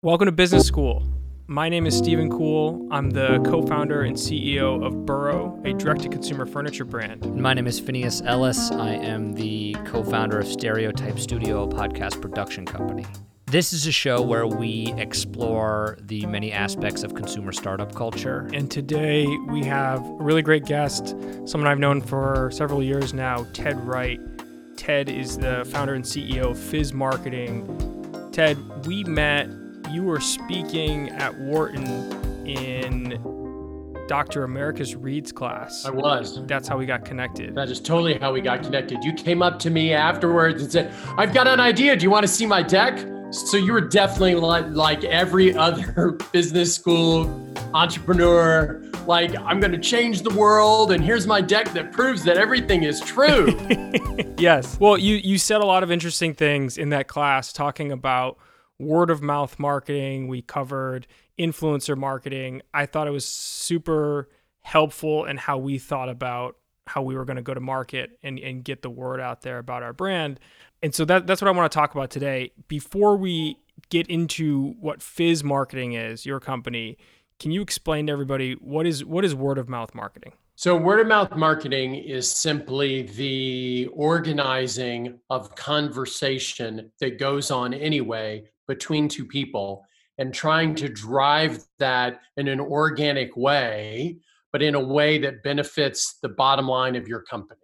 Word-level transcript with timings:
Welcome 0.00 0.26
to 0.26 0.32
Business 0.32 0.64
School. 0.64 1.02
My 1.48 1.68
name 1.68 1.84
is 1.84 1.98
Stephen 1.98 2.30
Kuhl. 2.30 2.86
I'm 2.92 3.10
the 3.10 3.42
co 3.44 3.66
founder 3.66 4.02
and 4.02 4.14
CEO 4.14 4.86
of 4.86 5.04
Burrow, 5.04 5.60
a 5.64 5.72
direct 5.72 6.02
to 6.02 6.08
consumer 6.08 6.46
furniture 6.46 6.84
brand. 6.84 7.34
My 7.34 7.52
name 7.52 7.66
is 7.66 7.80
Phineas 7.80 8.22
Ellis. 8.24 8.70
I 8.70 8.90
am 8.90 9.34
the 9.34 9.74
co 9.86 10.04
founder 10.04 10.38
of 10.38 10.46
Stereotype 10.46 11.18
Studio, 11.18 11.64
a 11.64 11.66
podcast 11.66 12.22
production 12.22 12.64
company. 12.64 13.06
This 13.46 13.72
is 13.72 13.88
a 13.88 13.90
show 13.90 14.22
where 14.22 14.46
we 14.46 14.94
explore 14.98 15.98
the 16.02 16.24
many 16.26 16.52
aspects 16.52 17.02
of 17.02 17.16
consumer 17.16 17.50
startup 17.50 17.92
culture. 17.92 18.48
And 18.54 18.70
today 18.70 19.26
we 19.48 19.64
have 19.64 19.98
a 19.98 20.22
really 20.22 20.42
great 20.42 20.64
guest, 20.64 21.16
someone 21.44 21.66
I've 21.66 21.80
known 21.80 22.02
for 22.02 22.52
several 22.52 22.84
years 22.84 23.14
now, 23.14 23.48
Ted 23.52 23.76
Wright. 23.84 24.20
Ted 24.76 25.08
is 25.08 25.38
the 25.38 25.68
founder 25.72 25.94
and 25.94 26.04
CEO 26.04 26.52
of 26.52 26.58
Fizz 26.58 26.92
Marketing. 26.92 28.30
Ted, 28.30 28.86
we 28.86 29.02
met 29.02 29.48
you 29.90 30.02
were 30.02 30.20
speaking 30.20 31.10
at 31.10 31.38
Wharton 31.38 31.86
in 32.46 33.18
Dr. 34.08 34.44
Americus 34.44 34.94
Reed's 34.94 35.32
class. 35.32 35.84
I 35.84 35.90
was. 35.90 36.44
That's 36.46 36.66
how 36.66 36.78
we 36.78 36.86
got 36.86 37.04
connected. 37.04 37.54
That 37.54 37.68
is 37.68 37.78
totally 37.78 38.18
how 38.18 38.32
we 38.32 38.40
got 38.40 38.62
connected. 38.62 39.04
You 39.04 39.12
came 39.12 39.42
up 39.42 39.58
to 39.60 39.70
me 39.70 39.92
afterwards 39.92 40.62
and 40.62 40.72
said, 40.72 40.92
I've 41.16 41.34
got 41.34 41.46
an 41.46 41.60
idea. 41.60 41.94
Do 41.94 42.04
you 42.04 42.10
want 42.10 42.24
to 42.24 42.32
see 42.32 42.46
my 42.46 42.62
deck? 42.62 42.98
So 43.30 43.58
you 43.58 43.74
were 43.74 43.82
definitely 43.82 44.36
like, 44.36 44.66
like 44.70 45.04
every 45.04 45.54
other 45.56 46.12
business 46.32 46.74
school 46.74 47.26
entrepreneur, 47.74 48.82
like, 49.06 49.36
I'm 49.36 49.60
going 49.60 49.72
to 49.72 49.78
change 49.78 50.22
the 50.22 50.34
world. 50.34 50.90
And 50.90 51.04
here's 51.04 51.26
my 51.26 51.42
deck 51.42 51.72
that 51.74 51.92
proves 51.92 52.24
that 52.24 52.38
everything 52.38 52.84
is 52.84 53.00
true. 53.00 53.54
yes. 54.38 54.80
Well, 54.80 54.96
you, 54.96 55.16
you 55.16 55.36
said 55.36 55.60
a 55.60 55.66
lot 55.66 55.82
of 55.82 55.90
interesting 55.90 56.34
things 56.34 56.78
in 56.78 56.88
that 56.90 57.08
class 57.08 57.52
talking 57.52 57.92
about 57.92 58.38
word 58.78 59.10
of 59.10 59.22
mouth 59.22 59.58
marketing. 59.58 60.28
We 60.28 60.42
covered 60.42 61.06
influencer 61.38 61.96
marketing. 61.96 62.62
I 62.72 62.86
thought 62.86 63.06
it 63.06 63.12
was 63.12 63.26
super 63.26 64.28
helpful 64.62 65.24
in 65.24 65.36
how 65.36 65.58
we 65.58 65.78
thought 65.78 66.08
about 66.08 66.56
how 66.86 67.02
we 67.02 67.14
were 67.14 67.24
going 67.24 67.36
to 67.36 67.42
go 67.42 67.54
to 67.54 67.60
market 67.60 68.18
and, 68.22 68.38
and 68.38 68.64
get 68.64 68.82
the 68.82 68.90
word 68.90 69.20
out 69.20 69.42
there 69.42 69.58
about 69.58 69.82
our 69.82 69.92
brand. 69.92 70.40
And 70.82 70.94
so 70.94 71.04
that, 71.04 71.26
that's 71.26 71.40
what 71.42 71.48
I 71.48 71.52
want 71.52 71.70
to 71.70 71.76
talk 71.76 71.94
about 71.94 72.10
today. 72.10 72.52
Before 72.66 73.16
we 73.16 73.58
get 73.90 74.06
into 74.08 74.74
what 74.80 75.02
Fizz 75.02 75.44
Marketing 75.44 75.92
is, 75.92 76.24
your 76.24 76.40
company, 76.40 76.96
can 77.38 77.50
you 77.50 77.62
explain 77.62 78.06
to 78.06 78.12
everybody 78.12 78.54
what 78.54 78.86
is 78.86 79.04
what 79.04 79.24
is 79.24 79.34
word 79.34 79.58
of 79.58 79.68
mouth 79.68 79.94
marketing? 79.94 80.32
So, 80.56 80.76
word 80.76 80.98
of 80.98 81.06
mouth 81.06 81.36
marketing 81.36 81.94
is 81.94 82.28
simply 82.28 83.02
the 83.02 83.86
organizing 83.92 85.20
of 85.30 85.54
conversation 85.54 86.90
that 87.00 87.18
goes 87.20 87.52
on 87.52 87.72
anyway 87.72 88.44
between 88.68 89.08
two 89.08 89.24
people 89.24 89.84
and 90.18 90.34
trying 90.34 90.74
to 90.76 90.88
drive 90.88 91.64
that 91.78 92.20
in 92.36 92.48
an 92.48 92.60
organic 92.60 93.36
way, 93.36 94.18
but 94.52 94.62
in 94.62 94.74
a 94.74 94.80
way 94.80 95.18
that 95.18 95.42
benefits 95.42 96.18
the 96.22 96.28
bottom 96.28 96.68
line 96.68 96.96
of 96.96 97.08
your 97.08 97.22
company. 97.22 97.60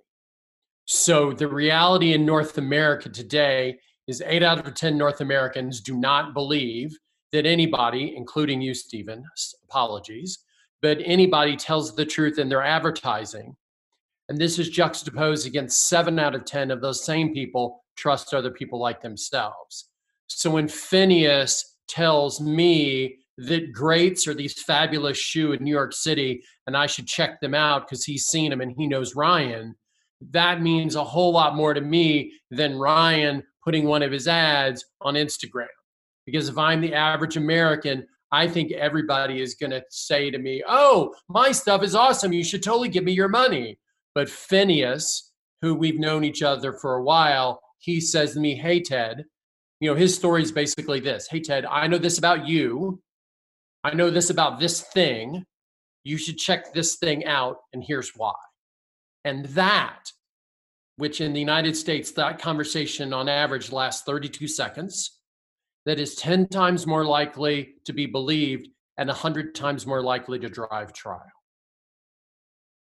So, 0.87 1.33
the 1.33 1.49
reality 1.49 2.13
in 2.13 2.27
North 2.27 2.59
America 2.59 3.09
today 3.09 3.79
is 4.07 4.23
eight 4.27 4.43
out 4.43 4.67
of 4.67 4.75
10 4.75 4.99
North 4.99 5.21
Americans 5.21 5.81
do 5.81 5.97
not 5.97 6.35
believe 6.35 6.97
that 7.33 7.47
anybody, 7.47 8.15
including 8.17 8.61
you, 8.61 8.75
Stephen, 8.75 9.25
apologies, 9.65 10.41
but 10.83 10.99
anybody 11.03 11.57
tells 11.57 11.97
the 11.97 12.05
truth 12.05 12.39
in 12.39 12.49
their 12.49 12.63
advertising. 12.63 13.57
And 14.29 14.39
this 14.39 14.59
is 14.59 14.69
juxtaposed 14.69 15.47
against 15.47 15.89
seven 15.89 16.19
out 16.19 16.35
of 16.35 16.45
10 16.45 16.71
of 16.71 16.83
those 16.83 17.05
same 17.05 17.33
people 17.33 17.83
trust 17.97 18.35
other 18.35 18.51
people 18.51 18.79
like 18.79 19.01
themselves. 19.01 19.89
So 20.37 20.51
when 20.51 20.69
Phineas 20.69 21.77
tells 21.89 22.41
me 22.41 23.19
that 23.39 23.73
greats 23.73 24.27
are 24.27 24.35
these 24.35 24.63
fabulous 24.63 25.19
shoe 25.19 25.53
in 25.53 25.63
New 25.63 25.71
York 25.71 25.93
City 25.93 26.43
and 26.67 26.77
I 26.77 26.87
should 26.87 27.07
check 27.07 27.41
them 27.41 27.55
out 27.55 27.87
because 27.87 28.05
he's 28.05 28.27
seen 28.27 28.51
them 28.51 28.61
and 28.61 28.73
he 28.77 28.87
knows 28.87 29.17
Ryan, 29.17 29.75
that 30.31 30.63
means 30.63 30.95
a 30.95 31.05
whole 31.05 31.33
lot 31.33 31.57
more 31.57 31.75
to 31.75 31.81
me 31.81 32.33
than 32.51 32.79
Ryan 32.79 33.43
putting 33.65 33.87
one 33.87 34.03
of 34.03 34.13
his 34.13 34.29
ads 34.29 34.85
on 35.01 35.15
Instagram. 35.15 35.67
Because 36.27 36.49
if 36.49 36.59
I'm 36.59 36.81
the 36.81 36.95
average 36.95 37.37
American, 37.37 38.07
I 38.33 38.49
think 38.49 38.73
everybody 38.73 39.41
is 39.41 39.55
going 39.55 39.71
to 39.71 39.83
say 39.91 40.31
to 40.31 40.39
me, 40.39 40.63
Oh, 40.69 41.15
my 41.29 41.53
stuff 41.53 41.83
is 41.83 41.95
awesome. 41.95 42.33
You 42.33 42.45
should 42.45 42.63
totally 42.63 42.89
give 42.89 43.05
me 43.05 43.13
your 43.13 43.29
money. 43.29 43.79
But 44.15 44.29
Phineas, 44.29 45.33
who 45.63 45.75
we've 45.75 45.99
known 45.99 46.25
each 46.25 46.43
other 46.43 46.73
for 46.73 46.95
a 46.95 47.03
while, 47.03 47.61
he 47.79 48.01
says 48.01 48.35
to 48.35 48.41
me, 48.41 48.55
Hey, 48.55 48.81
Ted, 48.81 49.25
you 49.85 49.91
know, 49.91 49.97
his 49.97 50.15
story 50.15 50.43
is 50.43 50.51
basically 50.51 50.99
this 50.99 51.29
Hey, 51.31 51.41
Ted, 51.41 51.67
I 51.67 51.87
know 51.89 51.99
this 51.99 52.17
about 52.17 52.49
you. 52.49 53.03
I 53.85 53.93
know 53.93 54.09
this 54.09 54.31
about 54.31 54.59
this 54.59 54.81
thing. 54.81 55.45
You 56.05 56.17
should 56.17 56.39
check 56.39 56.73
this 56.73 56.97
thing 56.97 57.27
out, 57.27 57.59
and 57.75 57.85
here's 57.85 58.13
why. 58.17 58.33
And 59.27 59.45
that, 59.47 60.11
which 60.97 61.21
in 61.21 61.35
the 61.35 61.41
United 61.41 61.77
States, 61.77 62.13
that 62.13 62.39
conversation 62.39 63.13
on 63.13 63.29
average 63.29 63.73
lasts 63.73 64.05
32 64.07 64.49
seconds, 64.49 65.19
that 65.85 66.01
is 66.01 66.15
10 66.15 66.49
times 66.49 66.87
more 66.87 67.05
likely 67.05 67.75
to 67.85 67.93
be 67.93 68.07
believed 68.07 68.69
and 68.97 69.09
100 69.09 69.55
times 69.55 69.87
more 69.87 70.03
likely 70.03 70.39
to 70.39 70.49
drive 70.49 70.95
trial. 70.95 71.21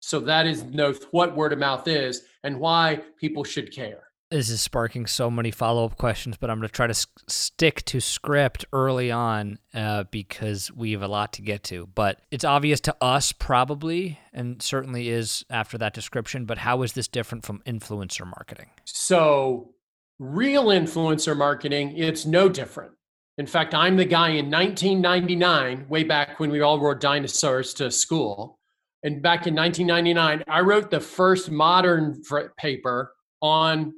So 0.00 0.21
that 0.21 0.47
is 0.47 0.65
know 0.65 0.93
what 1.12 1.34
word 1.34 1.55
of 1.55 1.59
mouth 1.59 1.88
is 1.88 2.25
and 2.44 2.61
why 2.61 3.00
people 3.19 3.44
should 3.44 3.75
care 3.75 4.09
this 4.31 4.49
is 4.49 4.61
sparking 4.61 5.07
so 5.07 5.31
many 5.31 5.51
follow 5.51 5.85
up 5.85 5.99
questions, 5.99 6.37
but 6.37 6.51
I'm 6.51 6.59
going 6.59 6.69
to 6.69 6.73
try 6.73 6.87
to 6.87 6.93
s- 6.93 7.07
stick 7.27 7.85
to 7.87 8.01
script 8.01 8.65
early 8.73 9.11
on 9.11 9.59
uh, 9.75 10.05
because 10.05 10.71
we 10.73 10.93
have 10.93 11.03
a 11.03 11.09
lot 11.09 11.33
to 11.35 11.43
get 11.43 11.65
to. 11.65 11.89
But 11.95 12.21
it's 12.31 12.45
obvious 12.45 12.81
to 12.83 12.97
us, 13.01 13.33
probably, 13.33 14.19
and 14.33 14.63
certainly 14.63 15.09
is 15.09 15.45
after 15.51 15.77
that 15.79 15.95
description. 15.95 16.45
But 16.45 16.59
how 16.59 16.83
is 16.83 16.93
this 16.93 17.09
different 17.09 17.45
from 17.45 17.61
influencer 17.67 18.25
marketing? 18.25 18.69
So, 18.85 19.75
real 20.21 20.67
influencer 20.67 21.37
marketing, 21.37 21.97
it's 21.97 22.25
no 22.25 22.49
different. 22.49 22.93
In 23.37 23.47
fact, 23.47 23.75
I'm 23.75 23.97
the 23.97 24.05
guy 24.05 24.29
in 24.31 24.51
1999, 24.51 25.89
way 25.89 26.05
back 26.05 26.39
when 26.39 26.51
we 26.51 26.61
all 26.61 26.79
wore 26.79 26.95
dinosaurs 26.95 27.75
to 27.75 27.91
school. 27.91 28.59
And 29.03 29.23
back 29.23 29.47
in 29.47 29.55
1999, 29.55 30.45
I 30.47 30.61
wrote 30.61 30.91
the 30.91 31.01
first 31.01 31.51
modern 31.51 32.23
paper 32.59 33.15
on 33.41 33.95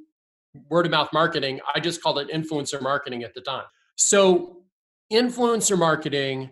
word 0.69 0.85
of 0.85 0.91
mouth 0.91 1.09
marketing. 1.13 1.59
I 1.73 1.79
just 1.79 2.01
called 2.01 2.19
it 2.19 2.29
influencer 2.29 2.81
marketing 2.81 3.23
at 3.23 3.33
the 3.33 3.41
time. 3.41 3.65
So, 3.95 4.63
influencer 5.11 5.77
marketing, 5.77 6.49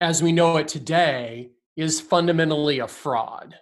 as 0.00 0.22
we 0.22 0.32
know 0.32 0.56
it 0.56 0.68
today, 0.68 1.50
is 1.76 2.00
fundamentally 2.00 2.78
a 2.80 2.88
fraud. 2.88 3.54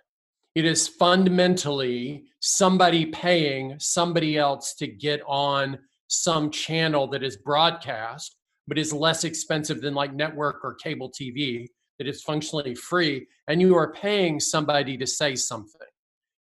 It 0.54 0.64
is 0.64 0.86
fundamentally 0.86 2.24
somebody 2.40 3.06
paying 3.06 3.76
somebody 3.78 4.36
else 4.36 4.74
to 4.74 4.86
get 4.86 5.22
on 5.26 5.78
some 6.08 6.50
channel 6.50 7.06
that 7.08 7.22
is 7.22 7.38
broadcast, 7.38 8.36
but 8.68 8.78
is 8.78 8.92
less 8.92 9.24
expensive 9.24 9.80
than 9.80 9.94
like 9.94 10.12
network 10.12 10.60
or 10.62 10.74
cable 10.74 11.10
TV, 11.10 11.66
that 11.98 12.06
is 12.06 12.22
functionally 12.22 12.74
free, 12.74 13.26
and 13.48 13.60
you 13.60 13.76
are 13.76 13.92
paying 13.92 14.40
somebody 14.40 14.96
to 14.96 15.06
say 15.06 15.34
something. 15.34 15.86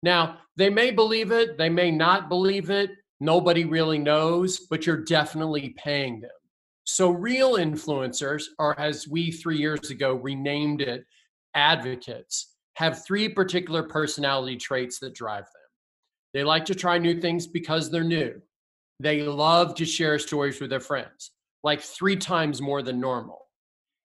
Now, 0.03 0.37
they 0.55 0.69
may 0.69 0.91
believe 0.91 1.31
it, 1.31 1.57
they 1.57 1.69
may 1.69 1.91
not 1.91 2.29
believe 2.29 2.69
it, 2.69 2.91
Nobody 3.19 3.65
really 3.65 3.97
knows, 3.97 4.59
but 4.59 4.85
you're 4.85 5.03
definitely 5.03 5.75
paying 5.77 6.21
them. 6.21 6.29
So, 6.83 7.09
real 7.09 7.53
influencers, 7.55 8.45
or 8.59 8.79
as 8.79 9.07
we 9.07 9.31
three 9.31 9.57
years 9.57 9.89
ago 9.89 10.13
renamed 10.13 10.81
it, 10.81 11.05
advocates, 11.53 12.55
have 12.75 13.03
three 13.03 13.27
particular 13.27 13.83
personality 13.83 14.55
traits 14.55 14.99
that 14.99 15.15
drive 15.15 15.45
them. 15.45 15.53
They 16.33 16.43
like 16.43 16.65
to 16.65 16.75
try 16.75 16.97
new 16.97 17.19
things 17.19 17.47
because 17.47 17.89
they're 17.89 18.03
new. 18.03 18.41
They 18.99 19.23
love 19.23 19.75
to 19.75 19.85
share 19.85 20.19
stories 20.19 20.61
with 20.61 20.69
their 20.69 20.79
friends, 20.79 21.31
like 21.63 21.81
three 21.81 22.15
times 22.15 22.61
more 22.61 22.81
than 22.81 22.99
normal. 23.01 23.47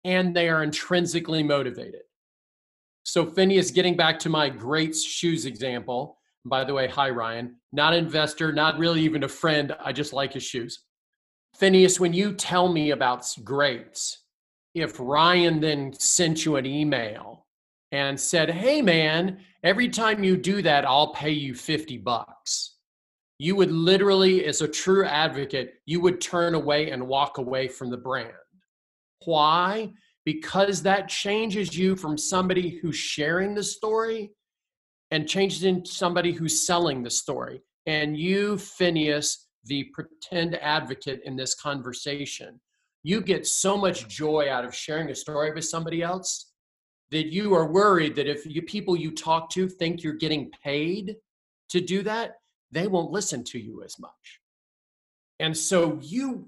And 0.06 0.36
they 0.36 0.48
are 0.48 0.64
intrinsically 0.64 1.44
motivated. 1.44 2.04
So, 3.04 3.26
Phineas, 3.26 3.72
getting 3.72 3.98
back 3.98 4.20
to 4.20 4.30
my 4.30 4.48
great 4.50 4.96
shoes 4.96 5.46
example, 5.46 6.20
by 6.46 6.64
the 6.64 6.74
way, 6.74 6.88
hi, 6.88 7.10
Ryan. 7.10 7.58
Not 7.72 7.94
investor, 7.94 8.52
not 8.52 8.78
really 8.78 9.02
even 9.02 9.24
a 9.24 9.28
friend. 9.28 9.76
I 9.84 9.92
just 9.94 10.14
like 10.14 10.34
his 10.34 10.44
shoes. 10.44 10.84
Phineas, 11.56 12.00
when 12.00 12.14
you 12.14 12.34
tell 12.34 12.72
me 12.72 12.92
about 12.92 13.26
greats, 13.44 14.24
if 14.74 15.00
Ryan 15.00 15.60
then 15.60 15.94
sent 15.94 16.46
you 16.46 16.56
an 16.56 16.66
email 16.66 17.46
and 17.92 18.20
said, 18.20 18.50
hey, 18.50 18.82
man, 18.82 19.40
every 19.64 19.90
time 19.90 20.24
you 20.24 20.38
do 20.38 20.62
that, 20.62 20.86
I'll 20.86 21.14
pay 21.14 21.32
you 21.32 21.54
50 21.54 21.98
bucks. 21.98 22.78
You 23.38 23.56
would 23.56 23.72
literally, 23.72 24.46
as 24.46 24.62
a 24.62 24.68
true 24.68 25.06
advocate, 25.06 25.74
you 25.86 26.00
would 26.02 26.22
turn 26.22 26.56
away 26.56 26.92
and 26.92 27.08
walk 27.08 27.38
away 27.38 27.68
from 27.68 27.90
the 27.90 27.98
brand. 27.98 28.32
Why? 29.26 29.92
Because 30.26 30.84
that 30.84 31.10
changes 31.10 31.76
you 31.78 31.96
from 31.96 32.18
somebody 32.18 32.80
who's 32.80 32.96
sharing 32.96 33.54
the 33.54 33.64
story 33.64 34.32
and 35.12 35.28
changes 35.28 35.64
into 35.66 35.92
somebody 35.92 36.32
who's 36.32 36.66
selling 36.66 37.04
the 37.04 37.10
story. 37.10 37.62
And 37.86 38.18
you, 38.18 38.58
Phineas, 38.58 39.48
the 39.66 39.86
pretend 39.94 40.56
advocate 40.56 41.22
in 41.26 41.36
this 41.36 41.54
conversation, 41.54 42.60
you 43.04 43.22
get 43.22 43.46
so 43.46 43.78
much 43.78 44.08
joy 44.08 44.50
out 44.50 44.66
of 44.66 44.74
sharing 44.74 45.10
a 45.10 45.16
story 45.16 45.54
with 45.54 45.66
somebody 45.66 46.02
else 46.02 46.52
that 47.12 47.28
you 47.28 47.54
are 47.54 47.72
worried 47.72 48.16
that 48.16 48.28
if 48.28 48.46
you 48.46 48.62
people 48.62 48.96
you 48.96 49.12
talk 49.12 49.50
to 49.52 49.68
think 49.68 50.02
you're 50.02 50.14
getting 50.14 50.50
paid 50.64 51.18
to 51.70 51.82
do 51.82 52.02
that, 52.04 52.38
they 52.72 52.88
won't 52.88 53.12
listen 53.12 53.44
to 53.44 53.60
you 53.60 53.84
as 53.84 54.00
much. 54.00 54.40
And 55.40 55.56
so 55.56 56.00
you 56.02 56.48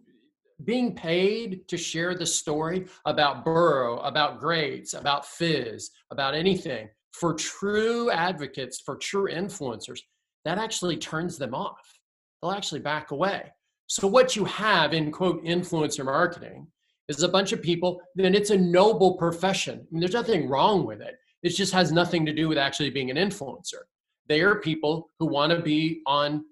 being 0.64 0.96
paid 0.96 1.68
to 1.68 1.76
share 1.76 2.16
the 2.16 2.26
story 2.26 2.86
about 3.06 3.44
Burrow, 3.44 3.98
about 3.98 4.40
Greats, 4.40 4.94
about 4.94 5.26
Fizz, 5.26 5.90
about 6.12 6.36
anything 6.36 6.88
for 7.14 7.34
true 7.34 8.12
advocates, 8.12 8.82
for 8.82 8.98
true 8.98 9.28
influencers, 9.32 10.00
that 10.46 10.58
actually 10.58 10.98
turns 10.98 11.38
them 11.38 11.54
off. 11.54 12.00
They'll 12.42 12.52
actually 12.52 12.82
back 12.82 13.12
away. 13.12 13.52
So, 13.88 14.08
what 14.08 14.36
you 14.36 14.46
have 14.46 14.94
in 14.94 15.12
quote 15.12 15.44
influencer 15.46 16.04
marketing 16.04 16.68
is 17.08 17.22
a 17.22 17.30
bunch 17.30 17.52
of 17.52 17.62
people, 17.62 18.02
then 18.16 18.34
it's 18.34 18.50
a 18.50 18.58
noble 18.58 19.18
profession. 19.18 19.80
I 19.80 19.86
mean, 19.92 20.00
there's 20.00 20.14
nothing 20.14 20.50
wrong 20.50 20.86
with 20.86 21.02
it. 21.02 21.16
It 21.44 21.50
just 21.50 21.74
has 21.74 21.92
nothing 21.92 22.26
to 22.26 22.34
do 22.34 22.48
with 22.48 22.58
actually 22.58 22.90
being 22.90 23.12
an 23.12 23.18
influencer. 23.18 23.84
They 24.28 24.42
are 24.42 24.60
people 24.60 25.10
who 25.20 25.28
want 25.28 25.52
to 25.52 25.62
be 25.62 26.02
on 26.08 26.46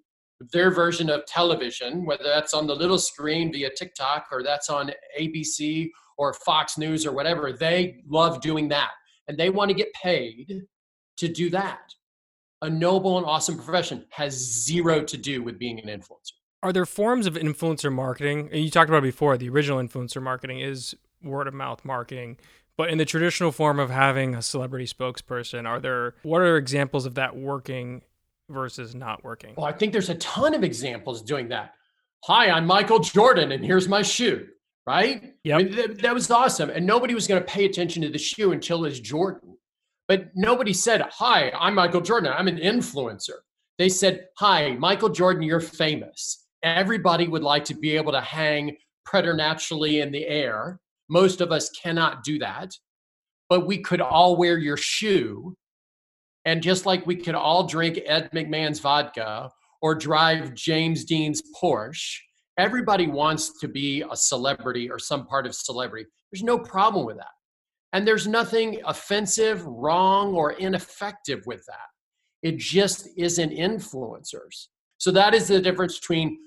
their 0.51 0.71
version 0.71 1.09
of 1.09 1.25
television, 1.25 2.05
whether 2.05 2.23
that's 2.23 2.53
on 2.53 2.67
the 2.67 2.75
little 2.75 2.97
screen 2.97 3.51
via 3.51 3.69
TikTok 3.69 4.27
or 4.31 4.43
that's 4.43 4.69
on 4.69 4.91
ABC 5.19 5.89
or 6.17 6.33
Fox 6.33 6.77
News 6.77 7.05
or 7.05 7.13
whatever. 7.13 7.53
They 7.53 8.03
love 8.07 8.41
doing 8.41 8.67
that 8.69 8.91
and 9.31 9.39
they 9.39 9.49
want 9.49 9.69
to 9.69 9.73
get 9.73 9.93
paid 9.93 10.63
to 11.15 11.27
do 11.29 11.49
that. 11.49 11.79
A 12.61 12.69
noble 12.69 13.17
and 13.17 13.25
awesome 13.25 13.55
profession 13.55 14.05
has 14.09 14.33
zero 14.33 15.03
to 15.05 15.17
do 15.17 15.41
with 15.41 15.57
being 15.57 15.79
an 15.79 15.87
influencer. 15.87 16.33
Are 16.61 16.73
there 16.73 16.85
forms 16.85 17.27
of 17.27 17.35
influencer 17.35 17.91
marketing? 17.91 18.49
And 18.51 18.61
You 18.61 18.69
talked 18.69 18.89
about 18.89 19.03
before. 19.03 19.37
The 19.37 19.47
original 19.47 19.79
influencer 19.79 20.21
marketing 20.21 20.59
is 20.59 20.93
word 21.23 21.47
of 21.47 21.53
mouth 21.53 21.85
marketing. 21.85 22.37
But 22.75 22.89
in 22.89 22.97
the 22.97 23.05
traditional 23.05 23.53
form 23.53 23.79
of 23.79 23.89
having 23.89 24.35
a 24.35 24.41
celebrity 24.41 24.85
spokesperson, 24.85 25.65
are 25.65 25.79
there 25.79 26.15
what 26.23 26.41
are 26.41 26.57
examples 26.57 27.05
of 27.05 27.15
that 27.15 27.37
working 27.37 28.01
versus 28.49 28.93
not 28.93 29.23
working? 29.23 29.53
Well, 29.55 29.65
I 29.65 29.71
think 29.71 29.93
there's 29.93 30.09
a 30.09 30.15
ton 30.15 30.53
of 30.53 30.63
examples 30.65 31.21
doing 31.21 31.47
that. 31.49 31.73
Hi, 32.25 32.49
I'm 32.49 32.65
Michael 32.65 32.99
Jordan, 32.99 33.53
and 33.53 33.63
here's 33.63 33.87
my 33.87 34.01
shoe. 34.01 34.47
Right? 34.87 35.33
Yeah, 35.43 35.57
I 35.57 35.63
mean, 35.63 35.73
th- 35.73 35.97
that 36.01 36.13
was 36.13 36.29
awesome, 36.31 36.69
and 36.69 36.85
nobody 36.85 37.13
was 37.13 37.27
going 37.27 37.41
to 37.41 37.47
pay 37.47 37.65
attention 37.65 38.01
to 38.01 38.09
the 38.09 38.17
shoe 38.17 38.51
until 38.51 38.85
it's 38.85 38.99
Jordan. 38.99 39.57
But 40.07 40.31
nobody 40.35 40.73
said, 40.73 41.01
"Hi, 41.11 41.51
I'm 41.57 41.75
Michael 41.75 42.01
Jordan. 42.01 42.33
I'm 42.35 42.47
an 42.47 42.57
influencer." 42.57 43.39
They 43.77 43.89
said, 43.89 44.27
"Hi, 44.39 44.71
Michael 44.71 45.09
Jordan. 45.09 45.43
You're 45.43 45.59
famous." 45.59 46.47
Everybody 46.63 47.27
would 47.27 47.43
like 47.43 47.65
to 47.65 47.73
be 47.73 47.95
able 47.95 48.11
to 48.11 48.21
hang 48.21 48.77
preternaturally 49.05 50.01
in 50.01 50.11
the 50.11 50.27
air. 50.27 50.79
Most 51.09 51.41
of 51.41 51.51
us 51.51 51.69
cannot 51.69 52.23
do 52.23 52.39
that, 52.39 52.71
but 53.49 53.67
we 53.67 53.79
could 53.79 54.01
all 54.01 54.35
wear 54.35 54.57
your 54.57 54.77
shoe 54.77 55.55
and 56.45 56.63
just 56.63 56.85
like 56.85 57.05
we 57.05 57.15
could 57.15 57.35
all 57.35 57.67
drink 57.67 57.99
Ed 58.05 58.29
McMahon's 58.33 58.79
vodka 58.79 59.51
or 59.81 59.95
drive 59.95 60.53
James 60.53 61.05
Dean's 61.05 61.41
Porsche, 61.61 62.17
everybody 62.57 63.07
wants 63.07 63.59
to 63.59 63.67
be 63.67 64.03
a 64.09 64.15
celebrity 64.15 64.89
or 64.89 64.99
some 64.99 65.25
part 65.25 65.45
of 65.45 65.55
celebrity. 65.55 66.07
There's 66.31 66.43
no 66.43 66.57
problem 66.57 67.05
with 67.05 67.17
that. 67.17 67.31
And 67.93 68.07
there's 68.07 68.27
nothing 68.27 68.79
offensive, 68.85 69.65
wrong, 69.65 70.33
or 70.33 70.53
ineffective 70.53 71.43
with 71.45 71.65
that. 71.67 71.87
It 72.41 72.57
just 72.57 73.09
isn't 73.17 73.51
influencers. 73.51 74.67
So 74.97 75.11
that 75.11 75.33
is 75.33 75.47
the 75.47 75.61
difference 75.61 75.99
between 75.99 76.37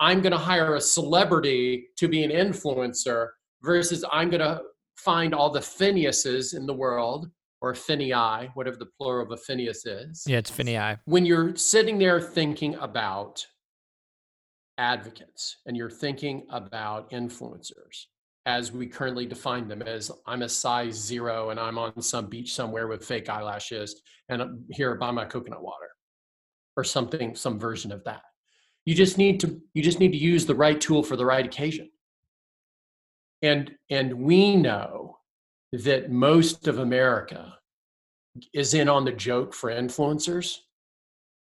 I'm 0.00 0.20
going 0.20 0.32
to 0.32 0.38
hire 0.38 0.76
a 0.76 0.80
celebrity 0.80 1.88
to 1.98 2.08
be 2.08 2.24
an 2.24 2.30
influencer 2.30 3.28
versus 3.62 4.04
I'm 4.10 4.30
going 4.30 4.40
to 4.40 4.62
find 4.96 5.34
all 5.34 5.50
the 5.50 5.60
Phineases 5.60 6.54
in 6.54 6.66
the 6.66 6.74
world 6.74 7.30
or 7.60 7.72
Finii, 7.72 8.50
whatever 8.54 8.76
the 8.76 8.88
plural 8.98 9.24
of 9.24 9.32
a 9.32 9.36
Phineas 9.36 9.86
is. 9.86 10.24
Yeah, 10.26 10.38
it's 10.38 10.50
Finii. 10.50 10.98
When 11.04 11.24
you're 11.24 11.54
sitting 11.56 11.98
there 11.98 12.20
thinking 12.20 12.74
about 12.76 13.46
advocates 14.78 15.58
and 15.66 15.76
you're 15.76 15.90
thinking 15.90 16.46
about 16.50 17.10
influencers 17.10 18.06
as 18.46 18.72
we 18.72 18.86
currently 18.86 19.26
define 19.26 19.68
them 19.68 19.82
as 19.82 20.10
I'm 20.26 20.42
a 20.42 20.48
size 20.48 20.94
zero 20.94 21.50
and 21.50 21.60
I'm 21.60 21.78
on 21.78 22.00
some 22.02 22.26
beach 22.26 22.54
somewhere 22.54 22.88
with 22.88 23.04
fake 23.04 23.28
eyelashes 23.28 24.02
and 24.28 24.42
I'm 24.42 24.64
here 24.70 24.94
buy 24.96 25.10
my 25.10 25.24
coconut 25.24 25.62
water 25.62 25.90
or 26.76 26.84
something, 26.84 27.36
some 27.36 27.58
version 27.58 27.92
of 27.92 28.02
that. 28.04 28.22
You 28.84 28.94
just 28.94 29.18
need 29.18 29.38
to 29.40 29.60
you 29.74 29.82
just 29.82 30.00
need 30.00 30.12
to 30.12 30.18
use 30.18 30.44
the 30.44 30.54
right 30.54 30.80
tool 30.80 31.02
for 31.02 31.16
the 31.16 31.26
right 31.26 31.46
occasion. 31.46 31.90
And 33.42 33.72
and 33.90 34.12
we 34.12 34.56
know 34.56 35.18
that 35.72 36.10
most 36.10 36.66
of 36.66 36.78
America 36.78 37.56
is 38.52 38.74
in 38.74 38.88
on 38.88 39.04
the 39.04 39.12
joke 39.12 39.54
for 39.54 39.70
influencers. 39.70 40.58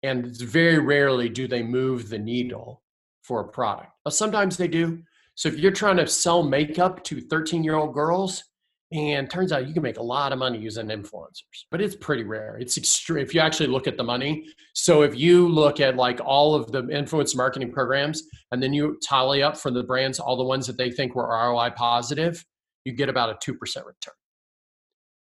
And 0.03 0.35
very 0.37 0.79
rarely 0.79 1.29
do 1.29 1.47
they 1.47 1.63
move 1.63 2.09
the 2.09 2.19
needle 2.19 2.82
for 3.23 3.41
a 3.41 3.47
product. 3.47 3.91
But 4.03 4.13
sometimes 4.13 4.57
they 4.57 4.67
do. 4.67 5.01
So 5.35 5.49
if 5.49 5.57
you're 5.57 5.71
trying 5.71 5.97
to 5.97 6.07
sell 6.07 6.43
makeup 6.43 7.03
to 7.05 7.21
13 7.21 7.63
year 7.63 7.75
old 7.75 7.93
girls, 7.93 8.43
and 8.91 9.27
turns 9.27 9.51
out 9.51 9.67
you 9.67 9.73
can 9.73 9.81
make 9.81 9.97
a 9.97 10.03
lot 10.03 10.31
of 10.31 10.37
money 10.37 10.59
using 10.59 10.87
influencers, 10.87 11.65
but 11.71 11.81
it's 11.81 11.95
pretty 11.95 12.23
rare. 12.23 12.57
It's 12.59 12.77
extreme 12.77 13.25
if 13.25 13.33
you 13.33 13.39
actually 13.41 13.65
look 13.65 13.87
at 13.87 13.97
the 13.97 14.03
money. 14.03 14.45
So 14.73 15.01
if 15.01 15.17
you 15.17 15.47
look 15.47 15.79
at 15.79 15.95
like 15.95 16.19
all 16.23 16.53
of 16.53 16.71
the 16.71 16.87
influence 16.89 17.35
marketing 17.35 17.71
programs 17.71 18.21
and 18.51 18.61
then 18.61 18.71
you 18.71 18.99
tally 19.01 19.41
up 19.41 19.57
for 19.57 19.71
the 19.71 19.81
brands, 19.81 20.19
all 20.19 20.37
the 20.37 20.43
ones 20.43 20.67
that 20.67 20.77
they 20.77 20.91
think 20.91 21.15
were 21.15 21.27
ROI 21.27 21.71
positive, 21.71 22.45
you 22.85 22.91
get 22.91 23.09
about 23.09 23.31
a 23.31 23.51
2% 23.51 23.57
return 23.83 24.13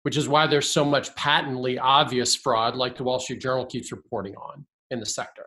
which 0.03 0.17
is 0.17 0.29
why 0.29 0.47
there's 0.47 0.69
so 0.69 0.85
much 0.85 1.15
patently 1.15 1.79
obvious 1.79 2.35
fraud, 2.35 2.77
like 2.77 2.97
the 2.97 3.05
Wall 3.05 3.21
Street 3.21 3.41
Journal 3.41 3.65
keeps 3.65 3.93
reporting 3.93 4.35
on 4.35 4.67
in 4.91 5.01
the 5.01 5.07
sector. 5.07 5.47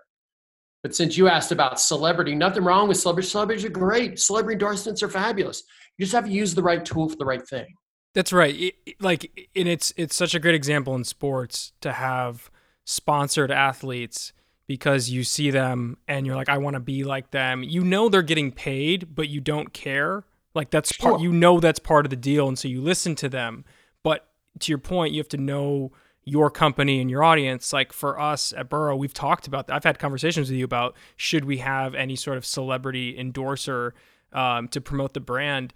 But 0.85 0.93
since 0.93 1.17
you 1.17 1.27
asked 1.27 1.51
about 1.51 1.81
celebrity, 1.81 2.35
nothing 2.35 2.63
wrong 2.63 2.87
with 2.87 2.97
celebrity. 2.97 3.27
Celebrities 3.27 3.65
are 3.65 3.69
great. 3.69 4.19
Celebrity 4.19 4.53
endorsements 4.53 5.01
are 5.01 5.09
fabulous. 5.09 5.63
You 5.97 6.05
just 6.05 6.13
have 6.13 6.25
to 6.25 6.31
use 6.31 6.53
the 6.53 6.61
right 6.61 6.85
tool 6.85 7.09
for 7.09 7.15
the 7.15 7.25
right 7.25 7.41
thing. 7.41 7.65
That's 8.13 8.31
right. 8.31 8.55
It, 8.55 9.01
like, 9.01 9.49
and 9.55 9.67
it's 9.67 9.95
it's 9.97 10.15
such 10.15 10.35
a 10.35 10.39
great 10.39 10.53
example 10.53 10.93
in 10.93 11.03
sports 11.03 11.73
to 11.81 11.91
have 11.91 12.51
sponsored 12.83 13.49
athletes 13.49 14.31
because 14.67 15.09
you 15.09 15.23
see 15.23 15.49
them 15.49 15.97
and 16.07 16.27
you're 16.27 16.35
like, 16.35 16.49
I 16.49 16.59
want 16.59 16.75
to 16.75 16.79
be 16.79 17.03
like 17.03 17.31
them. 17.31 17.63
You 17.63 17.83
know 17.83 18.07
they're 18.07 18.21
getting 18.21 18.51
paid, 18.51 19.15
but 19.15 19.27
you 19.27 19.41
don't 19.41 19.73
care. 19.73 20.23
Like 20.53 20.69
that's 20.69 20.93
sure. 20.93 21.13
part. 21.13 21.21
You 21.23 21.31
know 21.31 21.59
that's 21.59 21.79
part 21.79 22.05
of 22.05 22.11
the 22.11 22.15
deal, 22.15 22.47
and 22.47 22.59
so 22.59 22.67
you 22.67 22.79
listen 22.79 23.15
to 23.15 23.27
them. 23.27 23.65
But 24.03 24.27
to 24.59 24.71
your 24.71 24.77
point, 24.77 25.13
you 25.13 25.19
have 25.19 25.29
to 25.29 25.37
know 25.37 25.93
your 26.25 26.49
company 26.49 26.99
and 26.99 27.09
your 27.09 27.23
audience. 27.23 27.71
Like 27.71 27.93
for 27.93 28.19
us 28.19 28.51
at 28.57 28.67
Burrow, 28.67 28.95
we've 28.95 29.13
talked 29.13 29.47
about 29.47 29.67
that. 29.67 29.75
I've 29.75 29.83
had 29.83 29.99
conversations 29.99 30.49
with 30.49 30.57
you 30.57 30.65
about 30.65 30.95
should 31.15 31.45
we 31.45 31.57
have 31.57 31.95
any 31.95 32.15
sort 32.15 32.37
of 32.37 32.45
celebrity 32.45 33.17
endorser 33.17 33.93
um, 34.33 34.67
to 34.69 34.81
promote 34.81 35.13
the 35.13 35.19
brand. 35.19 35.73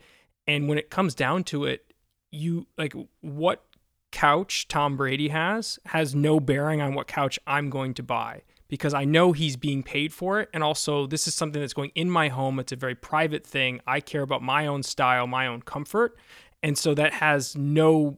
And 0.47 0.67
when 0.67 0.77
it 0.77 0.89
comes 0.89 1.13
down 1.13 1.43
to 1.45 1.65
it, 1.65 1.93
you 2.31 2.67
like 2.77 2.93
what 3.21 3.63
couch 4.11 4.67
Tom 4.67 4.97
Brady 4.97 5.29
has 5.29 5.77
has 5.85 6.15
no 6.15 6.39
bearing 6.39 6.81
on 6.81 6.95
what 6.95 7.07
couch 7.07 7.39
I'm 7.45 7.69
going 7.69 7.93
to 7.93 8.03
buy 8.03 8.41
because 8.67 8.93
I 8.93 9.03
know 9.03 9.31
he's 9.31 9.55
being 9.55 9.83
paid 9.83 10.13
for 10.13 10.39
it. 10.39 10.49
And 10.53 10.63
also, 10.63 11.07
this 11.07 11.27
is 11.27 11.33
something 11.33 11.59
that's 11.59 11.73
going 11.73 11.91
in 11.95 12.09
my 12.09 12.29
home. 12.29 12.59
It's 12.59 12.71
a 12.71 12.75
very 12.75 12.95
private 12.95 13.45
thing. 13.45 13.81
I 13.85 13.99
care 13.99 14.21
about 14.21 14.43
my 14.43 14.67
own 14.67 14.83
style, 14.83 15.27
my 15.27 15.47
own 15.47 15.61
comfort. 15.61 16.17
And 16.61 16.77
so 16.77 16.93
that 16.93 17.13
has 17.13 17.55
no 17.55 18.17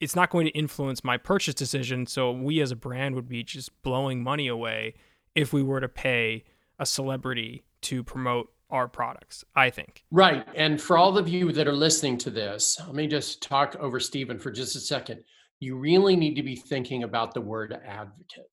it's 0.00 0.16
not 0.16 0.30
going 0.30 0.46
to 0.46 0.52
influence 0.52 1.04
my 1.04 1.18
purchase 1.18 1.54
decision. 1.54 2.06
So 2.06 2.32
we 2.32 2.60
as 2.60 2.70
a 2.70 2.76
brand 2.76 3.14
would 3.14 3.28
be 3.28 3.42
just 3.42 3.70
blowing 3.82 4.22
money 4.22 4.48
away 4.48 4.94
if 5.34 5.52
we 5.52 5.62
were 5.62 5.80
to 5.80 5.88
pay 5.88 6.44
a 6.78 6.86
celebrity 6.86 7.64
to 7.82 8.02
promote 8.02 8.50
our 8.70 8.88
products, 8.88 9.44
I 9.54 9.70
think. 9.70 10.04
Right. 10.10 10.46
And 10.54 10.80
for 10.80 10.96
all 10.96 11.18
of 11.18 11.28
you 11.28 11.52
that 11.52 11.68
are 11.68 11.72
listening 11.72 12.16
to 12.18 12.30
this, 12.30 12.80
let 12.86 12.94
me 12.94 13.06
just 13.06 13.42
talk 13.42 13.76
over 13.76 14.00
Stephen 14.00 14.38
for 14.38 14.50
just 14.50 14.76
a 14.76 14.80
second. 14.80 15.22
You 15.60 15.76
really 15.76 16.16
need 16.16 16.34
to 16.36 16.42
be 16.42 16.56
thinking 16.56 17.02
about 17.02 17.34
the 17.34 17.40
word 17.40 17.78
advocate. 17.84 18.50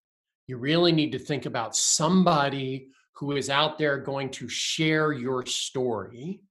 You 0.47 0.57
really 0.57 0.91
need 0.91 1.11
to 1.11 1.19
think 1.19 1.45
about 1.45 1.75
somebody 1.75 2.87
who 3.13 3.33
is 3.33 3.49
out 3.49 3.77
there 3.77 3.97
going 3.97 4.29
to 4.31 4.49
share 4.49 5.13
your 5.13 5.45
story 5.45 6.41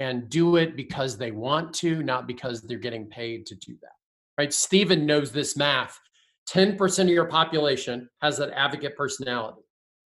and 0.00 0.28
do 0.28 0.56
it 0.56 0.76
because 0.76 1.16
they 1.16 1.30
want 1.30 1.72
to, 1.74 2.02
not 2.02 2.26
because 2.26 2.62
they're 2.62 2.78
getting 2.78 3.06
paid 3.06 3.46
to 3.46 3.54
do 3.54 3.76
that 3.80 3.93
right? 4.38 4.52
Stephen 4.52 5.06
knows 5.06 5.32
this 5.32 5.56
math. 5.56 5.98
10% 6.50 7.02
of 7.02 7.08
your 7.08 7.26
population 7.26 8.08
has 8.20 8.36
that 8.38 8.50
advocate 8.50 8.96
personality. 8.96 9.62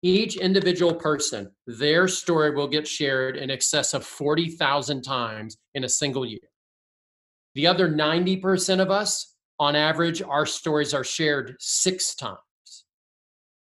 Each 0.03 0.37
individual 0.37 0.95
person, 0.95 1.51
their 1.67 2.07
story 2.09 2.55
will 2.55 2.69
get 2.69 2.87
shared 2.87 3.37
in 3.37 3.51
excess 3.51 3.95
of 3.95 4.05
40,000 4.05 5.03
times 5.03 5.57
in 5.75 5.85
a 5.85 5.89
single 5.89 6.27
year. 6.27 6.51
The 7.55 7.67
other 7.67 7.89
90% 7.89 8.81
of 8.81 8.91
us, 8.91 9.35
on 9.59 9.75
average, 9.75 10.21
our 10.21 10.45
stories 10.45 10.93
are 10.93 11.05
shared 11.05 11.57
six 11.59 12.15
times. 12.15 12.39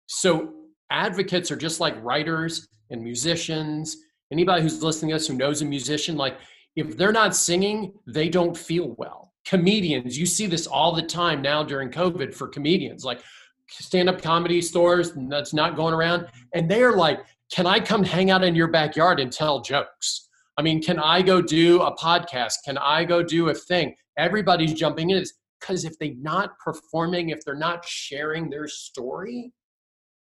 So 0.06 0.52
advocates 0.90 1.50
are 1.50 1.56
just 1.56 1.78
like 1.80 2.02
writers 2.02 2.68
and 2.90 3.02
musicians. 3.02 3.96
Anybody 4.32 4.62
who's 4.62 4.82
listening 4.82 5.10
to 5.10 5.16
us 5.16 5.28
who 5.28 5.34
knows 5.34 5.62
a 5.62 5.64
musician, 5.64 6.16
like 6.16 6.38
if 6.74 6.96
they're 6.96 7.12
not 7.12 7.36
singing, 7.36 7.92
they 8.06 8.28
don't 8.28 8.56
feel 8.56 8.94
well. 8.98 9.25
Comedians, 9.46 10.18
you 10.18 10.26
see 10.26 10.46
this 10.46 10.66
all 10.66 10.92
the 10.92 11.02
time 11.02 11.40
now 11.40 11.62
during 11.62 11.90
COVID 11.90 12.34
for 12.34 12.48
comedians, 12.48 13.04
like 13.04 13.20
stand 13.68 14.08
up 14.08 14.20
comedy 14.20 14.60
stores 14.60 15.12
that's 15.28 15.54
not 15.54 15.76
going 15.76 15.94
around. 15.94 16.26
And 16.54 16.70
they're 16.70 16.96
like, 16.96 17.20
can 17.52 17.66
I 17.66 17.78
come 17.80 18.02
hang 18.02 18.30
out 18.30 18.42
in 18.42 18.54
your 18.54 18.68
backyard 18.68 19.20
and 19.20 19.32
tell 19.32 19.60
jokes? 19.60 20.28
I 20.58 20.62
mean, 20.62 20.82
can 20.82 20.98
I 20.98 21.22
go 21.22 21.40
do 21.40 21.82
a 21.82 21.94
podcast? 21.96 22.54
Can 22.64 22.78
I 22.78 23.04
go 23.04 23.22
do 23.22 23.50
a 23.50 23.54
thing? 23.54 23.94
Everybody's 24.18 24.72
jumping 24.72 25.10
in 25.10 25.22
because 25.60 25.84
if 25.84 25.98
they're 25.98 26.14
not 26.18 26.58
performing, 26.58 27.30
if 27.30 27.40
they're 27.44 27.54
not 27.54 27.84
sharing 27.84 28.50
their 28.50 28.66
story, 28.66 29.52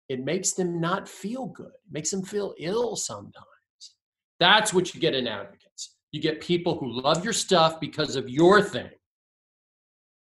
it 0.09 0.25
makes 0.25 0.53
them 0.53 0.81
not 0.81 1.09
feel 1.09 1.47
good. 1.47 1.67
It 1.67 1.93
makes 1.93 2.11
them 2.11 2.23
feel 2.23 2.55
ill 2.59 2.97
sometimes. 2.97 3.45
That's 4.39 4.73
what 4.73 4.95
you 4.95 5.01
get 5.01 5.15
in 5.15 5.27
advocates. 5.27 5.97
You 6.13 6.21
get 6.21 6.41
people 6.41 6.79
who 6.79 7.01
love 7.01 7.23
your 7.23 7.33
stuff 7.33 7.79
because 7.79 8.17
of 8.17 8.29
your 8.29 8.63
thing, 8.63 8.91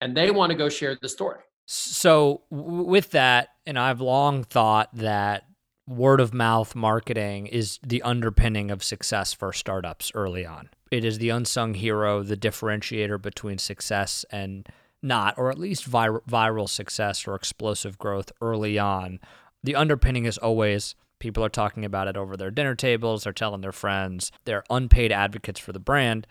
and 0.02 0.16
they 0.16 0.32
want 0.32 0.52
to 0.52 0.58
go 0.58 0.70
share 0.70 0.98
the 1.02 1.10
story. 1.10 1.40
So, 1.66 2.44
with 2.50 3.12
that, 3.12 3.50
and 3.66 3.78
I've 3.78 4.00
long 4.00 4.44
thought 4.44 4.90
that 4.94 5.44
word 5.88 6.20
of 6.20 6.34
mouth 6.34 6.76
marketing 6.76 7.48
is 7.48 7.80
the 7.86 8.02
underpinning 8.02 8.72
of 8.72 8.84
success 8.84 9.34
for 9.34 9.54
startups 9.54 10.12
early 10.14 10.46
on. 10.46 10.70
It 10.92 11.04
is 11.04 11.18
the 11.18 11.30
unsung 11.30 11.74
hero, 11.74 12.24
the 12.24 12.38
differentiator 12.38 13.22
between 13.22 13.58
success 13.58 14.26
and 14.30 14.68
not, 15.02 15.38
or 15.38 15.50
at 15.50 15.58
least 15.58 15.86
vir- 15.86 16.22
viral 16.22 16.70
success 16.70 17.28
or 17.28 17.36
explosive 17.36 17.98
growth 17.98 18.32
early 18.42 18.80
on. 18.80 19.20
The 19.64 19.76
underpinning 19.76 20.26
is 20.26 20.38
always 20.38 20.96
people 21.20 21.44
are 21.44 21.50
talking 21.50 21.84
about 21.84 22.08
it 22.08 22.18
over 22.18 22.38
their 22.38 22.52
dinner 22.52 22.76
tables, 22.76 23.24
they're 23.24 23.34
telling 23.34 23.62
their 23.62 23.72
friends, 23.72 24.32
they're 24.46 24.64
unpaid 24.70 25.12
advocates 25.12 25.60
for 25.60 25.74
the 25.74 25.80
brand. 25.80 26.28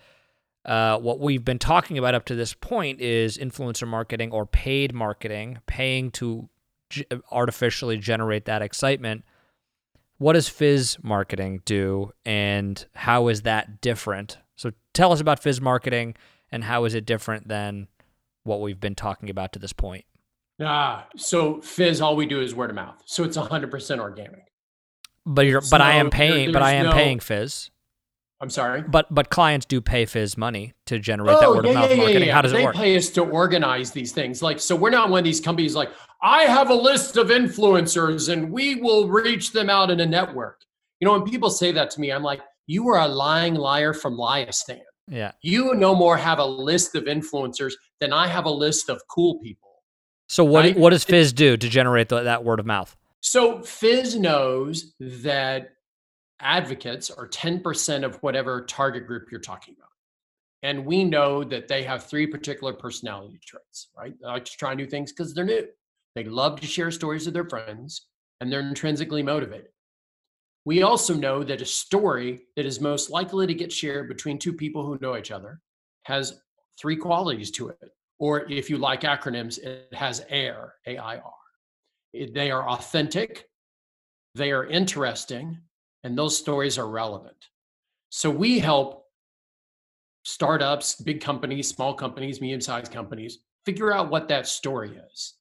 Uh, 0.66 0.98
what 0.98 1.20
we've 1.20 1.44
been 1.44 1.58
talking 1.58 1.96
about 1.96 2.14
up 2.14 2.24
to 2.26 2.34
this 2.34 2.52
point 2.52 3.00
is 3.00 3.38
influencer 3.38 3.86
marketing 3.86 4.32
or 4.32 4.44
paid 4.44 4.92
marketing, 4.92 5.58
paying 5.66 6.10
to 6.10 6.48
g- 6.90 7.06
artificially 7.30 7.96
generate 7.96 8.44
that 8.44 8.60
excitement 8.60 9.24
what 10.18 10.32
does 10.32 10.48
fizz 10.48 10.98
marketing 11.02 11.62
do 11.64 12.12
and 12.24 12.86
how 12.94 13.28
is 13.28 13.42
that 13.42 13.80
different? 13.80 14.38
So 14.56 14.72
tell 14.94 15.12
us 15.12 15.20
about 15.20 15.42
fizz 15.42 15.60
marketing 15.60 16.16
and 16.50 16.64
how 16.64 16.84
is 16.84 16.94
it 16.94 17.04
different 17.04 17.48
than 17.48 17.88
what 18.44 18.60
we've 18.60 18.80
been 18.80 18.94
talking 18.94 19.28
about 19.28 19.52
to 19.52 19.58
this 19.58 19.72
point? 19.72 20.04
Ah, 20.60 21.06
so 21.16 21.60
fizz, 21.60 22.00
all 22.00 22.16
we 22.16 22.24
do 22.24 22.40
is 22.40 22.54
word 22.54 22.70
of 22.70 22.76
mouth. 22.76 23.02
So 23.04 23.24
it's 23.24 23.36
100% 23.36 23.98
organic. 23.98 24.46
But 25.26 25.42
you're, 25.42 25.60
so 25.60 25.70
but 25.70 25.82
I 25.82 25.94
am 25.94 26.08
paying, 26.08 26.52
but 26.52 26.62
I 26.62 26.74
am 26.74 26.86
no, 26.86 26.92
paying 26.92 27.20
fizz. 27.20 27.70
I'm 28.40 28.50
sorry. 28.50 28.82
But 28.82 29.12
but 29.14 29.30
clients 29.30 29.64
do 29.64 29.80
pay 29.80 30.04
Fizz 30.04 30.36
money 30.36 30.74
to 30.86 30.98
generate 30.98 31.36
oh, 31.36 31.40
that 31.40 31.48
word 31.48 31.64
yeah, 31.64 31.70
of 31.70 31.74
mouth 31.76 31.90
yeah, 31.90 31.96
marketing. 31.96 32.28
Yeah, 32.28 32.34
How 32.34 32.42
does 32.42 32.52
they 32.52 32.62
it 32.62 32.64
work? 32.64 32.74
They 32.74 32.80
pay 32.80 32.96
us 32.96 33.08
to 33.10 33.22
organize 33.22 33.92
these 33.92 34.12
things. 34.12 34.42
Like 34.42 34.60
so, 34.60 34.76
we're 34.76 34.90
not 34.90 35.08
one 35.08 35.20
of 35.20 35.24
these 35.24 35.40
companies 35.40 35.74
like 35.74 35.90
I 36.22 36.42
have 36.42 36.70
a 36.70 36.74
list 36.74 37.16
of 37.16 37.28
influencers 37.28 38.30
and 38.30 38.50
we 38.50 38.76
will 38.76 39.08
reach 39.08 39.52
them 39.52 39.70
out 39.70 39.90
in 39.90 40.00
a 40.00 40.06
network. 40.06 40.60
You 41.00 41.06
know, 41.06 41.12
when 41.12 41.24
people 41.24 41.50
say 41.50 41.72
that 41.72 41.90
to 41.92 42.00
me, 42.00 42.10
I'm 42.10 42.22
like, 42.22 42.40
you 42.66 42.88
are 42.88 43.00
a 43.00 43.08
lying 43.08 43.54
liar 43.54 43.92
from 43.92 44.16
Liastan. 44.16 44.80
Yeah. 45.08 45.32
You 45.42 45.74
no 45.74 45.94
more 45.94 46.16
have 46.16 46.38
a 46.38 46.44
list 46.44 46.94
of 46.94 47.04
influencers 47.04 47.72
than 48.00 48.12
I 48.12 48.26
have 48.26 48.44
a 48.44 48.50
list 48.50 48.88
of 48.90 49.00
cool 49.08 49.38
people. 49.38 49.82
So 50.28 50.44
what 50.44 50.64
right? 50.64 50.76
what 50.76 50.90
does 50.90 51.04
Fizz 51.04 51.32
do 51.32 51.56
to 51.56 51.68
generate 51.68 52.08
the, 52.08 52.22
that 52.22 52.44
word 52.44 52.60
of 52.60 52.66
mouth? 52.66 52.96
So 53.20 53.62
Fizz 53.62 54.16
knows 54.16 54.94
that 55.00 55.75
advocates 56.40 57.10
are 57.10 57.28
10% 57.28 58.04
of 58.04 58.16
whatever 58.16 58.64
target 58.64 59.06
group 59.06 59.30
you're 59.30 59.40
talking 59.40 59.74
about. 59.78 59.90
And 60.62 60.84
we 60.84 61.04
know 61.04 61.44
that 61.44 61.68
they 61.68 61.82
have 61.84 62.04
three 62.04 62.26
particular 62.26 62.72
personality 62.72 63.38
traits, 63.44 63.88
right? 63.96 64.14
They 64.20 64.26
like 64.26 64.44
to 64.46 64.56
try 64.56 64.74
new 64.74 64.86
things 64.86 65.12
because 65.12 65.34
they're 65.34 65.44
new. 65.44 65.66
They 66.14 66.24
love 66.24 66.60
to 66.60 66.66
share 66.66 66.90
stories 66.90 67.26
with 67.26 67.34
their 67.34 67.48
friends 67.48 68.06
and 68.40 68.50
they're 68.50 68.60
intrinsically 68.60 69.22
motivated. 69.22 69.68
We 70.64 70.82
also 70.82 71.14
know 71.14 71.44
that 71.44 71.62
a 71.62 71.66
story 71.66 72.40
that 72.56 72.66
is 72.66 72.80
most 72.80 73.10
likely 73.10 73.46
to 73.46 73.54
get 73.54 73.70
shared 73.70 74.08
between 74.08 74.38
two 74.38 74.52
people 74.52 74.84
who 74.84 74.98
know 75.00 75.16
each 75.16 75.30
other 75.30 75.60
has 76.04 76.40
three 76.78 76.96
qualities 76.96 77.50
to 77.52 77.68
it. 77.68 77.90
Or 78.18 78.50
if 78.50 78.68
you 78.70 78.78
like 78.78 79.02
acronyms, 79.02 79.58
it 79.58 79.92
has 79.94 80.24
AIR, 80.30 80.74
A 80.86 80.96
I 80.96 81.16
R. 81.18 81.32
They 82.12 82.50
are 82.50 82.68
authentic, 82.68 83.46
they 84.34 84.50
are 84.52 84.66
interesting, 84.66 85.58
and 86.04 86.16
those 86.16 86.36
stories 86.36 86.78
are 86.78 86.88
relevant. 86.88 87.36
So 88.10 88.30
we 88.30 88.58
help 88.58 89.04
startups, 90.24 90.96
big 90.96 91.20
companies, 91.20 91.68
small 91.68 91.94
companies, 91.94 92.40
medium 92.40 92.60
sized 92.60 92.92
companies 92.92 93.38
figure 93.64 93.92
out 93.92 94.10
what 94.10 94.28
that 94.28 94.46
story 94.46 94.98
is. 95.12 95.34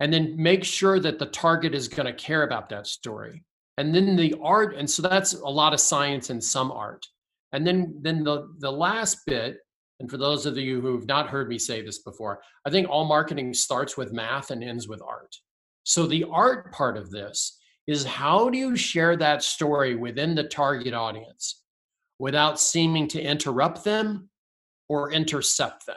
And 0.00 0.12
then 0.12 0.36
make 0.36 0.62
sure 0.62 1.00
that 1.00 1.18
the 1.18 1.26
target 1.26 1.74
is 1.74 1.88
going 1.88 2.06
to 2.06 2.12
care 2.12 2.42
about 2.42 2.68
that 2.68 2.86
story. 2.86 3.42
And 3.78 3.94
then 3.94 4.14
the 4.14 4.34
art, 4.42 4.74
and 4.76 4.88
so 4.88 5.02
that's 5.02 5.32
a 5.32 5.48
lot 5.48 5.72
of 5.72 5.80
science 5.80 6.30
and 6.30 6.42
some 6.42 6.70
art. 6.70 7.06
And 7.52 7.66
then 7.66 7.98
then 8.02 8.24
the 8.24 8.48
the 8.58 8.70
last 8.70 9.18
bit, 9.26 9.58
and 10.00 10.10
for 10.10 10.18
those 10.18 10.44
of 10.44 10.56
you 10.58 10.80
who've 10.80 11.06
not 11.06 11.28
heard 11.28 11.48
me 11.48 11.58
say 11.58 11.82
this 11.82 12.00
before, 12.00 12.40
I 12.66 12.70
think 12.70 12.88
all 12.88 13.04
marketing 13.04 13.54
starts 13.54 13.96
with 13.96 14.12
math 14.12 14.50
and 14.50 14.62
ends 14.62 14.88
with 14.88 15.00
art. 15.02 15.34
So 15.84 16.06
the 16.06 16.24
art 16.30 16.72
part 16.72 16.96
of 16.96 17.10
this 17.10 17.58
is 17.86 18.04
how 18.04 18.50
do 18.50 18.58
you 18.58 18.76
share 18.76 19.16
that 19.16 19.42
story 19.42 19.94
within 19.94 20.34
the 20.34 20.44
target 20.44 20.94
audience 20.94 21.62
without 22.18 22.58
seeming 22.58 23.06
to 23.08 23.20
interrupt 23.20 23.84
them 23.84 24.28
or 24.88 25.12
intercept 25.12 25.86
them? 25.86 25.96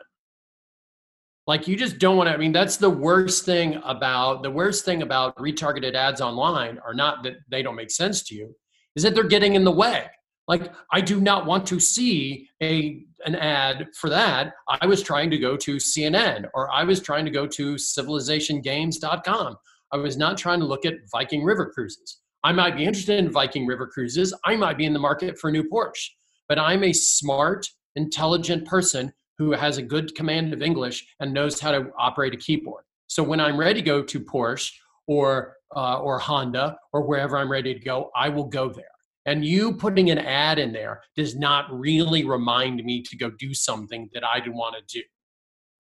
Like 1.48 1.67
you 1.67 1.75
just 1.75 1.98
don't 1.98 2.15
want 2.15 2.29
to. 2.29 2.34
I 2.34 2.38
mean, 2.38 2.51
that's 2.51 2.77
the 2.77 2.89
worst 2.89 3.43
thing 3.43 3.81
about 3.84 4.43
the 4.43 4.51
worst 4.51 4.86
thing 4.86 5.01
about 5.01 5.36
retargeted 5.38 5.96
ads 5.96 6.22
online 6.22 6.77
are 6.86 6.93
not 6.93 7.24
that 7.24 7.38
they 7.50 7.63
don't 7.63 7.75
make 7.75 7.89
sense 7.89 8.22
to 8.24 8.36
you, 8.36 8.55
is 8.96 9.01
that 9.01 9.15
they're 9.15 9.24
getting 9.24 9.55
in 9.55 9.63
the 9.63 9.72
way. 9.72 10.05
Like 10.48 10.72
I 10.91 11.01
do 11.01 11.19
not 11.19 11.48
want 11.48 11.65
to 11.67 11.79
see 11.79 12.48
a 12.62 13.03
an 13.25 13.36
ad 13.36 13.88
for 13.96 14.12
that. 14.12 14.53
I 14.79 14.86
was 14.86 15.01
trying 15.01 15.31
to 15.31 15.39
go 15.39 15.58
to 15.58 15.77
CNN 15.77 16.48
or 16.53 16.72
I 16.72 16.84
was 16.84 17.00
trying 17.00 17.25
to 17.25 17.31
go 17.31 17.48
to 17.48 17.75
civilizationgames.com 17.75 19.55
I 19.91 19.98
was 19.98 20.17
not 20.17 20.38
trying 20.38 20.60
to 20.60 20.65
look 20.65 20.86
at 20.86 20.96
Viking 21.12 21.43
River 21.43 21.72
cruises. 21.74 22.22
I 22.43 22.51
might 22.51 22.77
be 22.77 22.86
interested 22.86 23.19
in 23.19 23.31
Viking 23.31 23.65
River 23.65 23.88
cruises. 23.88 24.34
I 24.46 24.55
might 24.55 24.77
be 24.77 24.86
in 24.86 24.93
the 24.93 25.00
market 25.00 25.38
for 25.38 25.50
a 25.50 25.51
new 25.51 25.63
Porsche, 25.63 26.10
but 26.48 26.60
I'm 26.60 26.84
a 26.84 26.93
smart, 26.93 27.67
intelligent 27.96 28.65
person 28.65 29.12
who 29.38 29.51
has 29.51 29.77
a 29.77 29.81
good 29.81 30.13
command 30.15 30.53
of 30.53 30.62
English 30.62 31.05
and 31.19 31.34
knows 31.34 31.60
how 31.60 31.72
to 31.72 31.89
operate 31.98 32.34
a 32.34 32.38
keyboard. 32.38 32.84
So 33.08 33.24
when 33.24 33.39
I'm 33.39 33.60
ready 33.60 33.81
to 33.81 33.86
go 33.86 34.03
to 34.03 34.19
Porsche 34.19 34.72
or 35.08 35.55
uh, 35.75 36.00
or 36.00 36.17
Honda 36.19 36.77
or 36.93 37.03
wherever 37.03 37.38
I'm 37.38 37.51
ready 37.51 37.74
to 37.74 37.79
go, 37.79 38.10
I 38.15 38.29
will 38.29 38.48
go 38.48 38.69
there. 38.69 38.86
And 39.25 39.46
you 39.46 39.74
putting 39.74 40.10
an 40.10 40.17
ad 40.17 40.58
in 40.58 40.72
there 40.74 41.01
does 41.15 41.36
not 41.36 41.65
really 41.72 42.25
remind 42.25 42.84
me 42.84 43.03
to 43.03 43.17
go 43.17 43.29
do 43.29 43.53
something 43.53 44.10
that 44.13 44.24
I 44.24 44.39
do 44.39 44.51
want 44.51 44.75
to 44.75 45.00
do. 45.00 45.03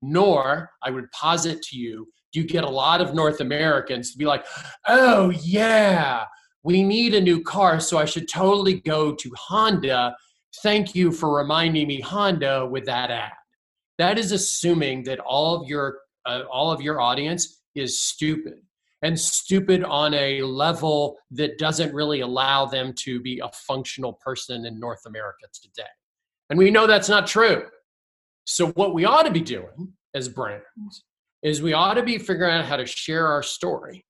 Nor 0.01 0.69
I 0.83 0.91
would 0.91 1.11
posit 1.11 1.61
to 1.63 1.77
you 1.77 2.07
you 2.33 2.45
get 2.45 2.63
a 2.63 2.69
lot 2.69 3.01
of 3.01 3.13
North 3.13 3.41
Americans 3.41 4.11
to 4.11 4.17
be 4.17 4.25
like, 4.25 4.45
oh, 4.87 5.29
yeah, 5.29 6.25
we 6.63 6.83
need 6.83 7.13
a 7.13 7.21
new 7.21 7.41
car, 7.41 7.79
so 7.79 7.97
I 7.97 8.05
should 8.05 8.27
totally 8.27 8.81
go 8.81 9.15
to 9.15 9.31
Honda. 9.37 10.15
Thank 10.61 10.93
you 10.95 11.11
for 11.11 11.35
reminding 11.35 11.87
me, 11.87 12.01
Honda, 12.01 12.65
with 12.65 12.85
that 12.85 13.11
ad. 13.11 13.31
That 13.97 14.17
is 14.17 14.31
assuming 14.31 15.03
that 15.03 15.19
all 15.19 15.61
of 15.61 15.67
your 15.67 15.99
uh, 16.25 16.43
all 16.51 16.71
of 16.71 16.81
your 16.81 16.99
audience 16.99 17.61
is 17.75 17.99
stupid 17.99 18.61
and 19.01 19.17
stupid 19.17 19.83
on 19.83 20.13
a 20.13 20.41
level 20.41 21.17
that 21.31 21.57
doesn't 21.57 21.93
really 21.93 22.19
allow 22.19 22.65
them 22.65 22.93
to 22.93 23.21
be 23.21 23.39
a 23.39 23.49
functional 23.49 24.13
person 24.13 24.65
in 24.65 24.79
North 24.79 25.05
America 25.05 25.45
today. 25.53 25.87
And 26.49 26.59
we 26.59 26.71
know 26.71 26.87
that's 26.87 27.09
not 27.09 27.27
true. 27.27 27.63
So 28.45 28.67
what 28.71 28.93
we 28.93 29.05
ought 29.05 29.23
to 29.23 29.31
be 29.31 29.41
doing 29.41 29.93
as 30.13 30.27
brands 30.27 31.03
is 31.41 31.61
we 31.61 31.73
ought 31.73 31.95
to 31.95 32.03
be 32.03 32.17
figuring 32.17 32.53
out 32.53 32.65
how 32.65 32.77
to 32.77 32.85
share 32.85 33.27
our 33.27 33.43
story 33.43 34.05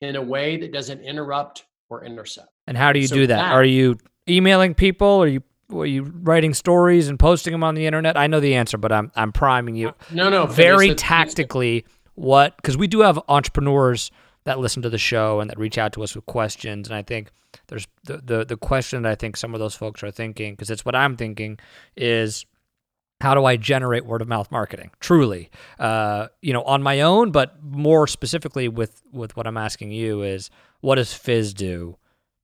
in 0.00 0.16
a 0.16 0.22
way 0.22 0.56
that 0.58 0.72
doesn't 0.72 1.00
interrupt 1.02 1.64
or 1.88 2.04
intercept. 2.04 2.48
And 2.66 2.76
how 2.76 2.92
do 2.92 2.98
you 2.98 3.06
so 3.06 3.14
do 3.14 3.26
that? 3.28 3.36
that? 3.36 3.52
Are 3.52 3.64
you 3.64 3.96
emailing 4.28 4.74
people? 4.74 5.22
Are 5.22 5.26
you 5.26 5.42
are 5.72 5.86
you 5.86 6.02
writing 6.02 6.52
stories 6.52 7.08
and 7.08 7.18
posting 7.18 7.52
them 7.52 7.64
on 7.64 7.74
the 7.74 7.86
internet? 7.86 8.16
I 8.16 8.26
know 8.26 8.40
the 8.40 8.54
answer, 8.54 8.76
but 8.76 8.92
I'm 8.92 9.10
I'm 9.14 9.32
priming 9.32 9.76
you. 9.76 9.88
Uh, 9.88 9.92
no, 10.10 10.28
no. 10.28 10.46
Very 10.46 10.94
tactically, 10.94 11.84
what? 12.14 12.56
Because 12.56 12.76
we 12.76 12.86
do 12.86 13.00
have 13.00 13.18
entrepreneurs 13.28 14.10
that 14.44 14.58
listen 14.58 14.82
to 14.82 14.90
the 14.90 14.98
show 14.98 15.40
and 15.40 15.48
that 15.48 15.58
reach 15.58 15.78
out 15.78 15.92
to 15.94 16.02
us 16.02 16.14
with 16.14 16.26
questions, 16.26 16.88
and 16.88 16.96
I 16.96 17.02
think 17.02 17.30
there's 17.68 17.86
the 18.04 18.18
the, 18.18 18.44
the 18.44 18.56
question 18.56 19.02
that 19.02 19.12
I 19.12 19.14
think 19.14 19.36
some 19.36 19.54
of 19.54 19.60
those 19.60 19.74
folks 19.74 20.02
are 20.02 20.10
thinking 20.10 20.54
because 20.54 20.70
it's 20.70 20.84
what 20.84 20.94
I'm 20.94 21.16
thinking 21.16 21.58
is 21.96 22.44
how 23.22 23.34
do 23.34 23.44
I 23.44 23.56
generate 23.56 24.04
word 24.04 24.20
of 24.20 24.26
mouth 24.26 24.50
marketing? 24.50 24.90
Truly, 24.98 25.48
uh, 25.78 26.26
you 26.40 26.52
know, 26.52 26.62
on 26.64 26.82
my 26.82 27.00
own, 27.02 27.30
but 27.30 27.62
more 27.62 28.08
specifically 28.08 28.68
with 28.68 29.00
with 29.12 29.36
what 29.36 29.46
I'm 29.46 29.56
asking 29.56 29.92
you 29.92 30.22
is, 30.22 30.50
what 30.80 30.96
does 30.96 31.14
Fizz 31.14 31.54
do 31.54 31.96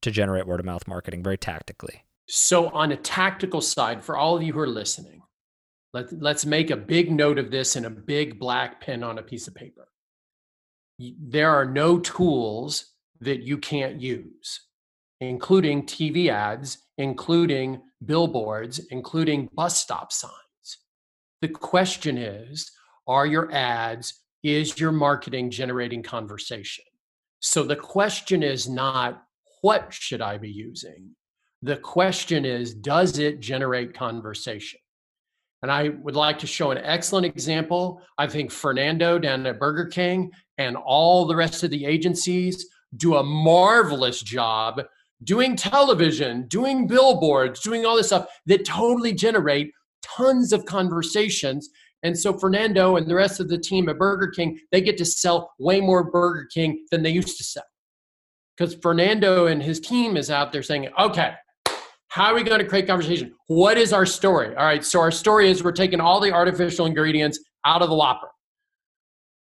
to 0.02 0.11
generate 0.12 0.47
word 0.47 0.61
of 0.61 0.66
mouth 0.66 0.87
marketing 0.87 1.25
very 1.25 1.37
tactically? 1.37 2.04
So, 2.28 2.68
on 2.68 2.92
a 2.92 2.97
tactical 2.97 3.61
side, 3.61 4.04
for 4.04 4.16
all 4.16 4.37
of 4.37 4.42
you 4.42 4.52
who 4.52 4.61
are 4.61 4.68
listening, 4.68 5.23
let, 5.92 6.12
let's 6.12 6.47
make 6.47 6.70
a 6.70 6.76
big 6.76 7.11
note 7.11 7.38
of 7.38 7.50
this 7.50 7.75
in 7.75 7.85
a 7.85 7.90
big 7.90 8.38
black 8.38 8.80
pen 8.80 9.02
on 9.02 9.18
a 9.18 9.23
piece 9.23 9.49
of 9.49 9.54
paper. 9.54 9.88
There 10.99 11.50
are 11.50 11.64
no 11.64 11.99
tools 11.99 12.92
that 13.20 13.42
you 13.42 13.58
can't 13.58 14.00
use, 14.00 14.61
including 15.20 15.87
TV 15.87 16.28
ads, 16.28 16.78
including 16.99 17.80
billboards, 18.04 18.78
including 18.90 19.49
bus 19.54 19.80
stop 19.80 20.12
signs. 20.12 20.35
The 21.40 21.49
question 21.49 22.18
is 22.18 22.71
are 23.07 23.26
your 23.26 23.50
ads, 23.52 24.23
is 24.42 24.78
your 24.78 24.92
marketing 24.92 25.50
generating 25.50 26.02
conversation? 26.02 26.85
So 27.40 27.62
the 27.62 27.76
question 27.76 28.42
is 28.42 28.68
not 28.68 29.23
what 29.62 29.92
should 29.92 30.21
I 30.21 30.38
be 30.38 30.50
using? 30.50 31.11
The 31.62 31.76
question 31.76 32.45
is, 32.45 32.75
does 32.75 33.18
it 33.18 33.40
generate 33.40 33.95
conversation? 33.95 34.80
And 35.62 35.73
I 35.73 35.88
would 35.88 36.14
like 36.14 36.38
to 36.40 36.47
show 36.47 36.71
an 36.71 36.78
excellent 36.78 37.26
example. 37.26 38.00
I 38.16 38.28
think 38.28 38.52
Fernando 38.52 39.18
down 39.18 39.45
at 39.47 39.59
Burger 39.59 39.87
King 39.87 40.30
and 40.57 40.76
all 40.76 41.26
the 41.26 41.35
rest 41.35 41.64
of 41.64 41.71
the 41.71 41.85
agencies 41.85 42.66
do 42.97 43.16
a 43.16 43.25
marvelous 43.25 44.23
job 44.23 44.83
doing 45.25 45.57
television, 45.57 46.47
doing 46.47 46.87
billboards, 46.87 47.61
doing 47.61 47.85
all 47.85 47.97
this 47.97 48.07
stuff 48.07 48.28
that 48.47 48.64
totally 48.64 49.12
generate 49.12 49.73
tons 50.02 50.52
of 50.52 50.64
conversations. 50.64 51.68
And 52.02 52.18
so 52.18 52.32
Fernando 52.32 52.96
and 52.96 53.08
the 53.08 53.14
rest 53.14 53.40
of 53.40 53.48
the 53.48 53.58
team 53.58 53.88
at 53.88 53.98
Burger 53.98 54.28
King, 54.28 54.58
they 54.70 54.80
get 54.80 54.98
to 54.98 55.04
sell 55.04 55.52
way 55.58 55.80
more 55.80 56.10
Burger 56.10 56.46
King 56.52 56.84
than 56.90 57.02
they 57.02 57.10
used 57.10 57.36
to 57.38 57.44
sell. 57.44 57.64
Because 58.56 58.74
Fernando 58.74 59.46
and 59.46 59.62
his 59.62 59.80
team 59.80 60.16
is 60.16 60.30
out 60.30 60.52
there 60.52 60.62
saying, 60.62 60.88
okay, 60.98 61.34
how 62.08 62.26
are 62.26 62.34
we 62.34 62.42
going 62.42 62.60
to 62.60 62.66
create 62.66 62.86
conversation? 62.86 63.34
What 63.46 63.78
is 63.78 63.92
our 63.92 64.06
story? 64.06 64.56
All 64.56 64.64
right, 64.64 64.84
so 64.84 65.00
our 65.00 65.10
story 65.10 65.50
is 65.50 65.62
we're 65.62 65.72
taking 65.72 66.00
all 66.00 66.20
the 66.20 66.32
artificial 66.32 66.86
ingredients 66.86 67.38
out 67.64 67.82
of 67.82 67.90
the 67.90 67.94
Whopper. 67.94 68.28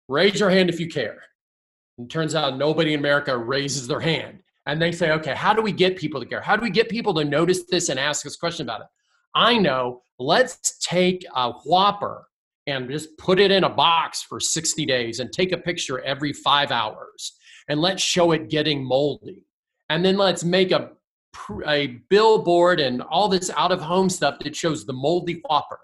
Raise 0.10 0.40
your 0.40 0.50
hand 0.50 0.70
if 0.70 0.80
you 0.80 0.88
care. 0.88 1.22
And 1.98 2.10
turns 2.10 2.36
out 2.36 2.58
nobody 2.58 2.94
in 2.94 3.00
America 3.00 3.38
raises 3.38 3.88
their 3.88 4.00
hand. 4.00 4.40
And 4.66 4.82
they 4.82 4.92
say, 4.92 5.12
okay, 5.12 5.34
how 5.34 5.54
do 5.54 5.62
we 5.62 5.72
get 5.72 5.98
people 5.98 6.20
to 6.20 6.26
care? 6.26 6.42
How 6.42 6.56
do 6.56 6.62
we 6.62 6.70
get 6.70 6.90
people 6.90 7.14
to 7.14 7.24
notice 7.24 7.64
this 7.70 7.90
and 7.90 8.00
ask 8.00 8.26
us 8.26 8.36
questions 8.36 8.68
about 8.68 8.82
it? 8.82 8.88
I 9.34 9.58
know, 9.58 10.02
let's 10.20 10.78
take 10.80 11.26
a 11.36 11.52
Whopper 11.52 12.28
and 12.68 12.90
just 12.90 13.18
put 13.18 13.40
it 13.40 13.52
in 13.52 13.64
a 13.64 13.70
box 13.70 14.22
for 14.22 14.40
60 14.40 14.86
days 14.86 15.20
and 15.20 15.32
take 15.32 15.52
a 15.52 15.58
picture 15.58 16.00
every 16.02 16.34
five 16.34 16.72
hours. 16.72 17.34
And 17.70 17.80
let's 17.80 18.02
show 18.02 18.32
it 18.32 18.50
getting 18.50 18.84
moldy. 18.84 19.46
And 19.90 20.04
then 20.04 20.18
let's 20.18 20.44
make 20.44 20.72
a 20.72 20.92
a 21.68 22.00
billboard 22.10 22.80
and 22.80 23.02
all 23.02 23.28
this 23.28 23.52
out 23.56 23.72
of 23.72 23.80
home 23.80 24.10
stuff 24.10 24.40
that 24.40 24.56
shows 24.56 24.86
the 24.86 24.94
moldy 24.94 25.42
whopper. 25.48 25.80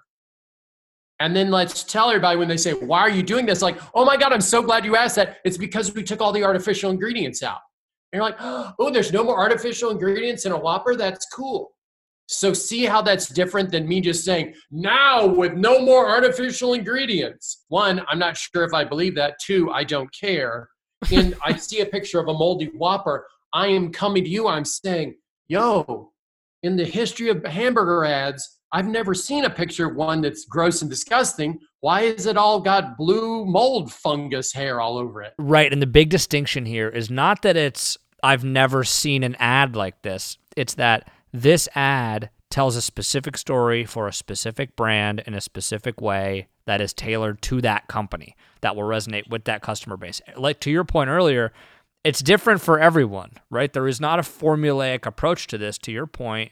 And 1.20 1.36
then 1.36 1.52
let's 1.52 1.84
tell 1.84 2.10
everybody 2.10 2.38
when 2.38 2.48
they 2.48 2.58
say, 2.58 2.74
Why 2.74 3.02
are 3.02 3.10
you 3.10 3.24
doing 3.24 3.46
this? 3.46 3.62
Like, 3.62 3.80
oh 3.94 4.04
my 4.04 4.18
God, 4.18 4.34
I'm 4.34 4.42
so 4.42 4.62
glad 4.62 4.84
you 4.84 4.96
asked 4.96 5.16
that. 5.16 5.38
It's 5.46 5.58
because 5.58 5.94
we 5.94 6.04
took 6.04 6.22
all 6.22 6.32
the 6.32 6.44
artificial 6.44 6.92
ingredients 6.92 7.44
out. 7.44 7.60
And 8.12 8.18
you're 8.18 8.30
like, 8.30 8.38
Oh, 8.40 8.90
there's 8.92 9.14
no 9.14 9.24
more 9.24 9.38
artificial 9.38 9.92
ingredients 9.92 10.46
in 10.46 10.52
a 10.52 10.58
Whopper? 10.58 10.96
That's 10.96 11.26
cool. 11.28 11.72
So, 12.28 12.54
see 12.54 12.86
how 12.86 13.02
that's 13.02 13.28
different 13.28 13.70
than 13.70 13.88
me 13.88 14.02
just 14.02 14.24
saying, 14.24 14.54
Now 14.72 15.26
with 15.26 15.54
no 15.54 15.80
more 15.80 16.10
artificial 16.10 16.74
ingredients. 16.74 17.66
One, 17.68 18.02
I'm 18.08 18.20
not 18.20 18.38
sure 18.38 18.64
if 18.64 18.74
I 18.74 18.84
believe 18.84 19.16
that. 19.16 19.36
Two, 19.42 19.72
I 19.72 19.84
don't 19.84 20.10
care. 20.14 20.70
And 21.12 21.36
I 21.44 21.56
see 21.58 21.82
a 21.82 21.86
picture 21.86 22.20
of 22.20 22.28
a 22.28 22.34
moldy 22.34 22.72
Whopper. 22.76 23.28
I 23.54 23.68
am 23.68 23.92
coming 23.92 24.24
to 24.24 24.30
you. 24.30 24.48
I'm 24.48 24.66
saying, 24.66 25.16
yo, 25.48 26.12
in 26.64 26.76
the 26.76 26.86
history 26.86 27.30
of 27.30 27.46
hamburger 27.46 28.06
ads, 28.06 28.60
I've 28.72 28.88
never 28.88 29.14
seen 29.14 29.46
a 29.46 29.50
picture 29.50 29.88
of 29.88 29.96
one 29.96 30.22
that's 30.22 30.46
gross 30.46 30.82
and 30.82 30.90
disgusting. 30.90 31.60
Why 31.82 32.02
is 32.02 32.26
it 32.26 32.38
all 32.38 32.60
got 32.60 32.98
blue 32.98 33.46
mold 33.46 33.94
fungus 33.94 34.52
hair 34.52 34.82
all 34.82 34.98
over 34.98 35.22
it? 35.22 35.34
Right. 35.38 35.72
And 35.72 35.80
the 35.80 35.88
big 35.88 36.10
distinction 36.10 36.66
here 36.66 36.90
is 36.90 37.12
not 37.12 37.44
that 37.44 37.56
it's, 37.56 37.98
I've 38.24 38.44
never 38.44 38.84
seen 38.84 39.22
an 39.24 39.36
ad 39.36 39.76
like 39.76 40.02
this. 40.02 40.40
It's 40.58 40.74
that 40.76 41.08
this 41.34 41.68
ad 41.74 42.30
tells 42.52 42.76
a 42.76 42.82
specific 42.82 43.36
story 43.36 43.84
for 43.84 44.08
a 44.08 44.14
specific 44.14 44.76
brand 44.76 45.24
in 45.26 45.34
a 45.34 45.42
specific 45.42 46.00
way 46.00 46.48
that 46.66 46.80
is 46.80 46.94
tailored 46.94 47.42
to 47.42 47.60
that 47.62 47.88
company 47.88 48.36
that 48.62 48.76
will 48.76 48.84
resonate 48.84 49.28
with 49.28 49.46
that 49.46 49.64
customer 49.64 49.98
base. 49.98 50.22
Like 50.38 50.60
to 50.62 50.70
your 50.70 50.84
point 50.84 51.10
earlier, 51.10 51.52
it's 52.04 52.22
different 52.22 52.62
for 52.62 52.80
everyone, 52.80 53.32
right? 53.50 53.74
There 53.74 53.88
is 53.88 54.00
not 54.00 54.20
a 54.20 54.24
formulaic 54.24 55.06
approach 55.08 55.48
to 55.48 55.58
this. 55.58 55.80
To 55.80 55.92
your 55.92 56.06
point, 56.06 56.52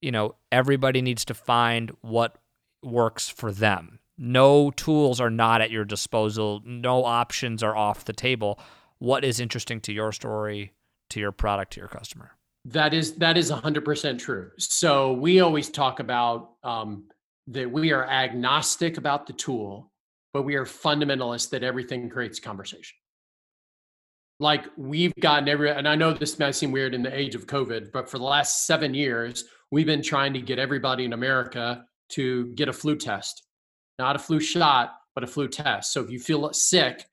you 0.00 0.10
know, 0.10 0.36
everybody 0.50 1.02
needs 1.02 1.24
to 1.26 1.34
find 1.34 1.92
what 2.00 2.36
works 2.82 3.28
for 3.28 3.52
them. 3.52 3.98
No 4.16 4.70
tools 4.70 5.20
are 5.20 5.30
not 5.30 5.60
at 5.60 5.70
your 5.70 5.84
disposal. 5.84 6.62
No 6.64 7.04
options 7.04 7.62
are 7.62 7.76
off 7.76 8.04
the 8.04 8.12
table. 8.12 8.58
What 8.98 9.24
is 9.24 9.40
interesting 9.40 9.80
to 9.82 9.92
your 9.92 10.12
story, 10.12 10.72
to 11.10 11.20
your 11.20 11.32
product, 11.32 11.74
to 11.74 11.80
your 11.80 11.88
customer? 11.88 12.32
That 12.66 12.94
is 12.94 13.14
that 13.16 13.36
is 13.36 13.50
100% 13.50 14.18
true. 14.18 14.50
So 14.58 15.12
we 15.12 15.40
always 15.40 15.68
talk 15.68 16.00
about 16.00 16.52
um, 16.62 17.04
that 17.48 17.70
we 17.70 17.92
are 17.92 18.08
agnostic 18.08 18.96
about 18.96 19.26
the 19.26 19.34
tool, 19.34 19.92
but 20.32 20.42
we 20.42 20.54
are 20.54 20.64
fundamentalists 20.64 21.50
that 21.50 21.62
everything 21.62 22.08
creates 22.08 22.40
conversation. 22.40 22.96
Like 24.40 24.64
we've 24.76 25.14
gotten 25.20 25.48
every 25.48 25.70
and 25.70 25.86
i 25.86 25.94
know 25.94 26.12
this 26.12 26.40
might 26.40 26.56
seem 26.56 26.72
weird 26.72 26.92
in 26.92 27.04
the 27.04 27.16
age 27.16 27.36
of 27.36 27.46
covid 27.46 27.92
but 27.92 28.10
for 28.10 28.18
the 28.18 28.24
last 28.24 28.66
seven 28.66 28.92
years 28.92 29.44
we've 29.70 29.86
been 29.86 30.02
trying 30.02 30.32
to 30.32 30.40
get 30.40 30.58
everybody 30.58 31.04
in 31.04 31.12
america 31.12 31.84
to 32.10 32.46
get 32.54 32.68
a 32.68 32.72
flu 32.72 32.96
test. 32.96 33.44
Not 33.98 34.16
a 34.16 34.18
flu 34.18 34.40
shot 34.40 34.94
but 35.14 35.22
a 35.22 35.28
flu 35.28 35.46
test. 35.46 35.92
So 35.92 36.02
if 36.02 36.10
you 36.10 36.18
feel 36.18 36.52
sick 36.52 37.06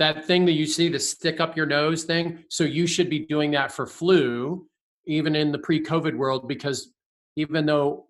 that 0.00 0.24
thing 0.24 0.44
that 0.46 0.52
you 0.52 0.66
see 0.66 0.88
the 0.88 0.98
stick 0.98 1.40
up 1.40 1.56
your 1.56 1.66
nose 1.66 2.02
thing 2.02 2.44
so 2.48 2.64
you 2.64 2.86
should 2.86 3.08
be 3.08 3.20
doing 3.20 3.52
that 3.52 3.70
for 3.70 3.86
flu 3.86 4.66
even 5.06 5.36
in 5.36 5.52
the 5.52 5.58
pre-covid 5.58 6.16
world 6.16 6.48
because 6.48 6.92
even 7.36 7.66
though 7.66 8.06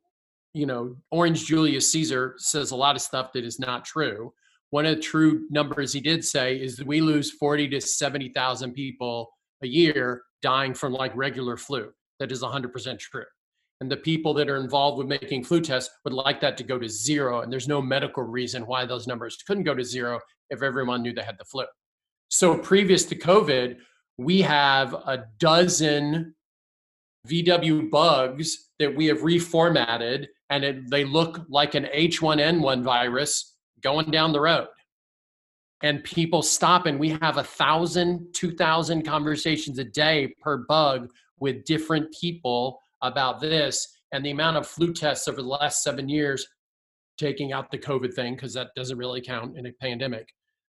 you 0.53 0.67
know 0.67 0.97
orange 1.11 1.47
julius 1.47 1.91
caesar 1.91 2.35
says 2.39 2.71
a 2.71 2.77
lot 2.77 2.97
of 2.97 3.03
stuff 3.03 3.33
that 3.33 3.45
is 3.45 3.59
not 3.59 3.85
true 3.85 4.33
one 4.75 4.87
of 4.87 4.97
the 4.97 5.03
true 5.03 5.47
numbers 5.51 5.93
he 5.93 6.01
did 6.01 6.25
say 6.25 6.57
is 6.57 6.77
that 6.77 6.87
we 6.89 7.01
lose 7.01 7.31
40 7.31 7.69
to 7.69 7.81
70,000 7.81 8.73
people 8.73 9.31
a 9.63 9.69
year 9.69 10.23
dying 10.43 10.75
from 10.75 10.93
like 10.93 11.15
regular 11.15 11.57
flu. 11.57 11.93
That 12.19 12.33
is 12.33 12.43
100% 12.43 12.99
true. 12.99 13.25
And 13.81 13.89
the 13.89 13.97
people 13.97 14.35
that 14.35 14.51
are 14.51 14.57
involved 14.57 14.99
with 14.99 15.07
making 15.07 15.45
flu 15.45 15.61
tests 15.61 15.95
would 16.05 16.13
like 16.13 16.41
that 16.41 16.57
to 16.57 16.65
go 16.65 16.77
to 16.77 16.89
zero. 16.89 17.43
And 17.43 17.53
there's 17.53 17.69
no 17.69 17.81
medical 17.81 18.25
reason 18.25 18.67
why 18.67 18.85
those 18.85 19.07
numbers 19.07 19.39
couldn't 19.47 19.63
go 19.63 19.77
to 19.77 19.85
zero 19.85 20.19
if 20.51 20.61
everyone 20.61 21.03
knew 21.03 21.13
they 21.13 21.23
had 21.23 21.39
the 21.39 21.45
flu. 21.45 21.67
So, 22.31 22.59
previous 22.59 23.05
to 23.05 23.17
COVID, 23.17 23.77
we 24.19 24.41
have 24.43 24.93
a 24.93 25.27
dozen 25.39 26.35
VW 27.29 27.91
bugs 27.91 28.71
that 28.79 28.95
we 28.95 29.07
have 29.07 29.19
reformatted, 29.19 30.27
and 30.51 30.65
it, 30.65 30.91
they 30.91 31.05
look 31.05 31.41
like 31.49 31.75
an 31.75 31.89
H1N1 31.95 32.83
virus 32.83 33.55
going 33.83 34.11
down 34.11 34.33
the 34.33 34.41
road. 34.41 34.69
And 35.83 36.03
people 36.03 36.43
stop 36.43 36.87
and 36.87 36.99
we 36.99 37.11
have 37.21 37.37
a 37.37 37.45
thousand 37.45 38.29
two 38.33 38.53
thousand 38.53 39.05
conversations 39.05 39.79
a 39.79 39.85
day 39.85 40.35
per 40.41 40.59
bug 40.59 41.11
with 41.41 41.65
different 41.65 42.13
people 42.19 42.81
about 43.03 43.41
this 43.41 43.87
and 44.13 44.25
the 44.25 44.31
amount 44.31 44.57
of 44.57 44.67
flu 44.67 44.95
tests 44.95 45.29
over 45.29 45.43
the 45.43 45.49
last 45.49 45.83
seven 45.83 46.09
years 46.09 46.47
taking 47.19 47.53
out 47.53 47.71
the 47.71 47.79
covid 47.79 48.15
thing 48.15 48.35
because 48.35 48.55
that 48.55 48.69
doesn't 48.75 48.97
really 48.97 49.21
count 49.21 49.59
in 49.59 49.67
a 49.67 49.73
pandemic. 49.73 50.29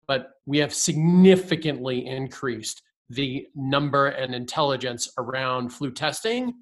But 0.06 0.30
we 0.44 0.58
have 0.58 0.74
significantly 0.74 2.06
increased 2.06 2.82
the 3.10 3.46
number 3.54 4.08
and 4.08 4.34
intelligence 4.34 5.10
around 5.18 5.70
flu 5.70 5.90
testing 5.90 6.54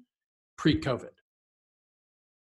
pre-covid 0.57 1.09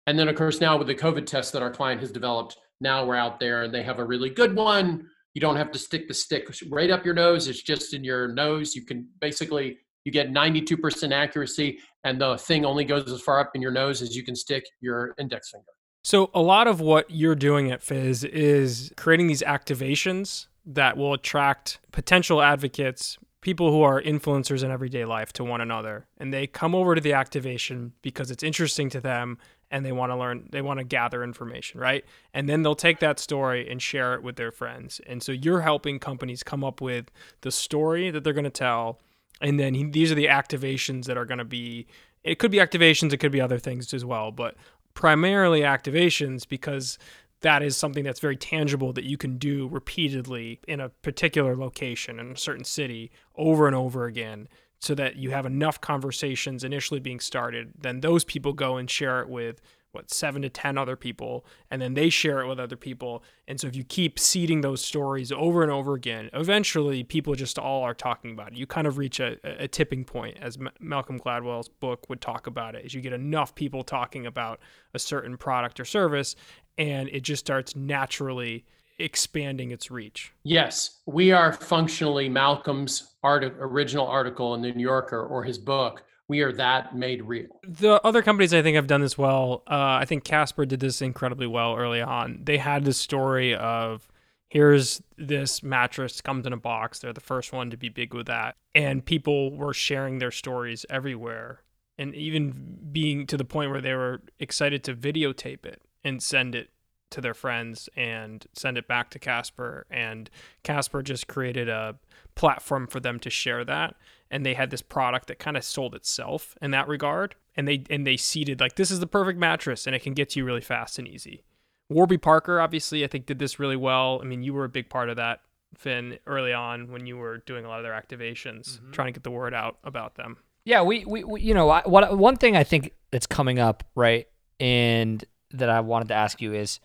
and 0.07 0.19
then 0.19 0.27
of 0.27 0.35
course 0.35 0.59
now 0.59 0.77
with 0.77 0.87
the 0.87 0.95
covid 0.95 1.25
test 1.25 1.53
that 1.53 1.61
our 1.61 1.71
client 1.71 2.01
has 2.01 2.11
developed 2.11 2.57
now 2.83 3.05
we're 3.05 3.15
out 3.15 3.39
there 3.39 3.63
and 3.63 3.73
they 3.73 3.81
have 3.81 3.97
a 3.97 4.05
really 4.05 4.29
good 4.29 4.55
one. 4.55 5.07
You 5.33 5.41
don't 5.41 5.55
have 5.55 5.71
to 5.71 5.79
stick 5.79 6.07
the 6.07 6.13
stick 6.13 6.47
right 6.69 6.91
up 6.91 7.03
your 7.03 7.15
nose. 7.15 7.47
It's 7.47 7.63
just 7.63 7.95
in 7.95 8.03
your 8.03 8.27
nose. 8.27 8.75
You 8.75 8.85
can 8.85 9.07
basically 9.19 9.77
you 10.05 10.11
get 10.11 10.31
92% 10.31 11.11
accuracy 11.13 11.79
and 12.03 12.19
the 12.19 12.37
thing 12.37 12.65
only 12.65 12.83
goes 12.83 13.09
as 13.09 13.21
far 13.21 13.39
up 13.39 13.51
in 13.55 13.61
your 13.61 13.71
nose 13.71 14.01
as 14.01 14.15
you 14.15 14.23
can 14.23 14.35
stick 14.35 14.65
your 14.81 15.15
index 15.17 15.49
finger. 15.49 15.65
So 16.03 16.29
a 16.33 16.41
lot 16.41 16.67
of 16.67 16.81
what 16.81 17.09
you're 17.09 17.35
doing 17.35 17.71
at 17.71 17.81
Fizz 17.81 18.25
is 18.25 18.91
creating 18.97 19.27
these 19.27 19.41
activations 19.41 20.47
that 20.65 20.97
will 20.97 21.13
attract 21.13 21.79
potential 21.93 22.41
advocates, 22.41 23.17
people 23.43 23.71
who 23.71 23.82
are 23.82 24.01
influencers 24.01 24.63
in 24.63 24.71
everyday 24.71 25.03
life 25.03 25.34
to 25.34 25.43
one 25.43 25.60
another. 25.60 26.08
And 26.17 26.34
they 26.34 26.47
come 26.47 26.73
over 26.73 26.95
to 26.95 27.01
the 27.01 27.12
activation 27.12 27.91
because 28.01 28.32
it's 28.32 28.41
interesting 28.41 28.89
to 28.91 29.01
them 29.01 29.38
and 29.69 29.86
they 29.86 29.91
want 29.91 30.12
to 30.12 30.15
learn 30.15 30.47
they 30.51 30.62
want 30.62 30.77
to 30.79 30.84
gather 30.84 31.23
information 31.23 31.79
right 31.79 32.06
and 32.32 32.47
then 32.47 32.62
they'll 32.62 32.75
take 32.75 32.99
that 32.99 33.19
story 33.19 33.67
and 33.67 33.82
share 33.82 34.13
it 34.13 34.21
with 34.21 34.36
their 34.36 34.51
friends 34.51 35.01
and 35.08 35.23
so 35.23 35.32
you're 35.32 35.62
helping 35.62 35.97
companies 35.97 36.43
come 36.43 36.63
up 36.63 36.79
with 36.79 37.10
the 37.41 37.51
story 37.51 38.12
that 38.12 38.23
they're 38.23 38.34
going 38.34 38.43
to 38.43 38.51
tell 38.51 38.99
and 39.41 39.60
then 39.60 39.73
he, 39.73 39.84
these 39.84 40.12
are 40.12 40.15
the 40.15 40.27
activations 40.27 41.06
that 41.06 41.17
are 41.17 41.25
going 41.25 41.39
to 41.39 41.43
be 41.45 41.88
It 42.23 42.38
could 42.38 42.51
be 42.51 42.60
activations, 42.60 43.13
it 43.13 43.17
could 43.17 43.32
be 43.32 43.41
other 43.41 43.58
things 43.58 43.93
as 43.95 44.06
well, 44.06 44.32
but 44.32 44.56
primarily 44.93 45.62
activations 45.62 46.47
because 46.47 46.99
that 47.43 47.62
is 47.62 47.77
something 47.77 48.03
that's 48.03 48.19
very 48.19 48.36
tangible 48.36 48.91
that 48.93 49.03
you 49.03 49.17
can 49.17 49.38
do 49.38 49.67
repeatedly 49.67 50.60
in 50.67 50.79
a 50.79 50.89
particular 50.89 51.56
location 51.56 52.19
in 52.19 52.32
a 52.32 52.38
certain 52.38 52.63
city 52.63 53.12
over 53.36 53.67
and 53.67 53.75
over 53.75 54.06
again 54.06 54.47
so 54.79 54.95
that 54.95 55.15
you 55.15 55.32
have 55.32 55.45
enough 55.45 55.79
conversations 55.79 56.63
initially 56.63 56.99
being 56.99 57.19
started. 57.19 57.71
Then 57.79 58.01
those 58.01 58.25
people 58.25 58.51
go 58.51 58.77
and 58.77 58.89
share 58.89 59.21
it 59.21 59.29
with 59.29 59.62
what 59.93 60.12
seven 60.12 60.41
to 60.41 60.49
ten 60.49 60.77
other 60.77 60.95
people 60.95 61.45
and 61.69 61.82
then 61.82 61.93
they 61.93 62.10
share 62.10 62.41
it 62.41 62.47
with 62.47 62.60
other 62.60 62.75
people. 62.75 63.23
And 63.47 63.60
so 63.60 63.67
if 63.67 63.75
you 63.75 63.84
keep 63.84 64.17
seeding 64.17 64.62
those 64.62 64.84
stories 64.84 65.32
over 65.32 65.62
and 65.62 65.71
over 65.71 65.93
again 65.93 66.29
eventually 66.34 67.03
people 67.03 67.36
just 67.36 67.60
all 67.60 67.84
are 67.84 67.93
talking 67.93 68.32
about 68.32 68.53
it. 68.53 68.58
You 68.58 68.65
kind 68.65 68.88
of 68.88 68.97
reach 68.97 69.19
a, 69.19 69.38
a 69.43 69.67
tipping 69.67 70.03
point 70.03 70.38
as 70.41 70.58
M- 70.58 70.71
malcolm 70.79 71.19
gladwell's 71.19 71.69
book 71.69 72.10
would 72.10 72.21
talk 72.21 72.47
about 72.47 72.75
it 72.75 72.84
as 72.84 72.93
you 72.93 73.01
get 73.01 73.13
enough 73.13 73.53
people 73.53 73.84
talking 73.84 74.25
about 74.25 74.60
a 74.93 74.99
certain 74.99 75.38
product 75.38 75.79
or 75.79 75.86
service 75.86 76.36
and 76.77 77.09
it 77.09 77.21
just 77.21 77.45
starts 77.45 77.75
naturally 77.75 78.65
expanding 78.99 79.71
its 79.71 79.91
reach. 79.91 80.33
Yes, 80.43 80.99
we 81.05 81.31
are 81.31 81.53
functionally 81.53 82.29
Malcolm's 82.29 83.15
art- 83.23 83.55
original 83.59 84.07
article 84.07 84.53
in 84.55 84.62
the 84.62 84.71
New 84.71 84.83
Yorker 84.83 85.21
or 85.21 85.43
his 85.43 85.57
book. 85.57 86.03
We 86.27 86.41
are 86.41 86.53
that 86.53 86.95
made 86.95 87.21
real. 87.23 87.47
The 87.67 88.01
other 88.05 88.21
companies 88.21 88.53
I 88.53 88.62
think 88.62 88.75
have 88.75 88.88
done 88.88 89.01
this 89.01 89.17
well. 89.17 89.63
Uh, 89.69 89.99
I 90.01 90.05
think 90.05 90.23
Casper 90.23 90.65
did 90.65 90.79
this 90.79 91.01
incredibly 91.01 91.47
well 91.47 91.75
early 91.75 92.01
on. 92.01 92.39
They 92.43 92.57
had 92.57 92.86
this 92.86 92.97
story 92.97 93.53
of 93.53 94.07
here's 94.47 95.01
this 95.17 95.62
mattress 95.62 96.21
comes 96.21 96.45
in 96.45 96.53
a 96.53 96.57
box. 96.57 96.99
They're 96.99 97.12
the 97.13 97.19
first 97.19 97.51
one 97.51 97.69
to 97.71 97.77
be 97.77 97.89
big 97.89 98.13
with 98.13 98.27
that, 98.27 98.55
and 98.73 99.05
people 99.05 99.55
were 99.55 99.73
sharing 99.73 100.19
their 100.19 100.31
stories 100.31 100.86
everywhere, 100.89 101.62
and 101.97 102.15
even 102.15 102.77
being 102.91 103.27
to 103.27 103.36
the 103.36 103.45
point 103.45 103.71
where 103.71 103.81
they 103.81 103.93
were 103.93 104.21
excited 104.39 104.83
to 104.86 104.95
videotape 104.95 105.65
it 105.65 105.81
and 106.03 106.21
send 106.21 106.55
it 106.55 106.69
to 107.13 107.21
their 107.21 107.33
friends 107.33 107.89
and 107.95 108.45
send 108.53 108.77
it 108.77 108.87
back 108.87 109.09
to 109.11 109.19
Casper. 109.19 109.85
And 109.89 110.29
Casper 110.63 111.01
just 111.01 111.27
created 111.27 111.69
a 111.69 111.95
platform 112.35 112.87
for 112.87 112.99
them 112.99 113.19
to 113.19 113.29
share 113.29 113.63
that. 113.63 113.95
And 114.31 114.45
they 114.45 114.55
had 114.55 114.71
this 114.71 114.81
product 114.81 115.27
that 115.27 115.37
kind 115.37 115.55
of 115.55 115.63
sold 115.63 115.93
itself 115.93 116.57
in 116.61 116.71
that 116.71 116.87
regard. 116.87 117.35
And 117.55 117.67
they 117.67 117.83
and 117.89 118.05
they 118.05 118.17
seeded 118.17 118.59
like 118.59 118.75
this 118.75 118.89
is 118.89 118.99
the 118.99 119.07
perfect 119.07 119.37
mattress 119.37 119.85
and 119.85 119.95
it 119.95 120.01
can 120.01 120.15
get 120.15 120.29
to 120.29 120.39
you 120.39 120.45
really 120.45 120.61
fast 120.61 120.97
and 120.97 121.07
easy. 121.07 121.43
Warby 121.89 122.17
Parker 122.17 122.59
obviously 122.59 123.03
I 123.03 123.07
think 123.07 123.27
did 123.27 123.37
this 123.37 123.59
really 123.59 123.75
well. 123.75 124.19
I 124.21 124.25
mean, 124.25 124.41
you 124.41 124.55
were 124.55 124.63
a 124.63 124.69
big 124.69 124.89
part 124.89 125.09
of 125.09 125.17
that, 125.17 125.41
Finn, 125.75 126.17
early 126.25 126.51
on 126.51 126.91
when 126.91 127.05
you 127.05 127.17
were 127.17 127.37
doing 127.39 127.63
a 127.63 127.67
lot 127.67 127.77
of 127.77 127.83
their 127.83 127.93
activations, 127.93 128.79
mm-hmm. 128.79 128.91
trying 128.91 129.09
to 129.09 129.11
get 129.11 129.23
the 129.23 129.31
word 129.31 129.53
out 129.53 129.77
about 129.83 130.15
them. 130.15 130.37
Yeah, 130.65 130.81
we, 130.81 131.05
we, 131.05 131.23
we 131.23 131.41
you 131.41 131.53
know, 131.53 131.69
I, 131.69 131.81
what 131.85 132.17
one 132.17 132.37
thing 132.37 132.57
I 132.57 132.63
think 132.63 132.93
that's 133.11 133.27
coming 133.27 133.59
up, 133.59 133.83
right? 133.93 134.27
And 134.59 135.23
that 135.53 135.69
I 135.69 135.79
wanted 135.79 136.09
to 136.09 136.13
ask 136.13 136.41
you 136.41 136.53
is 136.53 136.79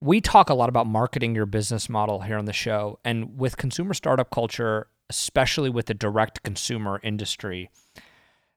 we 0.00 0.20
talk 0.20 0.50
a 0.50 0.54
lot 0.54 0.68
about 0.68 0.86
marketing 0.86 1.34
your 1.34 1.46
business 1.46 1.88
model 1.88 2.20
here 2.20 2.36
on 2.36 2.44
the 2.44 2.52
show. 2.52 2.98
And 3.04 3.38
with 3.38 3.56
consumer 3.56 3.94
startup 3.94 4.30
culture, 4.30 4.88
especially 5.08 5.70
with 5.70 5.86
the 5.86 5.94
direct 5.94 6.42
consumer 6.42 7.00
industry, 7.02 7.70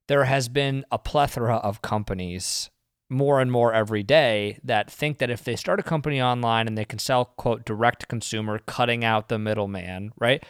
there 0.08 0.26
has 0.26 0.50
been 0.50 0.86
a 0.91 1.00
plethora 1.00 1.56
of 1.56 1.82
companies 1.82 2.70
more 3.10 3.39
and 3.39 3.52
more 3.52 3.74
every 3.74 4.04
day 4.04 4.60
that 4.63 4.91
think 4.91 5.17
that 5.20 5.30
if 5.30 5.43
they 5.43 5.56
start 5.56 5.80
a 5.80 5.84
company 5.84 6.22
online 6.22 6.67
and 6.67 6.78
they 6.78 6.86
can 6.86 7.00
sell, 7.00 7.26
quote, 7.26 7.65
direct 7.65 8.08
consumer, 8.08 8.60
cutting 8.60 9.06
out 9.06 9.30
the 9.30 9.39
middleman, 9.39 10.12
right? 10.17 10.43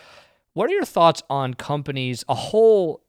What 0.53 0.69
are 0.69 0.73
your 0.73 0.85
thoughts 0.85 1.21
on 1.29 1.53
companies, 1.53 2.23
a 2.27 2.33
whole 2.33 3.03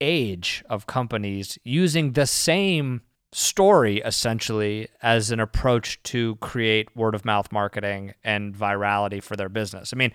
age 0.00 0.64
of 0.68 0.86
companies 0.86 1.58
using 1.62 2.12
the 2.12 2.26
same 2.26 3.02
story 3.32 3.98
essentially 3.98 4.88
as 5.02 5.30
an 5.30 5.40
approach 5.40 6.02
to 6.02 6.36
create 6.36 6.94
word 6.96 7.14
of 7.14 7.24
mouth 7.24 7.52
marketing 7.52 8.14
and 8.24 8.54
virality 8.54 9.22
for 9.22 9.36
their 9.36 9.48
business. 9.48 9.92
I 9.92 9.96
mean, 9.96 10.12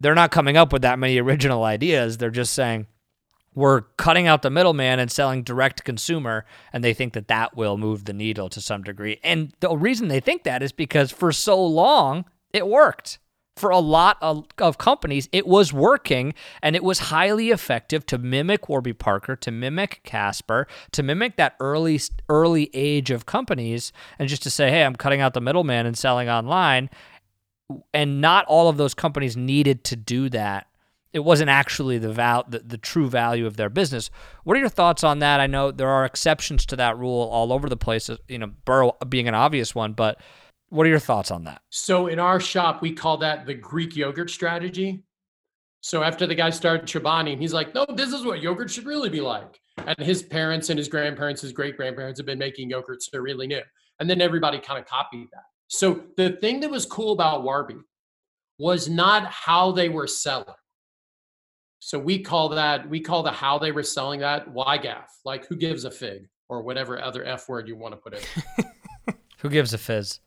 they're 0.00 0.14
not 0.14 0.30
coming 0.30 0.56
up 0.56 0.72
with 0.72 0.82
that 0.82 0.98
many 0.98 1.18
original 1.20 1.64
ideas. 1.64 2.18
They're 2.18 2.30
just 2.30 2.54
saying, 2.54 2.86
we're 3.54 3.82
cutting 3.96 4.26
out 4.26 4.42
the 4.42 4.50
middleman 4.50 4.98
and 4.98 5.10
selling 5.10 5.42
direct 5.42 5.78
to 5.78 5.82
consumer 5.82 6.46
and 6.72 6.84
they 6.84 6.94
think 6.94 7.12
that 7.14 7.28
that 7.28 7.56
will 7.56 7.76
move 7.76 8.04
the 8.04 8.12
needle 8.12 8.48
to 8.48 8.60
some 8.60 8.82
degree 8.82 9.18
and 9.24 9.52
the 9.60 9.76
reason 9.76 10.08
they 10.08 10.20
think 10.20 10.44
that 10.44 10.62
is 10.62 10.72
because 10.72 11.10
for 11.10 11.32
so 11.32 11.62
long 11.62 12.24
it 12.52 12.66
worked 12.66 13.18
for 13.60 13.70
a 13.70 13.78
lot 13.78 14.16
of, 14.20 14.46
of, 14.58 14.78
companies, 14.78 15.28
it 15.30 15.46
was 15.46 15.72
working 15.72 16.34
and 16.62 16.74
it 16.74 16.82
was 16.82 16.98
highly 16.98 17.50
effective 17.50 18.06
to 18.06 18.18
mimic 18.18 18.68
Warby 18.68 18.94
Parker, 18.94 19.36
to 19.36 19.50
mimic 19.50 20.00
Casper, 20.02 20.66
to 20.92 21.02
mimic 21.02 21.36
that 21.36 21.56
early 21.60 22.00
early 22.28 22.70
age 22.72 23.10
of 23.10 23.26
companies, 23.26 23.92
and 24.18 24.28
just 24.28 24.42
to 24.44 24.50
say, 24.50 24.70
hey, 24.70 24.84
I'm 24.84 24.96
cutting 24.96 25.20
out 25.20 25.34
the 25.34 25.40
middleman 25.40 25.86
and 25.86 25.96
selling 25.96 26.28
online. 26.28 26.88
And 27.92 28.20
not 28.20 28.46
all 28.46 28.68
of 28.68 28.78
those 28.78 28.94
companies 28.94 29.36
needed 29.36 29.84
to 29.84 29.96
do 29.96 30.28
that. 30.30 30.66
It 31.12 31.20
wasn't 31.20 31.50
actually 31.50 31.98
the 31.98 32.12
val 32.12 32.44
the, 32.48 32.60
the 32.60 32.78
true 32.78 33.08
value 33.08 33.46
of 33.46 33.56
their 33.56 33.68
business. 33.68 34.10
What 34.44 34.56
are 34.56 34.60
your 34.60 34.68
thoughts 34.68 35.04
on 35.04 35.18
that? 35.18 35.40
I 35.40 35.46
know 35.46 35.70
there 35.70 35.88
are 35.88 36.04
exceptions 36.04 36.64
to 36.66 36.76
that 36.76 36.96
rule 36.98 37.28
all 37.30 37.52
over 37.52 37.68
the 37.68 37.76
place, 37.76 38.08
you 38.28 38.38
know, 38.38 38.52
Burrow 38.64 38.96
being 39.08 39.28
an 39.28 39.34
obvious 39.34 39.74
one, 39.74 39.92
but 39.92 40.20
what 40.70 40.86
are 40.86 40.90
your 40.90 40.98
thoughts 40.98 41.30
on 41.30 41.44
that? 41.44 41.62
So 41.70 42.06
in 42.06 42.18
our 42.18 42.40
shop, 42.40 42.80
we 42.80 42.92
call 42.92 43.18
that 43.18 43.44
the 43.44 43.54
Greek 43.54 43.96
yogurt 43.96 44.30
strategy. 44.30 45.04
So 45.80 46.02
after 46.02 46.26
the 46.26 46.34
guy 46.34 46.50
started 46.50 46.86
Chobani, 46.86 47.38
he's 47.38 47.52
like, 47.52 47.74
no, 47.74 47.86
this 47.94 48.12
is 48.12 48.24
what 48.24 48.40
yogurt 48.40 48.70
should 48.70 48.86
really 48.86 49.08
be 49.08 49.20
like. 49.20 49.60
And 49.78 49.98
his 49.98 50.22
parents 50.22 50.70
and 50.70 50.78
his 50.78 50.88
grandparents, 50.88 51.40
his 51.40 51.52
great 51.52 51.76
grandparents 51.76 52.18
have 52.18 52.26
been 52.26 52.38
making 52.38 52.70
yogurts. 52.70 53.02
so 53.02 53.10
they're 53.12 53.22
really 53.22 53.46
new. 53.46 53.62
And 53.98 54.08
then 54.08 54.20
everybody 54.20 54.58
kind 54.58 54.78
of 54.78 54.86
copied 54.86 55.28
that. 55.32 55.44
So 55.68 56.04
the 56.16 56.32
thing 56.32 56.60
that 56.60 56.70
was 56.70 56.86
cool 56.86 57.12
about 57.12 57.42
Warby 57.42 57.76
was 58.58 58.88
not 58.88 59.26
how 59.26 59.72
they 59.72 59.88
were 59.88 60.06
selling. 60.06 60.54
So 61.78 61.98
we 61.98 62.18
call 62.18 62.50
that, 62.50 62.88
we 62.88 63.00
call 63.00 63.22
the 63.22 63.30
how 63.30 63.58
they 63.58 63.72
were 63.72 63.82
selling 63.82 64.20
that 64.20 64.52
YGAF, 64.52 65.06
like 65.24 65.46
who 65.46 65.56
gives 65.56 65.84
a 65.84 65.90
fig 65.90 66.28
or 66.48 66.62
whatever 66.62 67.00
other 67.00 67.24
F 67.24 67.48
word 67.48 67.66
you 67.66 67.76
want 67.76 67.94
to 67.94 67.96
put 67.96 68.14
in. 68.14 69.14
who 69.38 69.48
gives 69.48 69.72
a 69.72 69.78
fizz? 69.78 70.20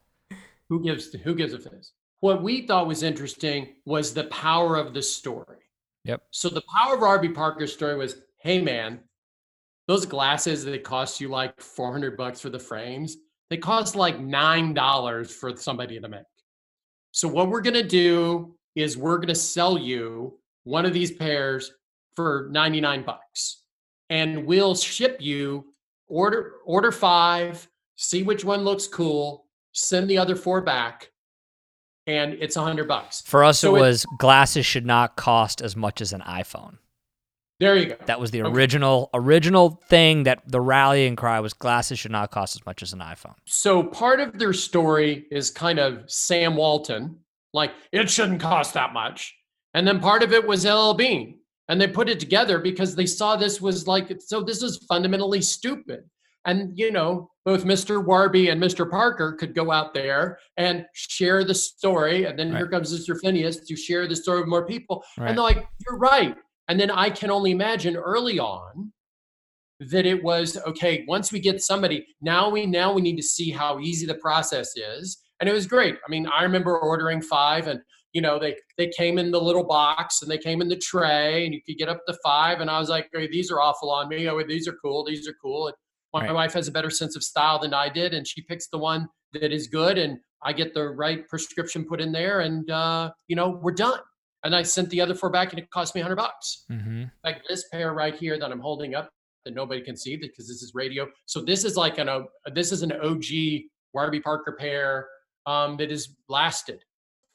Who 0.74 0.82
gives 0.82 1.14
who 1.14 1.36
gives 1.36 1.54
a 1.54 1.60
fizz? 1.60 1.92
What 2.22 2.42
we 2.42 2.66
thought 2.66 2.88
was 2.88 3.04
interesting 3.04 3.76
was 3.86 4.12
the 4.12 4.24
power 4.24 4.76
of 4.76 4.96
the 4.96 5.04
story. 5.04 5.60
Yep. 6.04 6.24
So 6.32 6.50
the 6.50 6.64
power 6.76 6.96
of 6.96 7.02
Warby 7.02 7.30
Parker's 7.30 7.72
story 7.72 7.96
was, 7.96 8.22
hey 8.38 8.60
man, 8.60 9.02
those 9.88 10.08
glasses 10.08 10.66
that 10.66 10.84
cost 10.84 11.22
you 11.22 11.30
like 11.30 11.62
400 11.62 12.18
bucks 12.18 12.42
for 12.42 12.50
the 12.50 12.58
frames, 12.58 13.18
they 13.52 13.58
cost 13.58 13.96
like 13.96 14.18
$9 14.18 15.32
for 15.32 15.56
somebody 15.56 16.00
to 16.00 16.08
make. 16.08 16.24
So 17.12 17.28
what 17.28 17.50
we're 17.50 17.62
going 17.62 17.76
to 17.76 17.88
do 17.88 18.56
is 18.74 18.98
we're 18.98 19.18
going 19.18 19.28
to 19.28 19.36
sell 19.36 19.78
you 19.78 20.40
one 20.64 20.88
of 20.88 20.94
these 20.94 21.12
pairs 21.12 21.72
for 22.16 22.48
99 22.52 23.04
bucks 23.04 23.62
and 24.10 24.48
we'll 24.48 24.74
ship 24.74 25.18
you 25.20 25.66
order 26.08 26.54
order 26.66 26.92
5, 26.92 27.70
see 27.96 28.24
which 28.24 28.44
one 28.44 28.64
looks 28.64 28.88
cool, 28.88 29.43
send 29.74 30.10
the 30.10 30.18
other 30.18 30.36
four 30.36 30.62
back, 30.62 31.12
and 32.08 32.34
it's 32.34 32.56
a 32.56 32.62
hundred 32.62 32.88
bucks. 32.88 33.22
For 33.22 33.44
us, 33.44 33.60
so 33.60 33.76
it 33.76 33.80
was 33.80 34.04
it, 34.04 34.10
glasses 34.20 34.66
should 34.66 34.86
not 34.86 35.16
cost 35.16 35.62
as 35.62 35.76
much 35.76 36.02
as 36.02 36.14
an 36.14 36.22
iPhone. 36.22 36.78
There 37.60 37.78
you 37.78 37.86
go. 37.88 37.96
That 38.08 38.20
was 38.20 38.32
the 38.32 38.42
okay. 38.42 38.52
original 38.52 39.10
original 39.14 39.82
thing 39.88 40.24
that 40.24 40.44
the 40.46 40.60
rallying 40.60 41.16
cry 41.16 41.40
was 41.40 41.54
glasses 41.54 42.00
should 42.00 42.12
not 42.12 42.32
cost 42.32 42.56
as 42.56 42.66
much 42.66 42.82
as 42.82 42.94
an 42.94 43.00
iPhone. 43.00 43.36
So 43.46 43.84
part 43.84 44.20
of 44.20 44.38
their 44.38 44.54
story 44.54 45.28
is 45.32 45.50
kind 45.50 45.80
of 45.80 46.04
Sam 46.08 46.56
Walton, 46.56 47.20
like 47.54 47.72
it 47.92 48.10
shouldn't 48.10 48.42
cost 48.42 48.74
that 48.74 48.94
much. 48.94 49.34
And 49.74 49.88
then 49.88 50.00
part 50.00 50.24
of 50.24 50.34
it 50.34 50.46
was 50.46 50.66
LL 50.66 50.94
Bean. 50.94 51.40
And 51.70 51.80
they 51.80 51.88
put 51.88 52.10
it 52.10 52.20
together 52.20 52.60
because 52.60 52.96
they 52.96 53.06
saw 53.06 53.36
this 53.36 53.62
was 53.62 53.88
like 53.88 54.12
so 54.20 54.42
this 54.42 54.62
is 54.62 54.86
fundamentally 54.90 55.42
stupid. 55.42 56.04
And, 56.46 56.78
you 56.78 56.92
know, 56.92 57.30
both 57.46 57.66
Mr. 57.66 58.04
Warby 58.04 58.50
and 58.50 58.62
Mr. 58.62 58.90
Parker 58.90 59.34
could 59.34 59.56
go 59.56 59.72
out 59.72 59.94
there 59.94 60.40
and 60.58 60.86
share 60.94 61.44
the 61.44 61.54
story. 61.56 62.26
And 62.26 62.38
then 62.38 62.52
right. 62.52 62.58
here 62.58 62.68
comes 62.68 62.94
Mr. 62.94 63.20
Phineas 63.20 63.66
to 63.66 63.76
share 63.76 64.08
the 64.08 64.16
story 64.16 64.40
with 64.40 64.50
more 64.50 64.66
people. 64.66 65.04
Right. 65.18 65.30
And 65.30 65.38
they're 65.38 65.44
like, 65.44 65.68
you're 65.86 65.98
right. 65.98 66.36
And 66.68 66.80
then 66.80 66.92
I 66.92 67.10
can 67.10 67.32
only 67.32 67.52
imagine 67.52 67.96
early 67.96 68.40
on 68.40 68.94
that 69.90 70.06
it 70.06 70.24
was 70.24 70.58
okay 70.66 71.04
once 71.08 71.32
we 71.32 71.40
get 71.40 71.62
somebody 71.62 72.06
now 72.22 72.50
we 72.50 72.66
now 72.66 72.94
we 72.94 73.02
need 73.02 73.18
to 73.18 73.24
see 73.24 73.50
how 73.50 73.80
easy 73.80 74.06
the 74.06 74.16
process 74.16 74.76
is 74.78 75.20
and 75.40 75.50
it 75.50 75.54
was 75.54 75.68
great 75.68 75.96
i 76.08 76.10
mean 76.10 76.28
i 76.28 76.44
remember 76.44 76.78
ordering 76.78 77.22
five 77.22 77.68
and 77.68 77.82
you 78.14 78.22
know 78.22 78.40
they 78.40 78.56
they 78.78 78.88
came 78.90 79.18
in 79.18 79.32
the 79.32 79.42
little 79.42 79.64
box 79.64 80.22
and 80.22 80.30
they 80.30 80.38
came 80.38 80.62
in 80.62 80.70
the 80.70 80.78
tray 80.78 81.46
and 81.46 81.54
you 81.54 81.62
could 81.66 81.78
get 81.78 81.90
up 81.90 82.00
to 82.08 82.16
five 82.24 82.62
and 82.62 82.70
i 82.70 82.80
was 82.80 82.90
like 82.90 83.10
hey, 83.14 83.28
these 83.28 83.52
are 83.52 83.60
awful 83.60 83.90
on 83.90 84.08
me 84.08 84.30
oh 84.30 84.42
these 84.48 84.68
are 84.68 84.78
cool 84.82 85.04
these 85.04 85.28
are 85.28 85.36
cool 85.42 85.68
and 85.68 85.76
my 86.13 86.26
right. 86.26 86.34
wife 86.34 86.54
has 86.54 86.67
a 86.67 86.71
better 86.71 86.89
sense 86.89 87.15
of 87.15 87.23
style 87.23 87.60
than 87.60 87.73
I 87.73 87.89
did, 87.89 88.13
and 88.13 88.28
she 88.28 88.41
picks 88.41 88.67
the 88.67 88.78
one 88.78 89.08
that 89.34 89.52
is 89.52 89.67
good, 89.67 89.97
and 89.97 90.19
I 90.43 90.54
get 90.54 90.73
the 90.73 90.89
right 90.89 91.28
prescription 91.28 91.86
put 91.86 91.99
in 91.99 92.12
there, 92.12 92.41
and 92.41 92.69
uh, 92.69 93.12
you 93.28 93.36
know 93.36 93.60
we're 93.62 93.71
done. 93.71 93.99
And 94.45 94.54
I 94.54 94.62
sent 94.63 94.89
the 94.89 94.99
other 94.99 95.15
four 95.15 95.30
back, 95.30 95.52
and 95.52 95.60
it 95.60 95.69
cost 95.71 95.95
me 95.95 96.02
hundred 96.02 96.17
bucks. 96.17 96.65
Mm-hmm. 96.71 97.06
Like 97.23 97.41
this 97.47 97.65
pair 97.71 97.93
right 97.93 98.15
here 98.15 98.38
that 98.38 98.52
I'm 98.52 98.60
holding 98.60 98.93
up 98.93 99.10
that 99.45 99.54
nobody 99.54 99.82
can 99.82 99.97
see 99.97 100.15
because 100.15 100.47
this 100.47 100.62
is 100.62 100.71
radio. 100.73 101.08
So 101.26 101.41
this 101.41 101.63
is 101.65 101.76
like 101.76 101.97
an 101.97 102.10
uh, 102.10 102.21
this 102.54 102.71
is 102.71 102.82
an 102.82 102.91
OG 102.91 103.23
Warby 103.93 104.21
Parker 104.21 104.56
pair 104.60 105.08
um, 105.45 105.78
that 105.78 105.89
has 105.89 106.15
lasted 106.30 106.84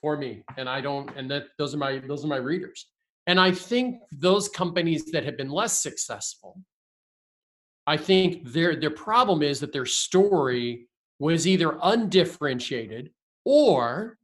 for 0.01 0.17
me, 0.17 0.43
and 0.57 0.69
I 0.69 0.81
don't. 0.81 1.11
And 1.17 1.31
that 1.31 1.45
those 1.59 1.75
are 1.75 1.79
my 1.79 2.01
those 2.07 2.25
are 2.25 2.29
my 2.29 2.37
readers. 2.37 2.87
And 3.27 3.39
I 3.39 3.53
think 3.53 4.01
those 4.11 4.49
companies 4.49 5.05
that 5.13 5.23
have 5.25 5.37
been 5.37 5.51
less 5.51 5.83
successful, 5.83 6.59
I 7.89 7.97
think 7.97 8.45
their 8.53 8.77
their 8.77 8.91
problem 8.91 9.43
is 9.43 9.61
that 9.61 9.73
their 9.73 9.87
story 9.87 10.89
was 11.19 11.47
either 11.47 11.79
undifferentiated 11.83 13.11
or 13.47 14.19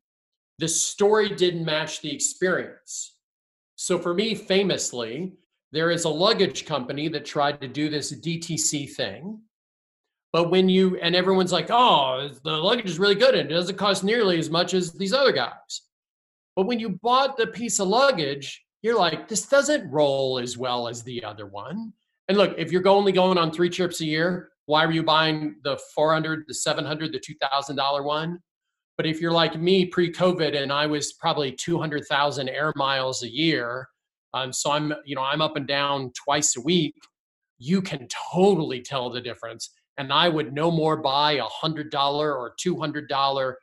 the 0.59 0.69
story 0.69 1.31
didn't 1.31 1.65
match 1.65 2.03
the 2.03 2.15
experience. 2.15 3.17
So 3.77 3.99
for 3.99 4.13
me, 4.13 4.35
famously, 4.35 5.33
there 5.73 5.91
is 5.91 6.05
a 6.05 6.11
luggage 6.11 6.67
company 6.67 7.09
that 7.09 7.25
tried 7.25 7.63
to 7.63 7.67
do 7.67 7.89
this 7.89 8.13
DTC 8.13 8.93
thing. 8.93 9.41
But 10.31 10.51
when 10.51 10.69
you, 10.69 10.99
and 10.99 11.17
everyone's 11.17 11.53
like, 11.53 11.71
oh, 11.71 12.29
the 12.45 12.51
luggage 12.53 12.91
is 12.91 12.99
really 12.99 13.15
good 13.15 13.35
and 13.35 13.51
it 13.51 13.55
doesn't 13.55 13.79
cost 13.79 14.05
nearly 14.05 14.39
as 14.39 14.51
much 14.51 14.75
as 14.75 14.93
these 14.93 15.15
other 15.15 15.33
guys. 15.33 15.83
But 16.55 16.67
when 16.67 16.79
you 16.79 16.99
bought 17.03 17.39
the 17.39 17.47
piece 17.47 17.81
of 17.81 17.89
luggage, 17.89 18.63
you're 18.83 18.99
like, 18.99 19.27
this 19.27 19.47
doesn't 19.47 19.91
roll 19.91 20.39
as 20.39 20.59
well 20.59 20.87
as 20.87 21.03
the 21.03 21.25
other 21.25 21.47
one. 21.47 21.95
And 22.29 22.39
look, 22.39 22.55
if 22.57 22.73
you're 22.73 22.87
only 22.89 23.13
going 23.13 23.39
on 23.39 23.51
three 23.51 23.69
trips 23.69 24.01
a 24.01 24.07
year, 24.07 24.51
why 24.67 24.87
were 24.87 24.93
you 24.93 25.03
buying 25.03 25.57
the 25.63 25.79
400, 25.95 26.45
the 26.49 26.55
700, 26.55 27.13
the 27.13 27.21
$2,000 27.21 28.05
one? 28.05 28.39
But 28.97 29.07
if 29.07 29.21
you're 29.21 29.33
like 29.33 29.61
me 29.61 29.87
pre-COVID 29.87 30.57
and 30.57 30.73
I 30.73 30.87
was 30.87 31.13
probably 31.15 31.53
200,000 31.53 32.49
air 32.49 32.73
miles 32.77 33.23
a 33.23 33.29
year, 33.29 33.89
um, 34.33 34.53
so 34.53 34.71
I'm, 34.71 34.93
you 35.05 35.15
know, 35.15 35.23
I'm 35.23 35.43
up 35.43 35.57
and 35.57 35.67
down 35.67 36.13
twice 36.25 36.57
a 36.57 36.61
week, 36.61 36.95
you 37.59 37.83
can 37.83 38.09
totally 38.33 38.81
tell 38.81 39.11
the 39.11 39.21
difference. 39.21 39.71
And 39.99 40.13
I 40.13 40.29
would 40.29 40.53
no 40.53 40.71
more 40.71 40.97
buy 40.97 41.33
a 41.33 41.45
hundred 41.45 41.91
dollar 41.91 42.35
or 42.35 42.55
two 42.59 42.79
hundred 42.79 43.09
dollar 43.09 43.59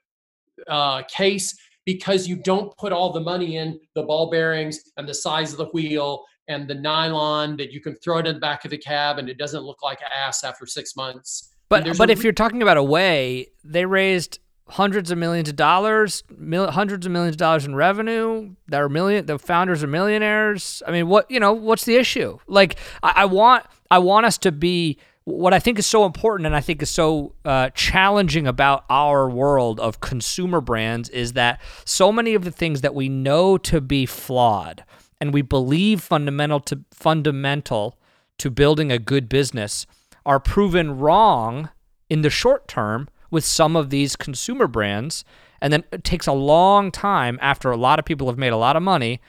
uh, 0.67 1.04
case 1.04 1.54
because 1.86 2.28
you 2.28 2.38
don't 2.38 2.76
put 2.78 2.93
all 2.93 3.12
the 3.12 3.19
money 3.19 3.58
in 3.58 3.80
the 3.95 4.04
ball 4.04 4.30
bearings 4.30 4.80
and 4.97 5.08
the 5.08 5.13
size 5.13 5.52
of 5.52 5.58
the 5.58 5.65
wheel 5.65 6.24
and 6.47 6.67
the 6.67 6.75
nylon 6.75 7.58
that 7.58 7.71
you 7.71 7.80
can 7.80 7.95
throw 7.95 8.17
it 8.17 8.27
in 8.27 8.36
the 8.36 8.39
back 8.39 8.65
of 8.65 8.71
the 8.71 8.77
cab 8.77 9.19
and 9.19 9.30
it 9.30 9.38
doesn't 9.38 9.62
look 9.62 9.82
like 9.84 9.99
ass 10.01 10.43
after 10.43 10.65
six 10.65 10.95
months. 10.95 11.54
But 11.69 11.97
but 11.97 12.10
if 12.10 12.23
you're 12.23 12.34
talking 12.34 12.62
about 12.62 12.77
Away, 12.77 13.47
they 13.63 13.86
raised 13.86 14.39
hundreds 14.67 15.12
of 15.12 15.17
millions 15.17 15.49
of 15.49 15.56
dollars, 15.56 16.23
mil- 16.30 16.71
hundreds 16.71 17.06
of 17.06 17.12
millions 17.12 17.36
of 17.36 17.39
dollars 17.39 17.65
in 17.65 17.75
revenue. 17.75 18.56
They're 18.67 18.89
million. 18.89 19.25
The 19.25 19.39
founders 19.39 19.84
are 19.84 19.88
millionaires. 19.88 20.84
I 20.86 20.91
mean, 20.91 21.08
what 21.08 21.32
you 21.32 21.39
know? 21.39 21.54
What's 21.54 21.86
the 21.86 21.95
issue? 21.95 22.39
Like, 22.47 22.77
I, 23.04 23.13
I 23.17 23.25
want 23.25 23.65
I 23.89 23.99
want 23.99 24.25
us 24.25 24.38
to 24.39 24.51
be 24.51 24.97
what 25.23 25.54
I 25.54 25.60
think 25.60 25.77
is 25.77 25.86
so 25.86 26.06
important 26.06 26.47
and 26.47 26.56
I 26.56 26.62
think 26.62 26.82
is 26.82 26.89
so 26.89 27.36
uh, 27.45 27.69
challenging 27.69 28.47
about 28.47 28.86
our 28.89 29.30
world 29.30 29.80
of 29.80 29.99
consumer 29.99 30.62
brands 30.62 31.10
is 31.10 31.34
that 31.34 31.62
so 31.86 32.12
many 32.12 32.34
of 32.34 32.43
the 32.43 32.51
things 32.51 32.82
that 32.82 32.95
we 32.95 33.08
know 33.08 33.58
to 33.60 33.82
be 33.82 34.06
flawed 34.06 34.84
and 35.22 35.34
we 35.34 35.44
believe 35.44 36.02
fundamental 36.02 36.60
to 36.60 36.80
fundamental 36.92 37.98
to 38.40 38.50
building 38.50 38.92
a 38.92 38.98
good 38.98 39.30
business 39.30 39.86
are 40.26 40.40
proven 40.40 40.98
wrong 40.98 41.70
in 42.10 42.24
the 42.24 42.30
short 42.30 42.68
term 42.68 43.08
with 43.30 43.46
some 43.46 43.76
of 43.76 43.92
these 43.92 44.16
consumer 44.16 44.68
brands. 44.68 45.24
And 45.62 45.72
then 45.72 45.84
it 45.92 46.04
takes 46.04 46.26
a 46.26 46.34
long 46.34 46.92
time 46.92 47.38
after 47.40 47.70
a 47.70 47.78
lot 47.78 48.00
of 48.00 48.06
people 48.06 48.28
have 48.28 48.38
made 48.38 48.52
a 48.52 48.58
lot 48.58 48.76
of 48.76 48.82
money 48.82 49.22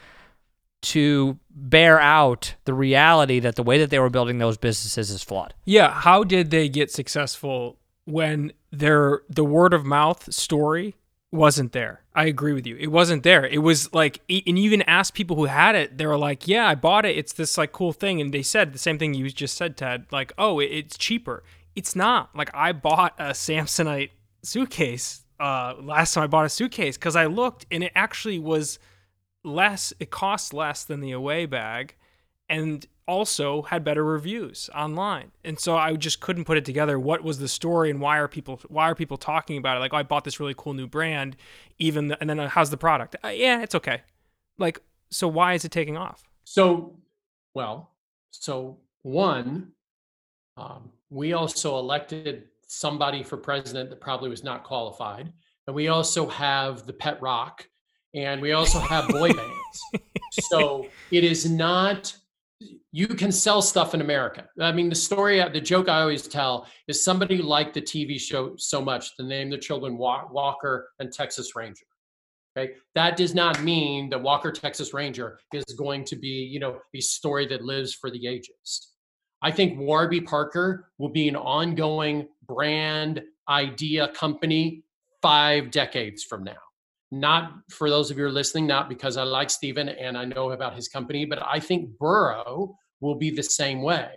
to 0.80 1.38
bear 1.50 2.00
out 2.00 2.54
the 2.64 2.74
reality 2.74 3.38
that 3.38 3.54
the 3.54 3.62
way 3.62 3.78
that 3.78 3.90
they 3.90 3.98
were 3.98 4.10
building 4.10 4.38
those 4.38 4.56
businesses 4.56 5.10
is 5.10 5.22
flawed. 5.22 5.54
Yeah, 5.64 5.92
how 5.92 6.24
did 6.24 6.50
they 6.50 6.68
get 6.68 6.90
successful 6.90 7.78
when 8.04 8.52
their 8.72 9.22
the 9.28 9.44
word 9.44 9.74
of 9.74 9.84
mouth 9.84 10.32
story 10.32 10.96
wasn't 11.32 11.72
there? 11.72 12.02
I 12.14 12.26
agree 12.26 12.52
with 12.52 12.66
you. 12.66 12.76
It 12.76 12.92
wasn't 12.92 13.24
there. 13.24 13.44
It 13.44 13.58
was 13.58 13.92
like 13.92 14.20
and 14.28 14.58
you 14.58 14.64
even 14.64 14.82
asked 14.82 15.14
people 15.14 15.34
who 15.36 15.46
had 15.46 15.74
it, 15.74 15.98
they 15.98 16.06
were 16.06 16.18
like, 16.18 16.46
"Yeah, 16.46 16.68
I 16.68 16.76
bought 16.76 17.04
it. 17.06 17.16
It's 17.16 17.32
this 17.32 17.58
like 17.58 17.72
cool 17.72 17.92
thing." 17.92 18.20
And 18.20 18.32
they 18.32 18.42
said 18.42 18.72
the 18.72 18.78
same 18.78 18.98
thing 18.98 19.14
you 19.14 19.28
just 19.30 19.56
said, 19.56 19.76
Ted, 19.76 20.06
like, 20.12 20.32
"Oh, 20.38 20.60
it's 20.60 20.96
cheaper." 20.96 21.42
it's 21.74 21.96
not 21.96 22.34
like 22.36 22.50
I 22.54 22.72
bought 22.72 23.14
a 23.18 23.30
Samsonite 23.30 24.10
suitcase 24.42 25.24
uh, 25.40 25.74
last 25.80 26.14
time 26.14 26.24
I 26.24 26.26
bought 26.26 26.44
a 26.44 26.50
suitcase 26.50 26.96
because 26.96 27.16
I 27.16 27.26
looked 27.26 27.66
and 27.70 27.82
it 27.82 27.92
actually 27.94 28.38
was 28.38 28.78
less. 29.44 29.92
It 29.98 30.10
cost 30.10 30.54
less 30.54 30.84
than 30.84 31.00
the 31.00 31.12
away 31.12 31.46
bag, 31.46 31.96
and 32.48 32.86
also 33.06 33.62
had 33.62 33.84
better 33.84 34.04
reviews 34.04 34.70
online. 34.74 35.32
And 35.44 35.58
so 35.58 35.76
I 35.76 35.94
just 35.94 36.20
couldn't 36.20 36.44
put 36.44 36.56
it 36.56 36.64
together. 36.64 36.98
What 36.98 37.22
was 37.22 37.38
the 37.38 37.48
story 37.48 37.90
and 37.90 38.00
why 38.00 38.18
are 38.18 38.28
people 38.28 38.60
why 38.68 38.90
are 38.90 38.94
people 38.94 39.16
talking 39.16 39.56
about 39.56 39.76
it? 39.76 39.80
Like, 39.80 39.92
oh, 39.92 39.98
I 39.98 40.02
bought 40.02 40.24
this 40.24 40.40
really 40.40 40.54
cool 40.56 40.74
new 40.74 40.86
brand. 40.86 41.36
Even 41.78 42.08
the, 42.08 42.20
and 42.20 42.30
then 42.30 42.38
uh, 42.38 42.48
how's 42.48 42.70
the 42.70 42.76
product? 42.76 43.16
Uh, 43.24 43.28
yeah, 43.28 43.62
it's 43.62 43.74
okay. 43.74 44.02
Like, 44.58 44.80
so 45.10 45.28
why 45.28 45.54
is 45.54 45.64
it 45.64 45.72
taking 45.72 45.96
off? 45.96 46.22
So, 46.44 46.96
well, 47.54 47.90
so 48.30 48.78
one, 49.02 49.72
um, 50.56 50.90
we 51.10 51.32
also 51.32 51.78
elected 51.78 52.44
somebody 52.66 53.22
for 53.22 53.36
president 53.36 53.90
that 53.90 54.00
probably 54.00 54.30
was 54.30 54.44
not 54.44 54.64
qualified. 54.64 55.32
And 55.66 55.76
we 55.76 55.88
also 55.88 56.26
have 56.28 56.86
the 56.86 56.92
pet 56.92 57.20
rock 57.20 57.66
and 58.14 58.40
we 58.40 58.52
also 58.52 58.78
have 58.78 59.08
boy 59.08 59.32
bands. 59.32 59.82
So 60.32 60.86
it 61.10 61.24
is 61.24 61.50
not, 61.50 62.16
you 62.90 63.08
can 63.08 63.32
sell 63.32 63.62
stuff 63.62 63.94
in 63.94 64.00
America. 64.00 64.48
I 64.60 64.72
mean, 64.72 64.88
the 64.88 64.94
story, 64.94 65.42
the 65.52 65.60
joke 65.60 65.88
I 65.88 66.00
always 66.00 66.28
tell 66.28 66.66
is 66.88 67.04
somebody 67.04 67.38
liked 67.38 67.74
the 67.74 67.82
TV 67.82 68.20
show 68.20 68.54
so 68.56 68.82
much 68.82 69.16
to 69.16 69.24
name 69.24 69.50
the 69.50 69.58
children 69.58 69.96
Walker 69.96 70.90
and 70.98 71.12
Texas 71.12 71.56
Ranger. 71.56 71.86
Okay. 72.56 72.74
That 72.94 73.16
does 73.16 73.34
not 73.34 73.62
mean 73.62 74.10
that 74.10 74.20
Walker 74.20 74.52
Texas 74.52 74.92
Ranger 74.92 75.38
is 75.54 75.64
going 75.78 76.04
to 76.04 76.16
be, 76.16 76.28
you 76.28 76.60
know, 76.60 76.80
a 76.94 77.00
story 77.00 77.46
that 77.46 77.62
lives 77.62 77.94
for 77.94 78.10
the 78.10 78.26
ages. 78.26 78.90
I 79.40 79.50
think 79.50 79.78
Warby 79.78 80.20
Parker 80.20 80.90
will 80.98 81.08
be 81.08 81.28
an 81.28 81.36
ongoing 81.36 82.28
brand 82.46 83.22
idea 83.48 84.08
company 84.08 84.84
five 85.22 85.70
decades 85.70 86.24
from 86.24 86.44
now. 86.44 86.58
Not 87.12 87.52
for 87.70 87.88
those 87.88 88.10
of 88.10 88.16
you 88.16 88.24
who 88.24 88.30
are 88.30 88.32
listening, 88.32 88.66
not 88.66 88.88
because 88.88 89.16
I 89.16 89.22
like 89.22 89.50
Stephen 89.50 89.88
and 89.88 90.18
I 90.18 90.24
know 90.24 90.50
about 90.50 90.74
his 90.74 90.88
company, 90.88 91.24
but 91.24 91.40
I 91.46 91.60
think 91.60 91.96
Burrow 91.98 92.74
will 93.00 93.14
be 93.14 93.30
the 93.30 93.42
same 93.42 93.82
way. 93.82 94.08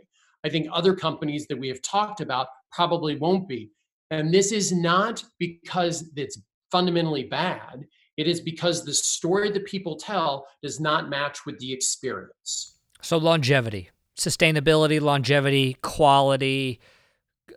I 0.43 0.49
think 0.49 0.67
other 0.71 0.95
companies 0.95 1.45
that 1.47 1.59
we 1.59 1.67
have 1.67 1.81
talked 1.81 2.21
about 2.21 2.47
probably 2.71 3.17
won't 3.17 3.47
be. 3.47 3.69
And 4.11 4.33
this 4.33 4.51
is 4.51 4.71
not 4.71 5.23
because 5.39 6.09
it's 6.15 6.39
fundamentally 6.71 7.23
bad. 7.25 7.85
It 8.17 8.27
is 8.27 8.39
because 8.41 8.85
the 8.85 8.93
story 8.93 9.51
that 9.51 9.65
people 9.65 9.97
tell 9.97 10.47
does 10.63 10.79
not 10.79 11.09
match 11.09 11.45
with 11.45 11.59
the 11.59 11.73
experience. 11.73 12.77
So, 13.01 13.17
longevity 13.17 13.89
sustainability, 14.17 14.99
longevity, 15.01 15.77
quality. 15.81 16.79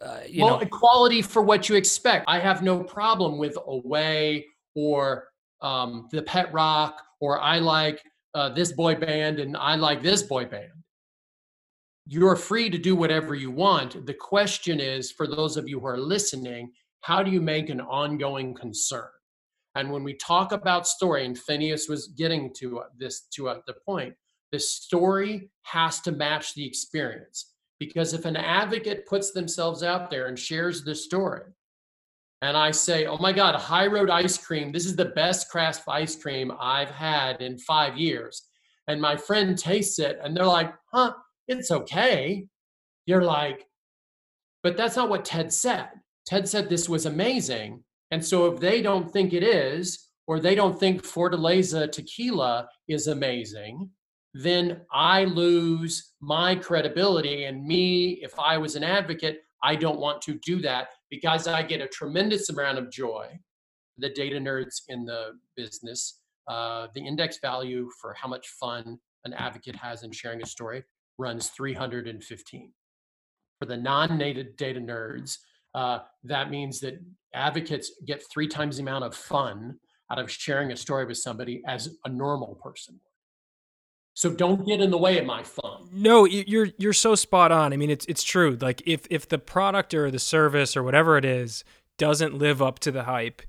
Uh, 0.01 0.21
you 0.29 0.45
well, 0.45 0.61
know. 0.61 0.67
quality 0.67 1.23
for 1.23 1.43
what 1.43 1.69
you 1.69 1.75
expect. 1.75 2.25
I 2.29 2.39
have 2.39 2.63
no 2.63 2.83
problem 2.83 3.39
with 3.39 3.57
Away 3.67 4.47
or 4.75 5.28
um, 5.61 6.09
the 6.13 6.23
Pet 6.23 6.53
Rock 6.53 7.03
or 7.21 7.41
I 7.41 7.59
like 7.59 8.03
uh, 8.35 8.51
this 8.51 8.73
boy 8.73 8.95
band 8.95 9.41
and 9.41 9.57
I 9.57 9.77
like 9.77 10.03
this 10.03 10.23
boy 10.23 10.45
band. 10.45 10.73
You're 12.07 12.37
free 12.37 12.71
to 12.71 12.79
do 12.79 12.97
whatever 12.97 13.35
you 13.35 13.51
want. 13.51 14.07
The 14.07 14.15
question 14.15 14.81
is 14.81 15.13
for 15.13 15.27
those 15.27 15.57
of 15.57 15.69
you 15.69 15.81
who 15.81 15.87
are 15.87 15.99
listening, 15.99 16.73
how 17.01 17.23
do 17.23 17.31
you 17.31 17.41
make 17.41 17.69
an 17.69 17.81
ongoing 17.81 18.55
concern? 18.55 19.09
And 19.75 19.93
when 19.93 20.03
we 20.03 20.15
talk 20.15 20.53
about 20.53 20.87
story, 20.87 21.25
and 21.25 21.39
Phineas 21.39 21.89
was 21.89 22.09
getting 22.09 22.53
to 22.55 22.83
this 22.99 23.27
to 23.35 23.49
uh, 23.49 23.61
the 23.67 23.75
point, 23.87 24.15
the 24.51 24.59
story 24.59 25.51
has 25.63 26.01
to 26.01 26.13
match 26.13 26.55
the 26.55 26.67
experience. 26.67 27.53
Because 27.79 28.13
if 28.13 28.25
an 28.25 28.37
advocate 28.37 29.07
puts 29.07 29.31
themselves 29.31 29.83
out 29.83 30.11
there 30.11 30.27
and 30.27 30.39
shares 30.39 30.83
the 30.83 30.95
story, 30.95 31.53
and 32.43 32.57
I 32.57 32.71
say, 32.71 33.07
oh 33.07 33.19
my 33.19 33.33
God, 33.33 33.55
High 33.57 33.87
Road 33.87 34.11
ice 34.11 34.39
cream, 34.39 34.71
this 34.71 34.87
is 34.87 34.95
the 34.95 35.07
best 35.07 35.49
craft 35.51 35.83
ice 35.89 36.15
cream 36.15 36.53
I've 36.61 36.91
had 36.91 37.43
in 37.43 37.59
five 37.59 37.97
years. 37.97 38.49
And 38.87 39.01
my 39.01 39.17
friend 39.17 39.59
tastes 39.59 39.99
it 39.99 40.19
and 40.23 40.37
they're 40.37 40.47
like, 40.47 40.73
huh, 40.93 41.15
it's 41.49 41.71
okay. 41.71 42.47
You're 43.07 43.25
like, 43.25 43.67
but 44.63 44.77
that's 44.77 44.97
not 44.97 45.09
what 45.09 45.25
Ted 45.25 45.53
said. 45.53 45.89
Ted 46.27 46.49
said 46.49 46.69
this 46.69 46.89
was 46.89 47.07
amazing. 47.07 47.83
And 48.11 48.25
so 48.25 48.47
if 48.47 48.61
they 48.61 48.83
don't 48.83 49.11
think 49.11 49.33
it 49.33 49.43
is, 49.43 50.09
or 50.27 50.39
they 50.39 50.55
don't 50.55 50.79
think 50.79 51.03
Fortaleza 51.03 51.91
tequila 51.91 52.69
is 52.87 53.07
amazing, 53.07 53.89
then 54.35 54.83
I 54.93 55.25
lose 55.25 56.13
my 56.21 56.55
credibility. 56.55 57.45
And 57.45 57.65
me, 57.65 58.21
if 58.23 58.39
I 58.39 58.59
was 58.59 58.77
an 58.77 58.85
advocate, 58.85 59.41
I 59.63 59.75
don't 59.75 59.99
want 59.99 60.21
to 60.23 60.35
do 60.35 60.61
that 60.61 60.89
because 61.11 61.47
I 61.47 61.63
get 61.63 61.81
a 61.81 61.89
tremendous 61.89 62.49
amount 62.51 62.79
of 62.79 62.91
joy. 62.91 63.39
The 63.99 64.11
data 64.11 64.37
nerds 64.37 64.83
in 64.89 65.05
the 65.05 65.33
business, 65.57 66.21
uh, 66.47 66.89
the 66.95 67.05
index 67.05 67.39
value 67.41 67.89
for 68.01 68.15
how 68.15 68.29
much 68.29 68.49
fun 68.61 68.99
an 69.25 69.33
advocate 69.35 69.77
has 69.77 70.03
in 70.03 70.13
sharing 70.13 70.43
a 70.43 70.47
story 70.47 70.85
runs 71.19 71.49
315. 71.49 72.73
for 73.59 73.67
the 73.67 73.77
non-native 73.77 74.57
data 74.57 74.79
nerds, 74.79 75.39
uh, 75.75 75.99
that 76.23 76.49
means 76.49 76.79
that 76.79 76.95
advocates 77.35 77.91
get 78.07 78.23
three 78.31 78.47
times 78.47 78.77
the 78.77 78.83
amount 78.83 79.05
of 79.05 79.15
fun 79.15 79.77
out 80.13 80.19
of 80.19 80.31
sharing 80.31 80.71
a 80.73 80.77
story 80.77 81.05
with 81.05 81.19
somebody 81.19 81.61
as 81.67 81.97
a 82.05 82.09
normal 82.09 82.55
person. 82.63 83.01
So 84.19 84.33
don't 84.33 84.67
get 84.67 84.81
in 84.81 84.91
the 84.91 84.99
way 84.99 85.17
of 85.19 85.27
my 85.27 85.45
fun. 85.45 85.89
No, 85.93 86.25
you're 86.25 86.71
you're 86.77 86.93
so 86.93 87.15
spot 87.15 87.53
on. 87.53 87.73
I 87.73 87.77
mean, 87.77 87.89
it's 87.89 88.05
it's 88.07 88.25
true. 88.25 88.59
Like 88.61 88.83
if 88.85 89.07
if 89.11 89.29
the 89.29 89.39
product 89.39 89.95
or 89.95 90.11
the 90.11 90.19
service 90.19 90.77
or 90.77 90.83
whatever 90.83 91.17
it 91.19 91.25
is 91.25 91.63
doesn't 91.99 92.37
live 92.37 92.61
up 92.61 92.81
to 92.81 92.91
the 92.91 93.05
hype, 93.05 93.43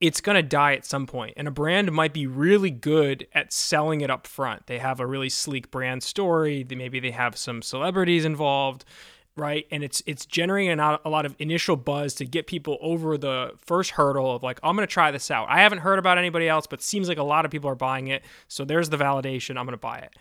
it's 0.00 0.22
going 0.22 0.36
to 0.36 0.42
die 0.42 0.72
at 0.72 0.86
some 0.86 1.06
point. 1.06 1.34
And 1.36 1.46
a 1.46 1.50
brand 1.50 1.92
might 1.92 2.14
be 2.14 2.26
really 2.26 2.70
good 2.70 3.26
at 3.34 3.52
selling 3.52 4.00
it 4.00 4.10
up 4.10 4.26
front. 4.26 4.66
They 4.66 4.78
have 4.78 4.98
a 4.98 5.06
really 5.06 5.28
sleek 5.28 5.70
brand 5.70 6.02
story. 6.02 6.66
Maybe 6.70 7.00
they 7.00 7.10
have 7.10 7.36
some 7.36 7.60
celebrities 7.60 8.24
involved 8.24 8.86
right? 9.36 9.66
And 9.70 9.82
it's 9.82 10.02
it's 10.06 10.26
generating 10.26 10.78
a 10.78 11.08
lot 11.08 11.26
of 11.26 11.34
initial 11.38 11.76
buzz 11.76 12.14
to 12.14 12.24
get 12.24 12.46
people 12.46 12.78
over 12.80 13.18
the 13.18 13.52
first 13.58 13.92
hurdle 13.92 14.36
of 14.36 14.42
like, 14.42 14.60
I'm 14.62 14.76
going 14.76 14.86
to 14.86 14.92
try 14.92 15.10
this 15.10 15.30
out. 15.30 15.48
I 15.48 15.60
haven't 15.60 15.78
heard 15.78 15.98
about 15.98 16.18
anybody 16.18 16.48
else, 16.48 16.66
but 16.66 16.82
seems 16.82 17.08
like 17.08 17.18
a 17.18 17.24
lot 17.24 17.44
of 17.44 17.50
people 17.50 17.68
are 17.68 17.74
buying 17.74 18.06
it. 18.08 18.22
So 18.48 18.64
there's 18.64 18.90
the 18.90 18.96
validation. 18.96 19.50
I'm 19.50 19.66
going 19.66 19.72
to 19.72 19.76
buy 19.76 19.98
it. 19.98 20.14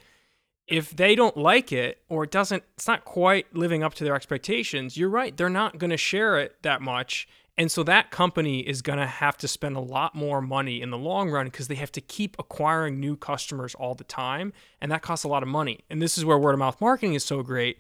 If 0.68 0.96
they 0.96 1.14
don't 1.14 1.38
like 1.38 1.72
it 1.72 2.02
or 2.10 2.24
it 2.24 2.32
doesn't, 2.32 2.64
it's 2.76 2.88
not 2.88 3.06
quite 3.06 3.54
living 3.54 3.84
up 3.84 3.94
to 3.96 4.04
their 4.04 4.16
expectations. 4.16 4.98
You're 4.98 5.10
right. 5.10 5.36
They're 5.36 5.50
not 5.50 5.78
going 5.78 5.92
to 5.92 5.98
share 5.98 6.40
it 6.40 6.56
that 6.64 6.82
much. 6.82 7.28
And 7.56 7.72
so 7.72 7.84
that 7.84 8.10
company 8.10 8.62
is 8.62 8.82
going 8.82 8.98
to 8.98 9.06
have 9.06 9.38
to 9.38 9.48
spend 9.48 9.76
a 9.76 9.82
lot 9.82 10.16
more 10.16 10.42
money 10.42 10.82
in 10.82 10.90
the 10.90 10.98
long 10.98 11.30
run 11.30 11.46
because 11.46 11.68
they 11.68 11.76
have 11.76 11.92
to 11.92 12.02
keep 12.02 12.36
acquiring 12.40 13.00
new 13.00 13.16
customers 13.16 13.76
all 13.76 13.94
the 13.94 14.06
time. 14.06 14.54
And 14.82 14.92
that 14.92 15.04
costs 15.04 15.24
a 15.24 15.28
lot 15.28 15.44
of 15.44 15.50
money. 15.50 15.82
And 15.88 16.02
this 16.02 16.18
is 16.18 16.26
where 16.26 16.38
word 16.38 16.54
of 16.54 16.60
mouth 16.60 16.82
marketing 16.82 17.14
is 17.14 17.24
so 17.24 17.44
great 17.44 17.78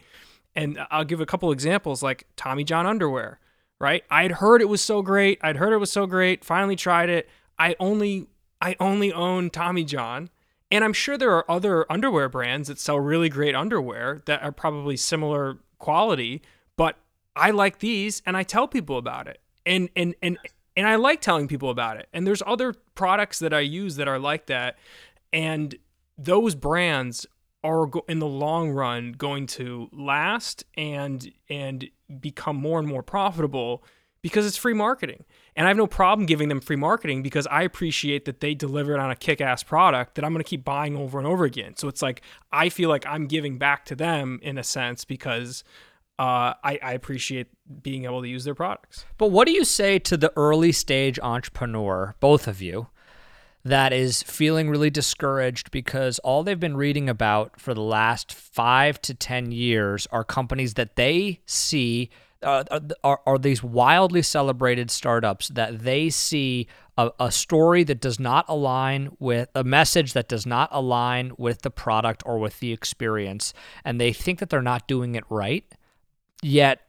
and 0.56 0.86
I'll 0.92 1.06
give 1.06 1.22
a 1.22 1.26
couple 1.26 1.52
examples 1.52 2.04
like 2.04 2.28
Tommy 2.36 2.64
John 2.64 2.86
underwear, 2.86 3.40
right? 3.80 4.04
I'd 4.10 4.34
heard 4.34 4.62
it 4.62 4.70
was 4.70 4.82
so 4.82 5.02
great. 5.02 5.40
I'd 5.42 5.58
heard 5.58 5.74
it 5.74 5.78
was 5.78 5.92
so 5.92 6.06
great. 6.06 6.44
Finally 6.44 6.76
tried 6.76 7.10
it. 7.10 7.30
I 7.58 7.76
only 7.80 8.28
I 8.62 8.76
only 8.80 9.12
own 9.12 9.50
Tommy 9.50 9.84
John. 9.84 10.30
And 10.72 10.84
I'm 10.84 10.94
sure 10.94 11.18
there 11.18 11.34
are 11.34 11.50
other 11.52 11.92
underwear 11.92 12.30
brands 12.30 12.68
that 12.68 12.80
sell 12.80 13.00
really 13.00 13.30
great 13.30 13.54
underwear 13.54 14.24
that 14.26 14.42
are 14.42 14.52
probably 14.52 14.98
similar 14.98 15.60
quality, 15.78 16.42
but 16.78 16.98
I 17.36 17.52
like 17.52 17.80
these 17.80 18.24
and 18.26 18.36
I 18.36 18.44
tell 18.44 18.68
people 18.68 18.98
about 18.98 19.28
it. 19.28 19.40
And 19.66 19.90
and 19.96 20.16
and 20.22 20.38
and 20.76 20.88
I 20.88 20.96
like 20.96 21.22
telling 21.22 21.48
people 21.48 21.70
about 21.70 21.98
it. 21.98 22.08
And 22.14 22.26
there's 22.26 22.42
other 22.46 22.74
products 22.96 23.40
that 23.40 23.54
I 23.54 23.60
use 23.60 23.98
that 23.98 24.08
are 24.08 24.20
like 24.20 24.48
that. 24.48 24.78
And 25.32 25.76
those 26.18 26.56
brands 26.56 27.28
are 27.64 27.90
in 28.08 28.20
the 28.20 28.28
long 28.28 28.72
run 28.72 29.14
going 29.14 29.48
to 29.48 29.90
last 29.92 30.64
and 30.76 31.32
and 31.50 31.90
become 32.20 32.56
more 32.56 32.80
and 32.80 32.88
more 32.88 33.04
profitable 33.04 33.84
because 34.22 34.46
it's 34.46 34.58
free 34.58 34.74
marketing. 34.74 35.26
And 35.56 35.68
I 35.68 35.70
have 35.70 35.78
no 35.78 35.86
problem 35.86 36.26
giving 36.26 36.50
them 36.50 36.62
free 36.62 36.78
marketing 36.78 37.22
because 37.22 37.46
I 37.48 37.62
appreciate 37.64 38.26
that 38.26 38.40
they 38.40 38.56
delivered 38.56 39.00
on 39.00 39.12
a 39.12 39.16
kick-ass 39.16 39.64
product 39.64 40.16
that 40.16 40.26
I'm 40.26 40.32
going 40.32 40.44
to 40.44 40.50
keep 40.50 40.64
buying 40.64 40.96
over 40.96 41.20
and 41.20 41.28
over 41.28 41.44
again. 41.44 41.76
So 41.78 41.88
it's 41.88 42.02
like 42.02 42.22
I 42.52 42.70
feel 42.70 42.90
like 42.90 43.06
I'm 43.06 43.28
giving 43.28 43.58
back 43.58 43.86
to 43.86 43.96
them 43.96 44.40
in 44.42 44.58
a 44.58 44.64
sense 44.64 45.06
because 45.06 45.64
uh, 46.20 46.54
I, 46.64 46.80
I 46.82 46.94
appreciate 46.94 47.48
being 47.82 48.06
able 48.06 48.22
to 48.22 48.28
use 48.28 48.44
their 48.44 48.56
products. 48.56 49.06
But 49.18 49.28
what 49.32 49.46
do 49.46 49.52
you 49.52 49.66
say 49.66 50.00
to 50.00 50.16
the 50.16 50.32
early 50.36 50.72
stage 50.72 51.20
entrepreneur, 51.22 52.16
both 52.20 52.48
of 52.48 52.62
you, 52.62 52.88
that 53.66 53.94
is 53.94 54.24
feeling 54.24 54.70
really 54.70 54.90
discouraged 54.90 55.72
because 55.72 56.20
all 56.20 56.44
they've 56.44 56.60
been 56.60 56.78
reading 56.78 57.10
about 57.10 57.60
for 57.60 57.74
the 57.74 57.82
last 57.82 58.34
five 58.34 59.02
to 59.02 59.14
10 59.14 59.52
years 59.52 60.08
are 60.12 60.24
companies 60.24 60.74
that 60.74 60.96
they 60.96 61.40
see 61.46 62.10
uh, 62.42 62.64
are, 63.06 63.22
are 63.26 63.38
these 63.38 63.64
wildly 63.64 64.22
celebrated 64.22 64.92
startups 64.92 65.48
that 65.50 65.80
they 65.80 66.10
see 66.10 66.68
a, 66.98 67.10
a 67.20 67.32
story 67.32 67.84
that 67.86 68.02
does 68.02 68.20
not 68.20 68.46
align 68.50 69.16
with 69.18 69.50
a 69.56 69.64
message 69.64 70.12
that 70.14 70.28
does 70.28 70.46
not 70.46 70.70
align 70.72 71.32
with 71.38 71.62
the 71.62 71.72
product 71.72 72.22
or 72.26 72.38
with 72.38 72.60
the 72.60 72.74
experience. 72.74 73.54
And 73.86 74.00
they 74.00 74.12
think 74.12 74.40
that 74.40 74.50
they're 74.50 74.62
not 74.62 74.88
doing 74.88 75.16
it 75.16 75.24
right. 75.30 75.64
Yet 76.42 76.82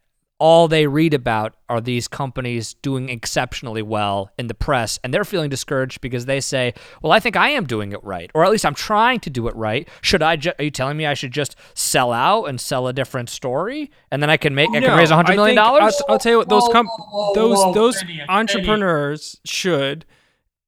all 0.45 0.69
they 0.69 0.87
read 0.87 1.15
about 1.15 1.57
are 1.71 1.81
these 1.81 2.07
companies 2.07 2.75
doing 2.83 3.09
exceptionally 3.09 3.81
well 3.81 4.31
in 4.37 4.47
the 4.47 4.53
press 4.53 5.01
and 5.03 5.15
they're 5.15 5.25
feeling 5.25 5.49
discouraged 5.49 6.03
because 6.03 6.27
they 6.27 6.39
say 6.39 6.75
well 7.01 7.13
i 7.13 7.19
think 7.19 7.35
i 7.35 7.49
am 7.49 7.65
doing 7.65 7.93
it 7.93 8.05
right 8.05 8.31
or 8.35 8.45
at 8.45 8.51
least 8.51 8.67
i'm 8.67 8.75
trying 8.75 9.19
to 9.19 9.31
do 9.31 9.49
it 9.49 9.57
right. 9.57 9.89
Should 10.03 10.23
i 10.23 10.37
ju- 10.37 10.53
are 10.59 10.65
you 10.65 10.71
telling 10.71 10.99
me 10.99 11.07
i 11.07 11.15
should 11.15 11.33
just 11.33 11.57
sell 11.73 12.13
out 12.13 12.45
and 12.45 12.61
sell 12.61 12.87
a 12.89 12.93
different 12.93 13.31
story 13.31 13.91
and 14.11 14.23
then 14.23 14.29
i 14.29 14.37
can 14.37 14.55
make 14.55 14.71
no, 14.71 14.81
i 14.81 14.83
can 14.83 14.99
raise 14.99 15.11
a 15.11 15.17
hundred 15.17 15.37
million 15.37 15.57
dollars? 15.57 15.95
I'll, 16.01 16.13
I'll, 16.13 16.19
tell 16.19 16.33
you 16.33 16.39
what 16.39 16.51
those 16.51 16.69
com- 16.71 16.91
those 17.35 17.73
those 17.73 18.05
entrepreneurs 18.29 19.41
should 19.47 20.05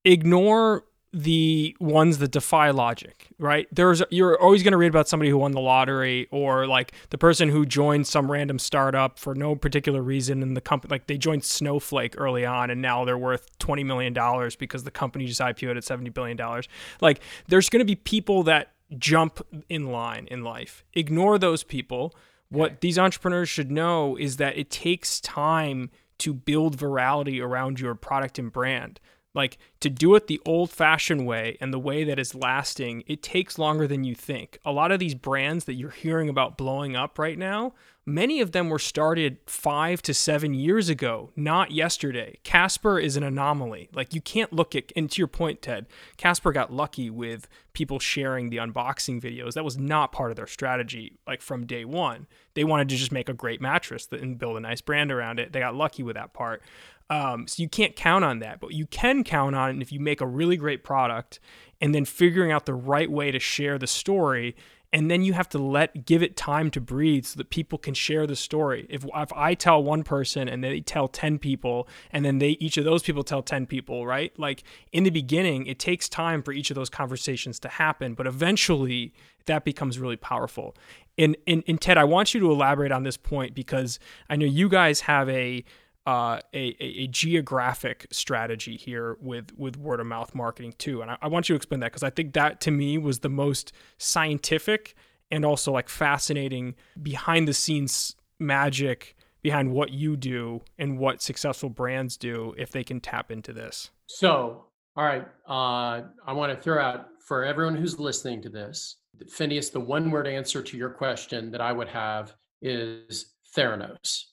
ignore 0.06 0.86
the 1.18 1.74
ones 1.80 2.18
that 2.18 2.30
defy 2.30 2.68
logic, 2.68 3.28
right? 3.38 3.66
There's 3.72 4.02
you're 4.10 4.38
always 4.38 4.62
going 4.62 4.72
to 4.72 4.76
read 4.76 4.88
about 4.90 5.08
somebody 5.08 5.30
who 5.30 5.38
won 5.38 5.52
the 5.52 5.60
lottery 5.60 6.28
or 6.30 6.66
like 6.66 6.92
the 7.08 7.16
person 7.16 7.48
who 7.48 7.64
joined 7.64 8.06
some 8.06 8.30
random 8.30 8.58
startup 8.58 9.18
for 9.18 9.34
no 9.34 9.56
particular 9.56 10.02
reason 10.02 10.42
and 10.42 10.54
the 10.54 10.60
company 10.60 10.90
like 10.90 11.06
they 11.06 11.16
joined 11.16 11.42
Snowflake 11.42 12.14
early 12.18 12.44
on 12.44 12.68
and 12.68 12.82
now 12.82 13.06
they're 13.06 13.16
worth 13.16 13.58
20 13.60 13.82
million 13.82 14.12
dollars 14.12 14.56
because 14.56 14.84
the 14.84 14.90
company 14.90 15.24
just 15.24 15.40
IPO'd 15.40 15.78
at 15.78 15.84
70 15.84 16.10
billion 16.10 16.36
dollars. 16.36 16.68
Like 17.00 17.20
there's 17.48 17.70
going 17.70 17.80
to 17.80 17.86
be 17.86 17.96
people 17.96 18.42
that 18.42 18.74
jump 18.98 19.40
in 19.70 19.86
line 19.86 20.28
in 20.30 20.44
life. 20.44 20.84
Ignore 20.92 21.38
those 21.38 21.64
people. 21.64 22.14
What 22.50 22.72
okay. 22.72 22.78
these 22.82 22.98
entrepreneurs 22.98 23.48
should 23.48 23.70
know 23.70 24.16
is 24.16 24.36
that 24.36 24.58
it 24.58 24.70
takes 24.70 25.18
time 25.18 25.90
to 26.18 26.34
build 26.34 26.76
virality 26.76 27.42
around 27.42 27.80
your 27.80 27.94
product 27.94 28.38
and 28.38 28.52
brand. 28.52 29.00
Like 29.36 29.58
to 29.80 29.90
do 29.90 30.14
it 30.14 30.26
the 30.26 30.40
old 30.46 30.70
fashioned 30.70 31.26
way 31.26 31.58
and 31.60 31.72
the 31.72 31.78
way 31.78 32.04
that 32.04 32.18
is 32.18 32.34
lasting, 32.34 33.04
it 33.06 33.22
takes 33.22 33.58
longer 33.58 33.86
than 33.86 34.02
you 34.02 34.14
think. 34.14 34.58
A 34.64 34.72
lot 34.72 34.90
of 34.90 34.98
these 34.98 35.14
brands 35.14 35.66
that 35.66 35.74
you're 35.74 35.90
hearing 35.90 36.30
about 36.30 36.56
blowing 36.56 36.96
up 36.96 37.18
right 37.18 37.38
now, 37.38 37.74
many 38.06 38.40
of 38.40 38.52
them 38.52 38.70
were 38.70 38.78
started 38.78 39.36
five 39.46 40.00
to 40.02 40.14
seven 40.14 40.54
years 40.54 40.88
ago, 40.88 41.32
not 41.36 41.70
yesterday. 41.70 42.38
Casper 42.44 42.98
is 42.98 43.18
an 43.18 43.22
anomaly. 43.22 43.90
Like 43.92 44.14
you 44.14 44.22
can't 44.22 44.54
look 44.54 44.74
at, 44.74 44.90
and 44.96 45.10
to 45.10 45.18
your 45.18 45.28
point, 45.28 45.60
Ted, 45.60 45.86
Casper 46.16 46.50
got 46.52 46.72
lucky 46.72 47.10
with 47.10 47.46
people 47.74 47.98
sharing 47.98 48.48
the 48.48 48.56
unboxing 48.56 49.20
videos. 49.20 49.52
That 49.52 49.66
was 49.66 49.76
not 49.76 50.12
part 50.12 50.30
of 50.30 50.36
their 50.36 50.46
strategy, 50.46 51.18
like 51.26 51.42
from 51.42 51.66
day 51.66 51.84
one. 51.84 52.26
They 52.54 52.64
wanted 52.64 52.88
to 52.88 52.96
just 52.96 53.12
make 53.12 53.28
a 53.28 53.34
great 53.34 53.60
mattress 53.60 54.08
and 54.10 54.38
build 54.38 54.56
a 54.56 54.60
nice 54.60 54.80
brand 54.80 55.12
around 55.12 55.38
it. 55.40 55.52
They 55.52 55.60
got 55.60 55.74
lucky 55.74 56.02
with 56.02 56.16
that 56.16 56.32
part. 56.32 56.62
Um, 57.08 57.46
so 57.46 57.62
you 57.62 57.68
can't 57.68 57.94
count 57.94 58.24
on 58.24 58.40
that, 58.40 58.60
but 58.60 58.72
you 58.72 58.86
can 58.86 59.22
count 59.22 59.54
on 59.54 59.76
it 59.76 59.82
if 59.82 59.92
you 59.92 60.00
make 60.00 60.20
a 60.20 60.26
really 60.26 60.56
great 60.56 60.82
product 60.82 61.38
and 61.80 61.94
then 61.94 62.04
figuring 62.04 62.50
out 62.50 62.66
the 62.66 62.74
right 62.74 63.10
way 63.10 63.30
to 63.30 63.38
share 63.38 63.78
the 63.78 63.86
story. 63.86 64.56
And 64.92 65.10
then 65.10 65.22
you 65.22 65.34
have 65.34 65.48
to 65.50 65.58
let 65.58 66.06
give 66.06 66.22
it 66.22 66.36
time 66.36 66.70
to 66.70 66.80
breathe 66.80 67.26
so 67.26 67.36
that 67.38 67.50
people 67.50 67.76
can 67.76 67.92
share 67.92 68.26
the 68.26 68.36
story. 68.36 68.86
If 68.88 69.04
if 69.14 69.32
I 69.34 69.54
tell 69.54 69.82
one 69.82 70.04
person 70.04 70.48
and 70.48 70.64
they 70.64 70.80
tell 70.80 71.06
10 71.06 71.38
people 71.38 71.86
and 72.12 72.24
then 72.24 72.38
they 72.38 72.50
each 72.50 72.76
of 72.76 72.84
those 72.84 73.02
people 73.02 73.22
tell 73.22 73.42
10 73.42 73.66
people, 73.66 74.06
right? 74.06 74.36
Like 74.38 74.62
in 74.92 75.04
the 75.04 75.10
beginning, 75.10 75.66
it 75.66 75.78
takes 75.78 76.08
time 76.08 76.42
for 76.42 76.52
each 76.52 76.70
of 76.70 76.76
those 76.76 76.88
conversations 76.88 77.58
to 77.60 77.68
happen, 77.68 78.14
but 78.14 78.26
eventually 78.26 79.12
that 79.46 79.64
becomes 79.64 79.98
really 79.98 80.16
powerful. 80.16 80.74
And, 81.18 81.36
and, 81.46 81.62
and 81.66 81.80
Ted, 81.80 81.98
I 81.98 82.04
want 82.04 82.34
you 82.34 82.40
to 82.40 82.50
elaborate 82.50 82.92
on 82.92 83.02
this 83.02 83.16
point 83.16 83.54
because 83.54 83.98
I 84.28 84.36
know 84.36 84.46
you 84.46 84.68
guys 84.68 85.02
have 85.02 85.28
a 85.28 85.64
uh, 86.06 86.40
a, 86.54 86.76
a, 86.78 87.08
geographic 87.08 88.06
strategy 88.12 88.76
here 88.76 89.16
with 89.20 89.50
with 89.58 89.76
word 89.76 89.98
of 89.98 90.06
mouth 90.06 90.34
marketing 90.36 90.72
too. 90.78 91.02
And 91.02 91.10
I, 91.10 91.18
I 91.22 91.28
want 91.28 91.48
you 91.48 91.54
to 91.54 91.56
explain 91.56 91.80
that 91.80 91.90
because 91.90 92.04
I 92.04 92.10
think 92.10 92.32
that 92.34 92.60
to 92.62 92.70
me 92.70 92.96
was 92.96 93.18
the 93.18 93.28
most 93.28 93.72
scientific 93.98 94.94
and 95.32 95.44
also 95.44 95.72
like 95.72 95.88
fascinating 95.88 96.76
behind 97.02 97.48
the 97.48 97.54
scenes 97.54 98.14
magic 98.38 99.16
behind 99.42 99.72
what 99.72 99.90
you 99.90 100.16
do 100.16 100.60
and 100.78 100.98
what 100.98 101.22
successful 101.22 101.68
brands 101.68 102.16
do 102.16 102.54
if 102.56 102.70
they 102.70 102.84
can 102.84 103.00
tap 103.00 103.30
into 103.30 103.52
this. 103.52 103.90
So, 104.06 104.66
all 104.96 105.04
right, 105.04 105.26
uh, 105.48 106.02
I 106.26 106.32
want 106.32 106.52
to 106.52 106.60
throw 106.60 106.80
out 106.80 107.08
for 107.26 107.44
everyone 107.44 107.76
who's 107.76 107.98
listening 107.98 108.42
to 108.42 108.48
this, 108.48 108.96
Phineas, 109.28 109.70
the 109.70 109.80
one 109.80 110.10
word 110.10 110.26
answer 110.26 110.62
to 110.62 110.76
your 110.76 110.90
question 110.90 111.50
that 111.50 111.60
I 111.60 111.72
would 111.72 111.88
have 111.88 112.34
is 112.62 113.34
Theranos, 113.56 114.24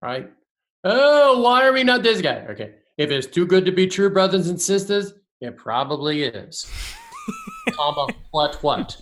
right? 0.00 0.30
Oh, 0.84 1.40
why 1.40 1.66
are 1.66 1.72
we 1.72 1.84
not 1.84 2.02
this 2.02 2.20
guy? 2.20 2.46
Okay. 2.50 2.74
If 2.98 3.10
it's 3.10 3.26
too 3.26 3.46
good 3.46 3.64
to 3.66 3.72
be 3.72 3.86
true, 3.86 4.10
brothers 4.10 4.48
and 4.48 4.60
sisters, 4.60 5.12
it 5.40 5.56
probably 5.56 6.24
is. 6.24 6.70
Comma, 7.72 8.08
what, 8.32 8.56
what? 8.62 9.00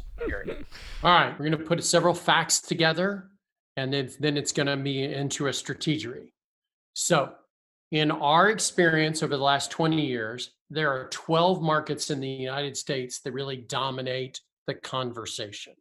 All 1.02 1.10
right, 1.10 1.32
we're 1.32 1.48
going 1.48 1.58
to 1.58 1.64
put 1.64 1.82
several 1.82 2.14
facts 2.14 2.60
together, 2.60 3.30
and 3.76 3.92
then, 3.92 4.10
then 4.20 4.36
it's 4.36 4.52
going 4.52 4.66
to 4.66 4.76
be 4.76 5.02
into 5.02 5.46
a 5.46 5.52
strategy. 5.52 6.34
So, 6.92 7.32
in 7.90 8.10
our 8.10 8.50
experience 8.50 9.22
over 9.22 9.36
the 9.36 9.42
last 9.42 9.70
20 9.70 10.06
years, 10.06 10.50
there 10.68 10.92
are 10.92 11.08
12 11.08 11.62
markets 11.62 12.10
in 12.10 12.20
the 12.20 12.28
United 12.28 12.76
States 12.76 13.20
that 13.20 13.32
really 13.32 13.56
dominate 13.56 14.40
the 14.66 14.74
conversation. 14.74 15.74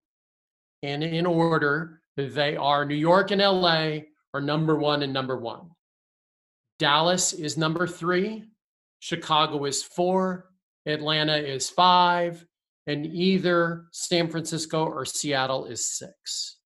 And 0.82 1.04
in 1.04 1.26
order, 1.26 2.02
They 2.18 2.56
are 2.58 2.86
New 2.86 2.96
York 2.96 3.32
and 3.32 3.42
LA 3.42 4.00
are 4.34 4.42
number 4.42 4.76
one 4.78 5.04
and 5.04 5.14
number 5.14 5.38
one. 5.38 5.70
Dallas 6.80 7.34
is 7.34 7.58
number 7.58 7.86
three. 7.86 8.46
Chicago 9.00 9.66
is 9.66 9.84
four. 9.84 10.50
Atlanta 10.86 11.36
is 11.36 11.70
five. 11.70 12.46
And 12.88 13.06
either 13.06 13.86
San 13.92 14.30
Francisco 14.30 14.86
or 14.86 15.06
Seattle 15.06 15.66
is 15.66 15.86
six. 15.86 16.58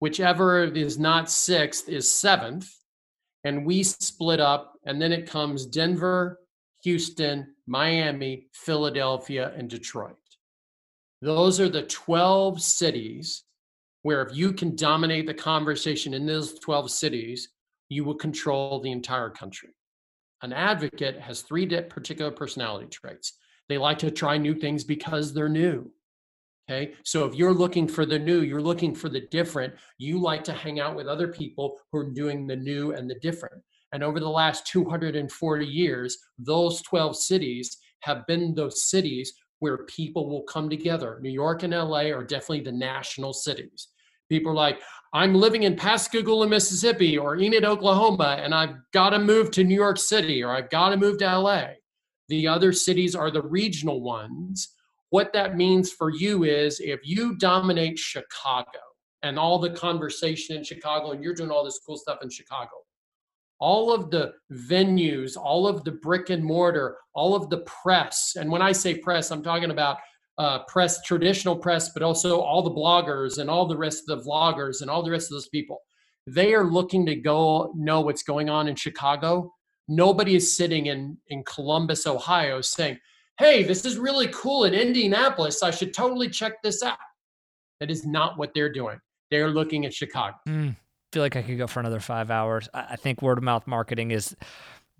Whichever 0.00 0.64
is 0.64 0.98
not 0.98 1.30
sixth 1.30 1.88
is 1.88 2.10
seventh. 2.10 2.68
And 3.44 3.64
we 3.64 3.84
split 3.84 4.40
up. 4.40 4.74
And 4.84 5.00
then 5.00 5.12
it 5.12 5.30
comes 5.30 5.66
Denver, 5.66 6.40
Houston, 6.82 7.54
Miami, 7.66 8.48
Philadelphia, 8.52 9.52
and 9.56 9.70
Detroit. 9.70 10.16
Those 11.22 11.60
are 11.60 11.68
the 11.68 11.82
12 11.82 12.60
cities 12.60 13.44
where 14.02 14.22
if 14.22 14.36
you 14.36 14.52
can 14.52 14.76
dominate 14.76 15.26
the 15.26 15.34
conversation 15.34 16.14
in 16.14 16.26
those 16.26 16.58
12 16.60 16.90
cities, 16.90 17.48
you 17.88 18.04
will 18.04 18.14
control 18.14 18.80
the 18.80 18.92
entire 18.92 19.30
country. 19.30 19.70
An 20.42 20.52
advocate 20.52 21.18
has 21.20 21.42
three 21.42 21.66
particular 21.66 22.30
personality 22.30 22.86
traits. 22.86 23.38
They 23.68 23.78
like 23.78 23.98
to 23.98 24.10
try 24.10 24.38
new 24.38 24.54
things 24.54 24.84
because 24.84 25.32
they're 25.32 25.48
new. 25.48 25.90
Okay. 26.70 26.92
So 27.02 27.24
if 27.24 27.34
you're 27.34 27.54
looking 27.54 27.88
for 27.88 28.04
the 28.04 28.18
new, 28.18 28.42
you're 28.42 28.60
looking 28.60 28.94
for 28.94 29.08
the 29.08 29.22
different, 29.30 29.74
you 29.96 30.20
like 30.20 30.44
to 30.44 30.52
hang 30.52 30.80
out 30.80 30.94
with 30.94 31.06
other 31.06 31.28
people 31.28 31.78
who 31.90 31.98
are 31.98 32.10
doing 32.10 32.46
the 32.46 32.56
new 32.56 32.92
and 32.92 33.08
the 33.08 33.14
different. 33.16 33.62
And 33.92 34.04
over 34.04 34.20
the 34.20 34.28
last 34.28 34.66
240 34.66 35.66
years, 35.66 36.18
those 36.38 36.82
12 36.82 37.16
cities 37.16 37.78
have 38.00 38.26
been 38.26 38.54
those 38.54 38.84
cities 38.84 39.32
where 39.60 39.78
people 39.86 40.28
will 40.28 40.42
come 40.42 40.68
together. 40.68 41.18
New 41.22 41.30
York 41.30 41.62
and 41.62 41.72
LA 41.72 42.10
are 42.10 42.22
definitely 42.22 42.60
the 42.60 42.72
national 42.72 43.32
cities. 43.32 43.88
People 44.28 44.52
are 44.52 44.54
like, 44.54 44.80
I'm 45.12 45.34
living 45.34 45.62
in 45.62 45.74
Pascagoula, 45.74 46.48
Mississippi 46.48 47.16
or 47.16 47.36
Enid, 47.36 47.64
Oklahoma, 47.64 48.38
and 48.40 48.54
I've 48.54 48.76
got 48.92 49.10
to 49.10 49.18
move 49.18 49.50
to 49.52 49.64
New 49.64 49.74
York 49.74 49.98
City 49.98 50.42
or 50.42 50.52
I've 50.52 50.68
got 50.68 50.90
to 50.90 50.96
move 50.96 51.18
to 51.18 51.38
LA. 51.38 51.64
The 52.28 52.46
other 52.46 52.72
cities 52.72 53.14
are 53.14 53.30
the 53.30 53.42
regional 53.42 54.02
ones. 54.02 54.74
What 55.10 55.32
that 55.32 55.56
means 55.56 55.90
for 55.90 56.10
you 56.10 56.44
is 56.44 56.80
if 56.80 57.00
you 57.04 57.36
dominate 57.36 57.98
Chicago 57.98 58.80
and 59.22 59.38
all 59.38 59.58
the 59.58 59.70
conversation 59.70 60.56
in 60.56 60.62
Chicago 60.62 61.12
and 61.12 61.24
you're 61.24 61.34
doing 61.34 61.50
all 61.50 61.64
this 61.64 61.80
cool 61.86 61.96
stuff 61.96 62.18
in 62.22 62.28
Chicago, 62.28 62.72
all 63.60 63.92
of 63.92 64.10
the 64.10 64.34
venues, 64.52 65.36
all 65.36 65.66
of 65.66 65.84
the 65.84 65.92
brick 65.92 66.28
and 66.28 66.44
mortar, 66.44 66.98
all 67.14 67.34
of 67.34 67.48
the 67.48 67.58
press. 67.58 68.34
And 68.38 68.50
when 68.50 68.62
I 68.62 68.72
say 68.72 68.98
press, 68.98 69.30
I'm 69.30 69.42
talking 69.42 69.70
about 69.70 69.98
uh, 70.38 70.60
press, 70.64 71.02
traditional 71.02 71.56
press, 71.56 71.90
but 71.90 72.02
also 72.02 72.40
all 72.40 72.62
the 72.62 72.70
bloggers 72.70 73.38
and 73.38 73.50
all 73.50 73.66
the 73.66 73.76
rest 73.76 74.08
of 74.08 74.18
the 74.18 74.24
vloggers 74.28 74.80
and 74.80 74.90
all 74.90 75.02
the 75.02 75.10
rest 75.10 75.26
of 75.26 75.32
those 75.32 75.48
people. 75.48 75.80
They 76.26 76.54
are 76.54 76.64
looking 76.64 77.06
to 77.06 77.14
go 77.14 77.72
know 77.76 78.00
what's 78.00 78.22
going 78.22 78.48
on 78.48 78.68
in 78.68 78.76
Chicago. 78.76 79.52
Nobody 79.88 80.36
is 80.36 80.56
sitting 80.56 80.86
in, 80.86 81.16
in 81.28 81.42
Columbus, 81.44 82.06
Ohio 82.06 82.60
saying, 82.60 82.98
hey, 83.38 83.62
this 83.62 83.84
is 83.84 83.96
really 83.96 84.28
cool 84.28 84.64
in 84.64 84.74
Indianapolis. 84.74 85.62
I 85.62 85.70
should 85.70 85.94
totally 85.94 86.28
check 86.28 86.62
this 86.62 86.82
out. 86.82 86.98
That 87.80 87.90
is 87.90 88.04
not 88.06 88.38
what 88.38 88.52
they're 88.54 88.72
doing. 88.72 88.98
They're 89.30 89.50
looking 89.50 89.86
at 89.86 89.94
Chicago. 89.94 90.36
Mm 90.46 90.76
feel 91.12 91.22
like 91.22 91.36
I 91.36 91.42
could 91.42 91.58
go 91.58 91.66
for 91.66 91.80
another 91.80 92.00
five 92.00 92.30
hours. 92.30 92.68
I 92.74 92.96
think 92.96 93.22
word 93.22 93.38
of 93.38 93.44
mouth 93.44 93.66
marketing 93.66 94.10
is 94.10 94.36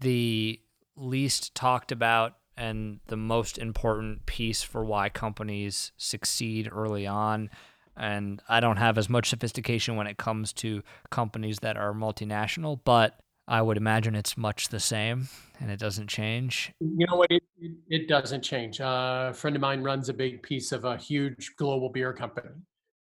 the 0.01 0.61
least 0.97 1.55
talked 1.55 1.93
about 1.93 2.38
and 2.59 3.01
the 3.07 3.17
most 3.17 3.57
important 3.57 4.27
piece 4.27 4.63
for 4.63 4.85
why 4.85 5.09
companies 5.09 5.93
succeed 5.97 6.69
early 6.71 7.07
on. 7.07 7.51
And 7.97 8.43
I 8.49 8.61
don't 8.61 8.77
have 8.77 8.99
as 8.99 9.09
much 9.09 9.31
sophistication 9.31 9.97
when 9.97 10.07
it 10.07 10.19
comes 10.19 10.53
to 10.55 10.83
companies 11.11 11.61
that 11.61 11.77
are 11.77 11.93
multinational, 11.93 12.81
but 12.85 13.19
I 13.47 13.63
would 13.63 13.77
imagine 13.77 14.15
it's 14.15 14.37
much 14.37 14.69
the 14.69 14.81
same 14.81 15.29
and 15.59 15.71
it 15.71 15.81
doesn't 15.81 16.09
change. 16.09 16.73
You 16.81 17.07
know 17.07 17.17
what? 17.17 17.31
It, 17.31 17.43
it, 17.89 18.09
doesn't 18.09 18.43
change. 18.43 18.81
Uh, 18.81 19.29
a 19.31 19.35
friend 19.35 19.57
of 19.57 19.63
mine 19.63 19.83
runs 19.83 20.09
a 20.09 20.15
big 20.15 20.43
piece 20.43 20.71
of 20.71 20.85
a 20.85 20.97
huge 20.97 21.55
global 21.57 21.89
beer 21.89 22.13
company. 22.13 22.51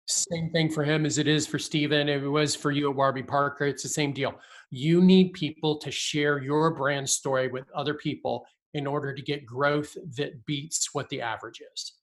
Same 0.07 0.49
thing 0.51 0.69
for 0.69 0.83
him 0.83 1.05
as 1.05 1.17
it 1.17 1.27
is 1.27 1.47
for 1.47 1.59
Steven. 1.59 2.09
It 2.09 2.19
was 2.19 2.55
for 2.55 2.71
you 2.71 2.89
at 2.89 2.95
Warby 2.95 3.23
Parker. 3.23 3.65
It's 3.65 3.83
the 3.83 3.89
same 3.89 4.11
deal. 4.11 4.33
You 4.69 5.01
need 5.01 5.33
people 5.33 5.77
to 5.77 5.91
share 5.91 6.41
your 6.41 6.75
brand 6.75 7.09
story 7.09 7.47
with 7.47 7.65
other 7.73 7.93
people 7.93 8.45
in 8.73 8.87
order 8.87 9.13
to 9.13 9.21
get 9.21 9.45
growth 9.45 9.95
that 10.17 10.45
beats 10.45 10.93
what 10.93 11.09
the 11.09 11.21
average 11.21 11.61
is. 11.73 11.93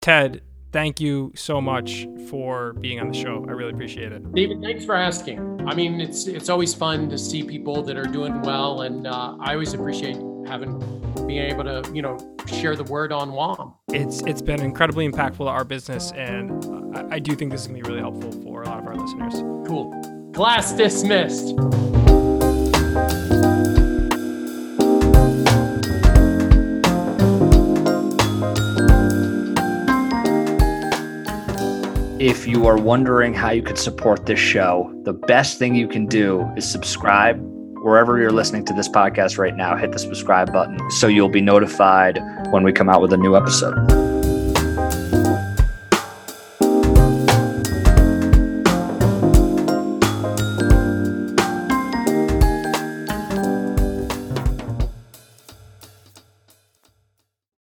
Ted, 0.00 0.42
thank 0.72 1.00
you 1.00 1.32
so 1.36 1.60
much 1.60 2.06
for 2.28 2.72
being 2.74 3.00
on 3.00 3.08
the 3.08 3.16
show. 3.16 3.44
I 3.48 3.52
really 3.52 3.72
appreciate 3.72 4.12
it. 4.12 4.32
David, 4.32 4.60
thanks 4.60 4.84
for 4.84 4.94
asking. 4.94 5.66
I 5.66 5.74
mean, 5.74 6.00
it's 6.00 6.26
it's 6.26 6.48
always 6.48 6.74
fun 6.74 7.08
to 7.10 7.16
see 7.16 7.42
people 7.42 7.82
that 7.84 7.96
are 7.96 8.04
doing 8.04 8.42
well, 8.42 8.82
and 8.82 9.06
uh, 9.06 9.36
I 9.40 9.52
always 9.52 9.72
appreciate 9.72 10.16
having 10.46 10.78
being 11.26 11.50
able 11.50 11.64
to 11.64 11.90
you 11.94 12.02
know 12.02 12.18
share 12.46 12.76
the 12.76 12.84
word 12.84 13.12
on 13.12 13.32
WOM. 13.32 13.74
It's 13.88 14.20
it's 14.22 14.42
been 14.42 14.60
incredibly 14.60 15.08
impactful 15.08 15.38
to 15.38 15.44
our 15.44 15.64
business, 15.64 16.12
and 16.12 16.96
I, 16.96 17.16
I 17.16 17.18
do 17.18 17.34
think 17.34 17.52
this 17.52 17.62
is 17.62 17.68
gonna 17.68 17.80
be 17.80 17.88
really 17.88 18.00
helpful 18.00 18.32
for 18.42 18.62
a 18.62 18.66
lot 18.66 18.80
of 18.80 18.86
our 18.86 18.96
listeners. 18.96 19.34
Cool. 19.66 20.32
Class 20.34 20.72
dismissed. 20.72 21.54
If 32.24 32.46
you 32.46 32.66
are 32.66 32.78
wondering 32.78 33.34
how 33.34 33.50
you 33.50 33.62
could 33.62 33.76
support 33.76 34.24
this 34.24 34.38
show, 34.40 34.90
the 35.02 35.12
best 35.12 35.58
thing 35.58 35.74
you 35.74 35.86
can 35.86 36.06
do 36.06 36.50
is 36.56 36.66
subscribe 36.66 37.38
wherever 37.82 38.18
you're 38.18 38.32
listening 38.32 38.64
to 38.64 38.72
this 38.72 38.88
podcast 38.88 39.36
right 39.36 39.54
now. 39.54 39.76
Hit 39.76 39.92
the 39.92 39.98
subscribe 39.98 40.50
button 40.50 40.78
so 40.92 41.06
you'll 41.06 41.28
be 41.28 41.42
notified 41.42 42.18
when 42.48 42.62
we 42.62 42.72
come 42.72 42.88
out 42.88 43.02
with 43.02 43.12
a 43.12 43.18
new 43.18 43.36
episode. 43.36 44.03